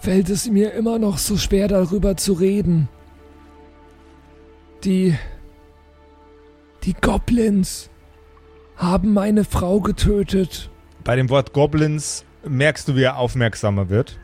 fällt 0.00 0.28
es 0.28 0.48
mir 0.48 0.72
immer 0.74 0.98
noch 0.98 1.16
so 1.16 1.36
schwer 1.36 1.68
darüber 1.68 2.16
zu 2.16 2.34
reden. 2.34 2.88
Die 4.84 5.16
die 6.84 6.94
Goblins 6.94 7.88
haben 8.76 9.12
meine 9.12 9.44
Frau 9.44 9.80
getötet. 9.80 10.68
Bei 11.04 11.14
dem 11.14 11.30
Wort 11.30 11.52
Goblins 11.52 12.24
merkst 12.46 12.88
du, 12.88 12.96
wie 12.96 13.02
er 13.02 13.16
aufmerksamer 13.16 13.88
wird. 13.88 14.18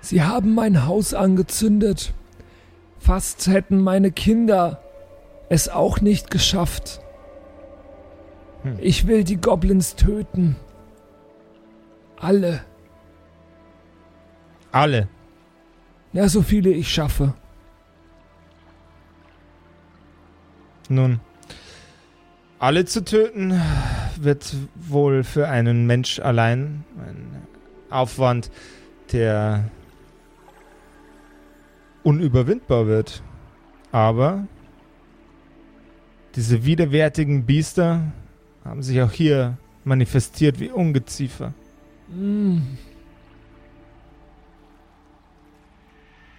Sie 0.00 0.22
haben 0.22 0.54
mein 0.54 0.86
Haus 0.86 1.14
angezündet. 1.14 2.14
Fast 2.98 3.46
hätten 3.46 3.80
meine 3.80 4.12
Kinder 4.12 4.82
es 5.48 5.68
auch 5.68 6.00
nicht 6.00 6.30
geschafft. 6.30 7.00
Hm. 8.62 8.76
Ich 8.80 9.06
will 9.06 9.24
die 9.24 9.40
Goblins 9.40 9.96
töten. 9.96 10.56
Alle. 12.16 12.64
Alle. 14.72 15.08
Ja, 16.12 16.28
so 16.28 16.42
viele 16.42 16.70
ich 16.70 16.92
schaffe. 16.92 17.34
Nun, 20.88 21.20
alle 22.58 22.86
zu 22.86 23.04
töten 23.04 23.60
wird 24.24 24.56
wohl 24.74 25.24
für 25.24 25.48
einen 25.48 25.86
Mensch 25.86 26.18
allein 26.20 26.84
ein 27.06 27.42
Aufwand, 27.90 28.50
der 29.12 29.70
unüberwindbar 32.02 32.86
wird. 32.86 33.22
Aber 33.92 34.46
diese 36.34 36.64
widerwärtigen 36.64 37.46
Biester 37.46 38.12
haben 38.64 38.82
sich 38.82 39.00
auch 39.02 39.12
hier 39.12 39.56
manifestiert 39.84 40.60
wie 40.60 40.70
Ungeziefer. 40.70 41.54
Mm. 42.08 42.58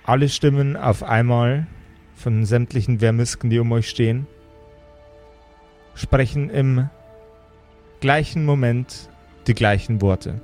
Alle 0.03 0.29
Stimmen 0.29 0.75
auf 0.75 1.03
einmal 1.03 1.67
von 2.15 2.45
sämtlichen 2.45 2.99
Vermisken, 2.99 3.49
die 3.49 3.59
um 3.59 3.71
euch 3.71 3.89
stehen, 3.89 4.27
sprechen 5.93 6.49
im 6.49 6.89
gleichen 7.99 8.45
Moment 8.45 9.09
die 9.47 9.53
gleichen 9.53 10.01
Worte. 10.01 10.41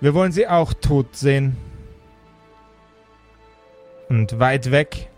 Wir 0.00 0.14
wollen 0.14 0.32
sie 0.32 0.46
auch 0.46 0.72
tot 0.74 1.16
sehen. 1.16 1.56
Und 4.08 4.38
weit 4.38 4.70
weg 4.70 5.08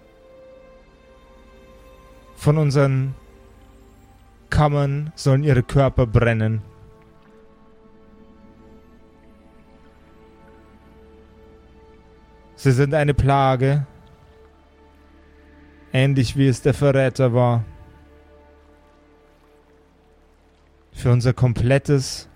von 2.37 2.57
unseren 2.57 3.15
Kammern 4.49 5.13
sollen 5.15 5.45
ihre 5.45 5.63
Körper 5.63 6.07
brennen. 6.07 6.63
Sie 12.55 12.73
sind 12.73 12.95
eine 12.95 13.15
Plage, 13.15 13.87
ähnlich 15.93 16.37
wie 16.37 16.49
es 16.49 16.63
der 16.63 16.75
Verräter 16.75 17.33
war. 17.35 17.65
Für 20.99 21.13
unser 21.13 21.33
komplettes 21.33 22.29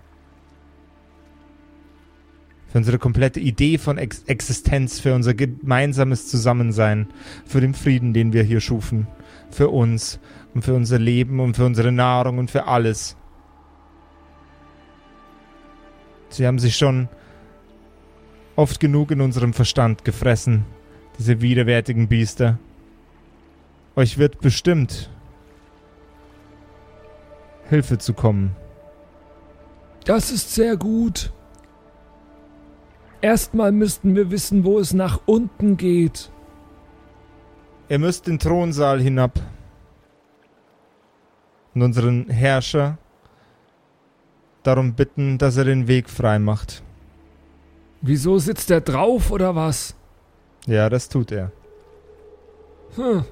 für 2.69 2.77
unsere 2.77 2.97
komplette 2.97 3.41
Idee 3.41 3.77
von 3.77 3.97
Ex 3.97 4.23
Existenz, 4.23 5.01
für 5.01 5.13
unser 5.13 5.33
gemeinsames 5.33 6.29
Zusammensein, 6.29 7.07
für 7.45 7.59
den 7.59 7.73
Frieden, 7.73 8.13
den 8.13 8.31
wir 8.31 8.41
hier 8.41 8.61
schufen, 8.61 9.05
für 9.51 9.67
uns 9.67 10.17
und 10.53 10.63
für 10.63 10.73
unser 10.73 10.97
Leben 10.97 11.41
und 11.41 11.57
für 11.57 11.65
unsere 11.65 11.91
Nahrung 11.91 12.37
und 12.37 12.49
für 12.49 12.65
alles. 12.65 13.17
Sie 16.29 16.47
haben 16.47 16.57
sich 16.57 16.77
schon 16.77 17.09
oft 18.55 18.79
genug 18.79 19.11
in 19.11 19.19
unserem 19.19 19.51
Verstand 19.51 20.05
gefressen, 20.05 20.63
diese 21.19 21.41
widerwärtigen 21.41 22.07
Biester. 22.07 22.59
Euch 23.97 24.17
wird 24.17 24.39
bestimmt 24.39 25.11
Hilfe 27.73 27.97
zu 27.97 28.13
kommen. 28.13 28.55
Das 30.05 30.31
ist 30.31 30.53
sehr 30.53 30.77
gut. 30.77 31.33
Erstmal 33.19 33.71
müssten 33.71 34.15
wir 34.15 34.29
wissen, 34.29 34.63
wo 34.63 34.77
es 34.77 34.93
nach 34.93 35.21
unten 35.25 35.75
geht. 35.75 36.29
Ihr 37.89 37.97
müsst 37.97 38.27
den 38.27 38.37
Thronsaal 38.37 39.01
hinab 39.01 39.39
und 41.73 41.81
unseren 41.81 42.29
Herrscher 42.29 42.99
darum 44.61 44.93
bitten, 44.93 45.39
dass 45.39 45.57
er 45.57 45.65
den 45.65 45.87
Weg 45.87 46.09
frei 46.09 46.37
macht. 46.37 46.83
Wieso 48.01 48.37
sitzt 48.37 48.69
er 48.69 48.81
drauf 48.81 49.31
oder 49.31 49.55
was? 49.55 49.95
Ja, 50.67 50.89
das 50.89 51.09
tut 51.09 51.31
er. 51.31 51.51
Hm. 52.97 53.25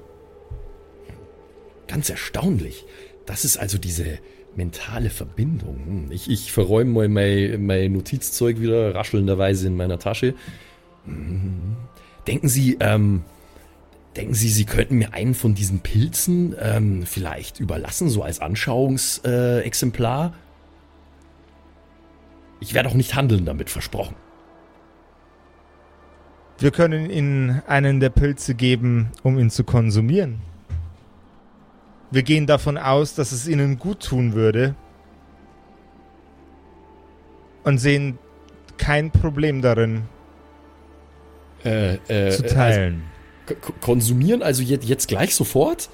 Ganz 1.86 2.10
erstaunlich. 2.10 2.84
Das 3.26 3.44
ist 3.44 3.56
also 3.56 3.78
diese 3.78 4.18
mentale 4.56 5.10
Verbindung. 5.10 5.76
Hm, 5.86 6.12
Ich, 6.12 6.30
ich 6.30 6.52
verräume 6.52 6.90
mal 6.90 7.08
mein, 7.08 7.64
mein 7.64 7.92
Notizzeug 7.92 8.60
wieder 8.60 8.94
raschelnderweise 8.94 9.66
in 9.66 9.76
meiner 9.76 9.98
Tasche. 9.98 10.34
Hm. 11.04 11.76
Denken 12.26 12.48
Sie, 12.48 12.76
ähm, 12.80 13.22
denken 14.16 14.34
Sie, 14.34 14.48
Sie 14.48 14.64
könnten 14.64 14.98
mir 14.98 15.12
einen 15.14 15.34
von 15.34 15.54
diesen 15.54 15.80
Pilzen 15.80 16.54
ähm, 16.60 17.04
vielleicht 17.04 17.60
überlassen, 17.60 18.08
so 18.08 18.22
als 18.22 18.40
Anschauungsexemplar? 18.40 19.66
Exemplar? 19.66 20.34
ich 22.62 22.74
werde 22.74 22.88
auch 22.88 22.94
nicht 22.94 23.16
handeln 23.16 23.44
damit, 23.44 23.70
versprochen. 23.70 24.14
Wir 26.58 26.70
können 26.70 27.10
Ihnen 27.10 27.60
einen 27.66 27.98
der 27.98 28.10
Pilze 28.10 28.54
geben, 28.54 29.10
um 29.24 29.36
ihn 29.36 29.50
zu 29.50 29.64
konsumieren. 29.64 30.40
Wir 32.12 32.22
gehen 32.22 32.46
davon 32.46 32.78
aus, 32.78 33.14
dass 33.14 33.32
es 33.32 33.48
Ihnen 33.48 33.78
gut 33.78 34.00
tun 34.00 34.34
würde 34.34 34.74
und 37.64 37.78
sehen 37.78 38.18
kein 38.76 39.10
Problem 39.10 39.62
darin, 39.62 40.04
Äh, 41.64 41.94
äh, 42.08 42.30
zu 42.30 42.44
teilen. 42.44 43.04
Also, 43.48 43.72
konsumieren 43.80 44.42
also 44.42 44.62
jetzt, 44.62 44.84
jetzt 44.84 45.08
gleich 45.08 45.34
sofort? 45.34 45.90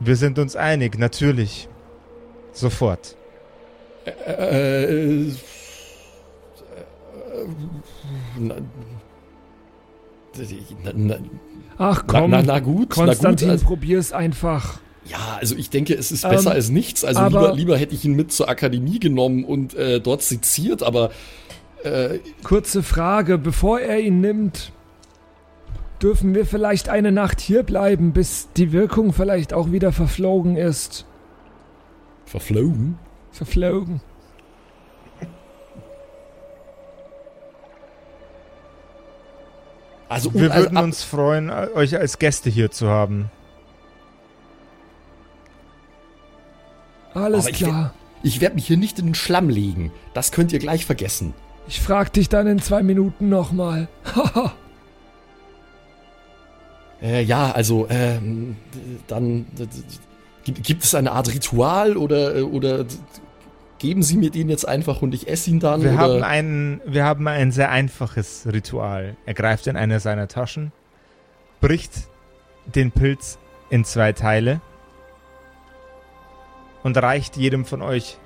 Wir 0.00 0.16
sind 0.16 0.38
uns 0.38 0.54
einig, 0.54 0.98
natürlich. 0.98 1.68
Sofort. 2.52 3.16
Äh, 4.04 5.24
äh, 5.26 5.32
na, 8.38 8.54
na, 10.84 10.92
na, 10.94 11.16
Ach 11.78 12.04
na, 12.06 12.20
komm, 12.20 12.30
na, 12.30 12.42
na 12.42 12.60
gut, 12.60 12.90
Konstantin, 12.90 13.48
na 13.48 13.54
gut. 13.54 13.62
Also, 13.62 13.66
probier's 13.66 14.12
einfach. 14.12 14.78
ja, 15.06 15.38
also 15.40 15.54
ich 15.56 15.70
denke, 15.70 15.94
es 15.94 16.12
ist 16.12 16.24
Ähm, 16.24 16.30
besser 16.30 16.52
als 16.52 16.70
nichts. 16.70 17.04
Also 17.04 17.24
lieber, 17.26 17.52
lieber 17.54 17.76
hätte 17.76 17.94
ich 17.94 18.04
ihn 18.04 18.14
mit 18.14 18.32
zur 18.32 18.48
Akademie 18.48 18.98
genommen 19.00 19.44
und 19.44 19.74
äh, 19.74 20.00
dort 20.00 20.22
seziert, 20.22 20.82
aber 20.82 21.10
äh, 21.82 22.18
Kurze 22.42 22.82
Frage, 22.82 23.36
bevor 23.38 23.80
er 23.80 24.00
ihn 24.00 24.20
nimmt, 24.20 24.72
dürfen 26.00 26.34
wir 26.34 26.46
vielleicht 26.46 26.88
eine 26.88 27.12
Nacht 27.12 27.40
hier 27.40 27.62
bleiben, 27.62 28.12
bis 28.12 28.48
die 28.56 28.72
Wirkung 28.72 29.12
vielleicht 29.12 29.52
auch 29.52 29.72
wieder 29.72 29.92
verflogen 29.92 30.56
ist. 30.56 31.04
verflogen. 32.26 32.98
Verflogen. 33.32 34.00
Also, 40.08 40.34
Wir 40.34 40.52
also 40.52 40.64
würden 40.64 40.78
uns 40.78 41.02
freuen, 41.02 41.50
euch 41.50 41.96
als 41.96 42.18
Gäste 42.18 42.50
hier 42.50 42.70
zu 42.70 42.88
haben. 42.88 43.30
Alles 47.14 47.46
Aber 47.46 47.54
klar. 47.54 47.94
ich 48.22 48.40
werde 48.40 48.56
mich 48.56 48.66
hier 48.66 48.76
nicht 48.76 48.98
in 48.98 49.06
den 49.06 49.14
Schlamm 49.14 49.48
legen. 49.48 49.92
Das 50.12 50.32
könnt 50.32 50.52
ihr 50.52 50.58
gleich 50.58 50.84
vergessen. 50.84 51.32
Ich 51.68 51.80
frag 51.80 52.12
dich 52.12 52.28
dann 52.28 52.46
in 52.46 52.58
zwei 52.60 52.82
Minuten 52.82 53.28
nochmal. 53.28 53.88
Haha. 54.14 54.52
Äh, 57.00 57.22
ja, 57.22 57.52
also, 57.52 57.86
ähm, 57.88 58.56
dann 59.06 59.46
gibt, 60.44 60.84
es 60.84 60.94
eine 60.94 61.12
Art 61.12 61.32
Ritual 61.32 61.96
oder, 61.96 62.36
äh, 62.36 62.42
oder 62.42 62.84
geben 63.84 64.02
Sie 64.02 64.16
mir 64.16 64.30
den 64.30 64.48
jetzt 64.48 64.66
einfach 64.66 65.02
und 65.02 65.12
ich 65.12 65.28
esse 65.28 65.50
ihn 65.50 65.60
dann? 65.60 65.82
Wir 65.82 65.92
oder? 65.92 65.98
haben, 65.98 66.22
ein, 66.22 66.80
wir 66.86 67.04
haben 67.04 67.28
ein 67.28 67.52
sehr 67.52 67.70
einfaches 67.70 68.48
Ritual. 68.50 69.14
Er 69.26 69.34
greift 69.34 69.66
in 69.66 69.76
eine 69.76 70.00
seiner 70.00 70.26
Taschen, 70.26 70.72
bricht 71.60 72.08
den 72.64 72.92
Pilz 72.92 73.38
in 73.68 73.84
zwei 73.84 74.14
Teile 74.14 74.62
und 76.82 76.96
reicht 76.96 77.36
jedem 77.36 77.66
von 77.66 77.82
euch 77.82 78.16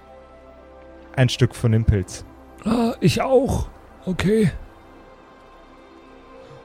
ein 1.17 1.29
Stück 1.29 1.57
von 1.57 1.73
dem 1.73 1.85
Pilz. 1.85 2.25
ah, 2.65 2.95
ich 3.01 3.21
auch. 3.21 3.69
Okay. 4.07 4.53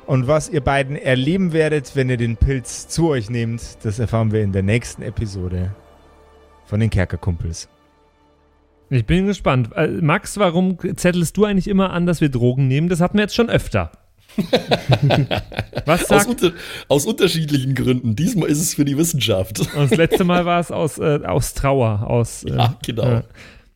Und 0.06 0.28
was 0.28 0.50
ihr 0.50 0.62
beiden 0.62 0.98
erleben 0.98 1.52
werdet, 1.52 1.96
wenn 1.96 2.12
ihr 2.12 2.18
den 2.18 2.38
Pilz 2.38 2.90
zu 2.90 3.10
euch 3.10 3.32
nehmt, 3.32 3.84
das 3.84 3.98
erfahren 3.98 4.32
wir 4.32 4.44
in 4.44 4.52
der 4.52 4.62
nächsten 4.62 5.02
Episode 5.02 5.74
von 6.66 6.80
den 6.80 6.92
Kerkerkumpels. 6.92 7.70
Ich 8.94 9.06
bin 9.06 9.26
gespannt. 9.26 9.70
Äh, 9.76 9.88
Max, 9.88 10.38
warum 10.38 10.78
zettelst 10.96 11.36
du 11.36 11.46
eigentlich 11.46 11.68
immer 11.68 11.92
an, 11.92 12.06
dass 12.06 12.22
wir 12.22 12.30
Drogen 12.30 12.68
nehmen? 12.68 12.90
Das 12.90 13.02
hatten 13.02 13.18
wir 13.18 13.24
jetzt 13.24 13.36
schon 13.36 13.50
öfter. 13.50 13.92
Was 15.86 16.04
aus, 16.04 16.08
sagt. 16.08 16.30
unter, 16.30 16.52
aus 16.88 17.06
unterschiedlichen 17.06 17.74
Gründen. 17.74 18.16
Diesmal 18.16 18.50
ist 18.50 18.60
es 18.60 18.76
für 18.76 18.86
die 18.86 18.98
Wissenschaft. 18.98 19.60
Und 19.60 19.92
das 19.92 19.98
letzte 19.98 20.24
Mal 20.24 20.46
war 20.46 20.60
es 20.60 20.72
aus, 20.72 21.00
äh, 21.00 21.20
aus 21.26 21.54
Trauer. 21.56 22.08
Aus, 22.08 22.44
äh, 22.44 22.56
Ja, 22.56 22.78
genau. 22.86 23.04
äh, 23.04 23.22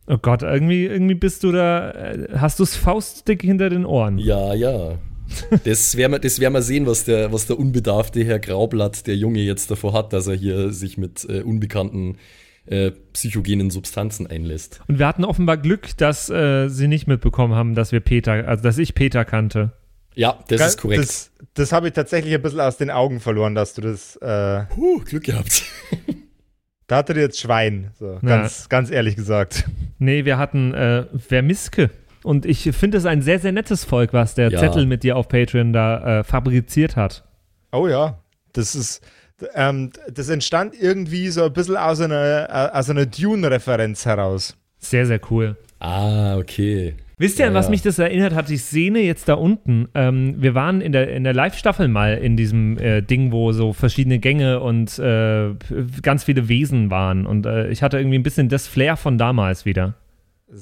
oh 0.07 0.17
Gott, 0.19 0.43
irgendwie, 0.43 0.85
irgendwie 0.85 1.15
bist 1.15 1.43
du 1.43 1.51
da. 1.51 1.91
Äh, 1.91 2.27
hast 2.37 2.59
du 2.59 2.63
es 2.63 2.75
faustdick 2.75 3.41
hinter 3.41 3.69
den 3.69 3.85
Ohren? 3.85 4.19
Ja, 4.19 4.53
ja. 4.53 4.95
Das 5.65 5.97
werden 5.97 6.13
wir, 6.13 6.19
das 6.19 6.39
wir 6.39 6.61
sehen, 6.61 6.85
was 6.85 7.05
der, 7.05 7.33
was 7.33 7.47
der 7.47 7.59
unbedarfte 7.59 8.23
Herr 8.23 8.39
Graublatt, 8.39 9.07
der 9.07 9.17
Junge, 9.17 9.41
jetzt 9.41 9.69
davor 9.69 9.93
hat, 9.93 10.13
dass 10.13 10.27
er 10.27 10.35
hier 10.35 10.71
sich 10.71 10.97
mit 10.97 11.25
äh, 11.27 11.41
unbekannten 11.41 12.17
äh, 12.67 12.91
psychogenen 13.13 13.69
Substanzen 13.69 14.27
einlässt. 14.27 14.81
Und 14.87 14.99
wir 14.99 15.07
hatten 15.07 15.25
offenbar 15.25 15.57
Glück, 15.57 15.95
dass 15.97 16.29
äh, 16.29 16.67
sie 16.69 16.87
nicht 16.87 17.07
mitbekommen 17.07 17.55
haben, 17.55 17.75
dass 17.75 17.91
wir 17.91 17.99
Peter, 17.99 18.47
also 18.47 18.63
dass 18.63 18.77
ich 18.77 18.93
Peter 18.95 19.25
kannte. 19.25 19.71
Ja, 20.15 20.39
das 20.47 20.61
ist 20.61 20.81
korrekt. 20.81 21.01
Das, 21.03 21.31
das 21.53 21.71
habe 21.71 21.87
ich 21.87 21.93
tatsächlich 21.93 22.33
ein 22.33 22.41
bisschen 22.41 22.59
aus 22.59 22.77
den 22.77 22.89
Augen 22.89 23.19
verloren, 23.19 23.53
dass 23.55 23.73
du 23.75 23.81
das. 23.81 24.15
Äh, 24.17 24.65
Puh, 24.73 24.99
Glück 25.05 25.23
gehabt. 25.25 25.63
da 26.87 26.97
hatte 26.97 27.13
dir 27.13 27.21
jetzt 27.21 27.39
Schwein. 27.39 27.91
So, 27.99 28.19
ganz, 28.25 28.67
ganz 28.69 28.89
ehrlich 28.89 29.15
gesagt. 29.15 29.65
Nee, 29.99 30.25
wir 30.25 30.37
hatten 30.37 30.73
äh, 30.73 31.05
Vermiske. 31.17 31.89
Und 32.23 32.45
ich 32.45 32.63
finde 32.75 32.97
es 32.97 33.05
ein 33.05 33.21
sehr, 33.21 33.39
sehr 33.39 33.51
nettes 33.51 33.85
Volk, 33.85 34.11
was 34.11 34.35
der 34.35 34.49
Ja. 34.49 34.59
Zettel 34.59 34.85
mit 34.85 35.03
dir 35.03 35.15
auf 35.17 35.27
Patreon 35.29 35.71
da 35.71 36.19
äh, 36.19 36.23
fabriziert 36.23 36.95
hat. 36.95 37.23
Oh 37.71 37.87
ja, 37.87 38.19
das 38.53 38.75
ist. 38.75 39.01
Ähm, 39.53 39.91
das 40.11 40.29
entstand 40.29 40.73
irgendwie 40.79 41.29
so 41.29 41.45
ein 41.45 41.53
bisschen 41.53 41.77
aus 41.77 42.01
einer, 42.01 42.49
äh, 42.49 42.77
aus 42.77 42.89
einer 42.89 43.05
Dune-Referenz 43.05 44.05
heraus. 44.05 44.55
Sehr, 44.79 45.05
sehr 45.05 45.19
cool. 45.29 45.55
Ah, 45.79 46.37
okay. 46.37 46.95
Wisst 47.19 47.39
ihr, 47.39 47.47
an 47.47 47.53
Ja, 47.53 47.59
was 47.59 47.65
ja. 47.65 47.71
mich 47.71 47.81
das 47.81 47.97
erinnert 47.97 48.35
hat? 48.35 48.49
Ich 48.51 48.61
Szene 48.61 48.99
jetzt 48.99 49.27
da 49.27 49.33
unten. 49.33 49.89
Ähm, 49.95 50.35
wir 50.37 50.53
waren 50.53 50.81
in 50.81 50.91
der, 50.91 51.11
in 51.11 51.23
der 51.23 51.33
Live-Staffel 51.33 51.87
mal 51.87 52.15
in 52.15 52.37
diesem 52.37 52.77
äh, 52.77 53.01
Ding, 53.01 53.31
wo 53.31 53.51
so 53.53 53.73
verschiedene 53.73 54.19
Gänge 54.19 54.59
und 54.59 54.99
äh, 54.99 55.49
ganz 56.03 56.25
viele 56.25 56.47
Wesen 56.47 56.91
waren. 56.91 57.25
Und 57.25 57.47
äh, 57.47 57.69
ich 57.69 57.81
hatte 57.81 57.97
irgendwie 57.97 58.19
ein 58.19 58.23
bisschen 58.23 58.49
das 58.49 58.67
Flair 58.67 58.97
von 58.97 59.17
damals 59.17 59.65
wieder. 59.65 59.95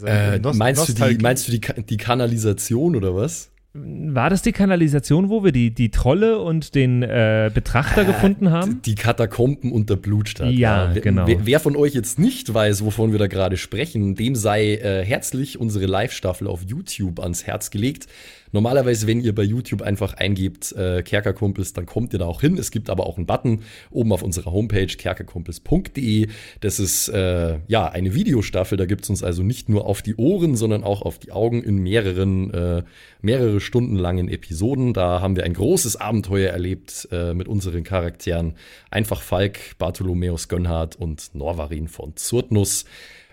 Äh, 0.06 0.40
meinst, 0.54 0.88
du 0.90 0.94
die, 0.94 1.18
meinst 1.22 1.48
du 1.48 1.52
die, 1.52 1.62
die 1.84 1.98
Kanalisation 1.98 2.96
oder 2.96 3.16
was? 3.16 3.52
War 3.78 4.30
das 4.30 4.42
die 4.42 4.54
Kanalisation, 4.54 5.30
wo 5.30 5.44
wir 5.44 5.52
die, 5.52 5.70
die 5.70 5.92
Trolle 5.92 6.40
und 6.40 6.76
den 6.76 7.04
äh, 7.04 7.52
Betrachter 7.54 8.06
gefunden 8.06 8.50
haben? 8.50 8.82
Die 8.86 8.96
Katakomben 8.96 9.74
unter 9.74 9.98
Blutstadt. 9.98 10.54
Ja, 10.54 10.92
Wer- 10.94 11.02
genau. 11.02 11.28
Wer, 11.28 11.46
wer 11.46 11.60
von 11.60 11.76
euch 11.76 11.94
jetzt 11.94 12.18
nicht 12.18 12.54
weiß, 12.54 12.86
wovon 12.86 13.12
wir 13.12 13.20
da 13.20 13.28
gerade 13.28 13.58
sprechen, 13.58 14.16
dem 14.16 14.36
sei 14.36 14.76
äh, 14.76 15.04
herzlich 15.04 15.60
unsere 15.60 15.88
Live-Staffel 15.88 16.48
auf 16.48 16.62
YouTube 16.66 17.20
ans 17.20 17.46
Herz 17.48 17.70
gelegt. 17.70 18.08
Normalerweise, 18.56 19.06
wenn 19.06 19.20
ihr 19.20 19.36
bei 19.36 19.44
YouTube 19.44 19.82
einfach 19.82 20.14
eingebt 20.14 20.72
äh, 20.72 21.04
Kerkerkumpels, 21.04 21.74
dann 21.74 21.86
kommt 21.86 22.14
ihr 22.14 22.20
da 22.20 22.26
auch 22.26 22.40
hin. 22.40 22.58
Es 22.58 22.72
gibt 22.72 22.90
aber 22.90 23.06
auch 23.06 23.18
einen 23.18 23.26
Button 23.26 23.64
oben 23.92 24.14
auf 24.14 24.24
unserer 24.24 24.54
Homepage 24.54 24.88
kerkerkumpels.de. 24.88 26.30
Das 26.62 26.80
ist 26.80 27.10
äh, 27.10 27.60
ja 27.68 27.90
eine 27.90 28.16
Videostaffel. 28.16 28.78
Da 28.78 28.86
gibt's 28.86 29.10
uns 29.10 29.24
also 29.24 29.44
nicht 29.44 29.68
nur 29.68 29.86
auf 29.86 30.02
die 30.02 30.16
Ohren, 30.16 30.56
sondern 30.56 30.86
auch 30.86 31.02
auf 31.02 31.20
die 31.20 31.34
Augen 31.34 31.64
in 31.64 31.80
mehreren, 31.80 32.54
äh, 32.54 32.84
mehrere 33.22 33.60
Stunden 33.60 33.98
langen 33.98 34.30
Episoden. 34.30 34.94
Da 34.94 35.20
haben 35.20 35.36
wir 35.36 35.44
ein 35.44 35.54
großes 35.54 35.98
Abenteuer 35.98 36.52
erlebt 36.52 37.10
äh, 37.12 37.34
mit 37.34 37.50
unseren 37.50 37.84
Charakteren. 37.84 38.54
Einfach 38.90 39.22
Falk, 39.22 39.78
Bartholomäus 39.80 40.48
Gönnhardt 40.48 40.96
und 40.96 41.36
Norvarin 41.36 41.90
von 41.90 42.16
Zurtnus. 42.16 42.86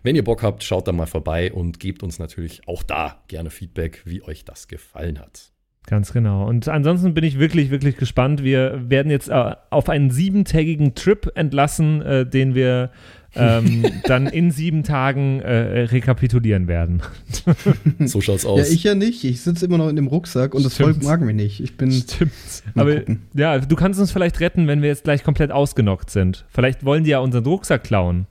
Wenn 0.03 0.17
ihr 0.17 0.25
Bock 0.25 0.43
habt, 0.43 0.65
schaut 0.65 0.89
da 0.89 0.93
mal 0.93 1.07
vorbei 1.07 1.53
und 1.53 1.79
gebt 1.81 2.03
uns 2.03 2.19
natürlich 2.19 2.67
auch 2.67 2.83
da 2.83 3.23
gerne 3.29 3.51
Feedback, 3.51 4.03
wie 4.05 4.23
euch 4.23 4.45
das 4.45 4.69
gefallen 4.69 5.19
hat. 5.21 5.53
Ganz 5.87 6.13
genau. 6.13 6.47
Und 6.47 6.69
ansonsten 6.69 7.13
bin 7.13 7.25
ich 7.25 7.41
wirklich, 7.41 7.71
wirklich 7.71 7.97
gespannt. 7.97 8.45
Wir 8.45 8.89
werden 8.89 9.11
jetzt 9.11 9.29
äh, 9.29 9.55
auf 9.71 9.89
einen 9.89 10.11
siebentägigen 10.11 10.95
Trip 10.95 11.31
entlassen, 11.35 12.01
äh, 12.03 12.25
den 12.25 12.55
wir 12.55 12.91
ähm, 13.35 13.85
dann 14.05 14.27
in 14.29 14.53
sieben 14.53 14.85
Tagen 14.85 15.41
äh, 15.41 15.83
rekapitulieren 15.85 16.69
werden. 16.69 17.03
So 18.05 18.21
schaut's 18.21 18.45
aus. 18.45 18.69
Ja, 18.69 18.75
ich 18.75 18.85
ja 18.85 18.95
nicht. 18.95 19.25
Ich 19.25 19.41
sitze 19.41 19.67
immer 19.67 19.79
noch 19.79 19.89
in 19.89 19.97
dem 19.97 20.07
Rucksack 20.07 20.55
und 20.55 20.65
das 20.65 20.77
Volk 20.77 20.97
Stimmt. 20.97 21.05
mag 21.05 21.21
mich 21.21 21.35
nicht. 21.35 21.61
Ich 21.61 21.77
bin. 21.77 21.91
Stimmt. 21.91 22.33
Mal 22.75 22.83
Aber 22.83 22.97
gucken. 22.97 23.23
ja, 23.35 23.59
du 23.59 23.77
kannst 23.77 23.99
uns 23.99 24.13
vielleicht 24.13 24.41
retten, 24.41 24.67
wenn 24.67 24.83
wir 24.83 24.89
jetzt 24.89 25.05
gleich 25.05 25.25
komplett 25.25 25.51
ausgenockt 25.51 26.11
sind. 26.11 26.45
Vielleicht 26.49 26.85
wollen 26.85 27.05
die 27.05 27.11
ja 27.11 27.21
unseren 27.21 27.45
Rucksack 27.45 27.85
klauen. 27.85 28.27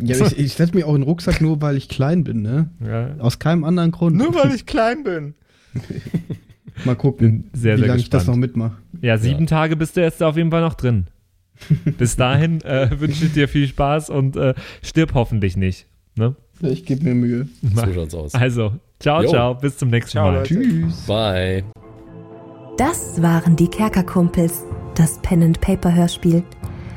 Ja, 0.00 0.26
ich, 0.26 0.38
ich 0.38 0.52
setze 0.52 0.74
mich 0.74 0.84
auch 0.84 0.94
in 0.94 1.00
den 1.00 1.08
Rucksack 1.08 1.40
nur, 1.40 1.60
weil 1.62 1.76
ich 1.76 1.88
klein 1.88 2.22
bin, 2.24 2.42
ne? 2.42 2.68
Ja. 2.84 3.16
Aus 3.18 3.38
keinem 3.38 3.64
anderen 3.64 3.92
Grund. 3.92 4.16
Nur 4.16 4.34
weil 4.34 4.54
ich 4.54 4.66
klein 4.66 5.04
bin. 5.04 5.34
Mal 6.84 6.94
gucken, 6.94 7.44
Sehr, 7.54 7.76
wie 7.76 7.80
sehr 7.80 7.88
lange 7.88 8.00
ich 8.00 8.10
das 8.10 8.26
noch 8.26 8.36
mitmache. 8.36 8.76
Ja, 9.00 9.16
sieben 9.16 9.46
Tage 9.46 9.76
bist 9.76 9.96
du 9.96 10.02
jetzt 10.02 10.22
auf 10.22 10.36
jeden 10.36 10.50
Fall 10.50 10.60
noch 10.60 10.74
drin. 10.74 11.06
Bis 11.98 12.16
dahin 12.16 12.60
äh, 12.62 12.90
wünsche 13.00 13.24
ich 13.24 13.32
dir 13.32 13.48
viel 13.48 13.66
Spaß 13.66 14.10
und 14.10 14.36
äh, 14.36 14.52
stirb 14.82 15.14
hoffentlich 15.14 15.56
nicht. 15.56 15.86
Ne? 16.14 16.36
Ich 16.60 16.84
gebe 16.84 17.04
mir 17.04 17.14
Mühe. 17.14 17.48
So 17.74 17.92
schaut's 17.94 18.14
aus. 18.14 18.34
Also, 18.34 18.72
ciao, 19.00 19.22
Jo. 19.22 19.28
ciao, 19.30 19.54
bis 19.54 19.78
zum 19.78 19.88
nächsten 19.88 20.12
Ciao, 20.12 20.30
Mal. 20.30 20.38
Leute. 20.38 20.54
Tschüss. 20.54 21.06
Bye. 21.06 21.64
Das 22.76 23.22
waren 23.22 23.56
die 23.56 23.68
Kerkerkumpels, 23.68 24.64
das 24.94 25.18
Pen 25.22 25.42
and 25.42 25.60
Paper 25.62 25.94
Hörspiel. 25.94 26.42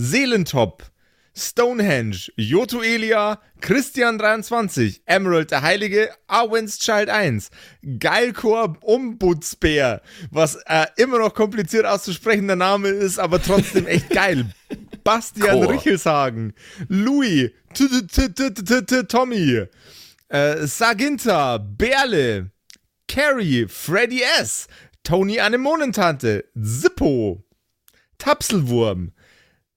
Seelentop, 0.00 0.84
Stonehenge, 1.36 2.30
Joto 2.36 2.82
Elia, 2.82 3.40
Christian23, 3.60 5.00
Emerald 5.06 5.50
der 5.50 5.62
Heilige, 5.62 6.10
Arwen's 6.28 6.78
Child 6.78 7.08
1, 7.08 7.50
Geilkor 7.98 8.76
Ombudsbär, 8.82 10.00
was 10.30 10.54
äh, 10.66 10.86
immer 10.98 11.18
noch 11.18 11.34
kompliziert 11.34 11.84
auszusprechender 11.84 12.54
Name 12.54 12.90
ist, 12.90 13.18
aber 13.18 13.42
trotzdem 13.42 13.88
echt 13.88 14.08
geil. 14.10 14.46
Bastian 15.02 15.62
Chor. 15.62 15.72
Richelshagen, 15.72 16.54
Louis, 16.86 17.50
Tommy, 19.08 19.64
äh, 20.28 20.66
Saginta, 20.68 21.58
Berle, 21.58 22.52
Carrie, 23.08 23.66
Freddy 23.66 24.22
S., 24.40 24.68
Tony 25.02 25.40
Anemonentante, 25.40 26.44
Zippo, 26.54 27.42
Tapselwurm, 28.18 29.10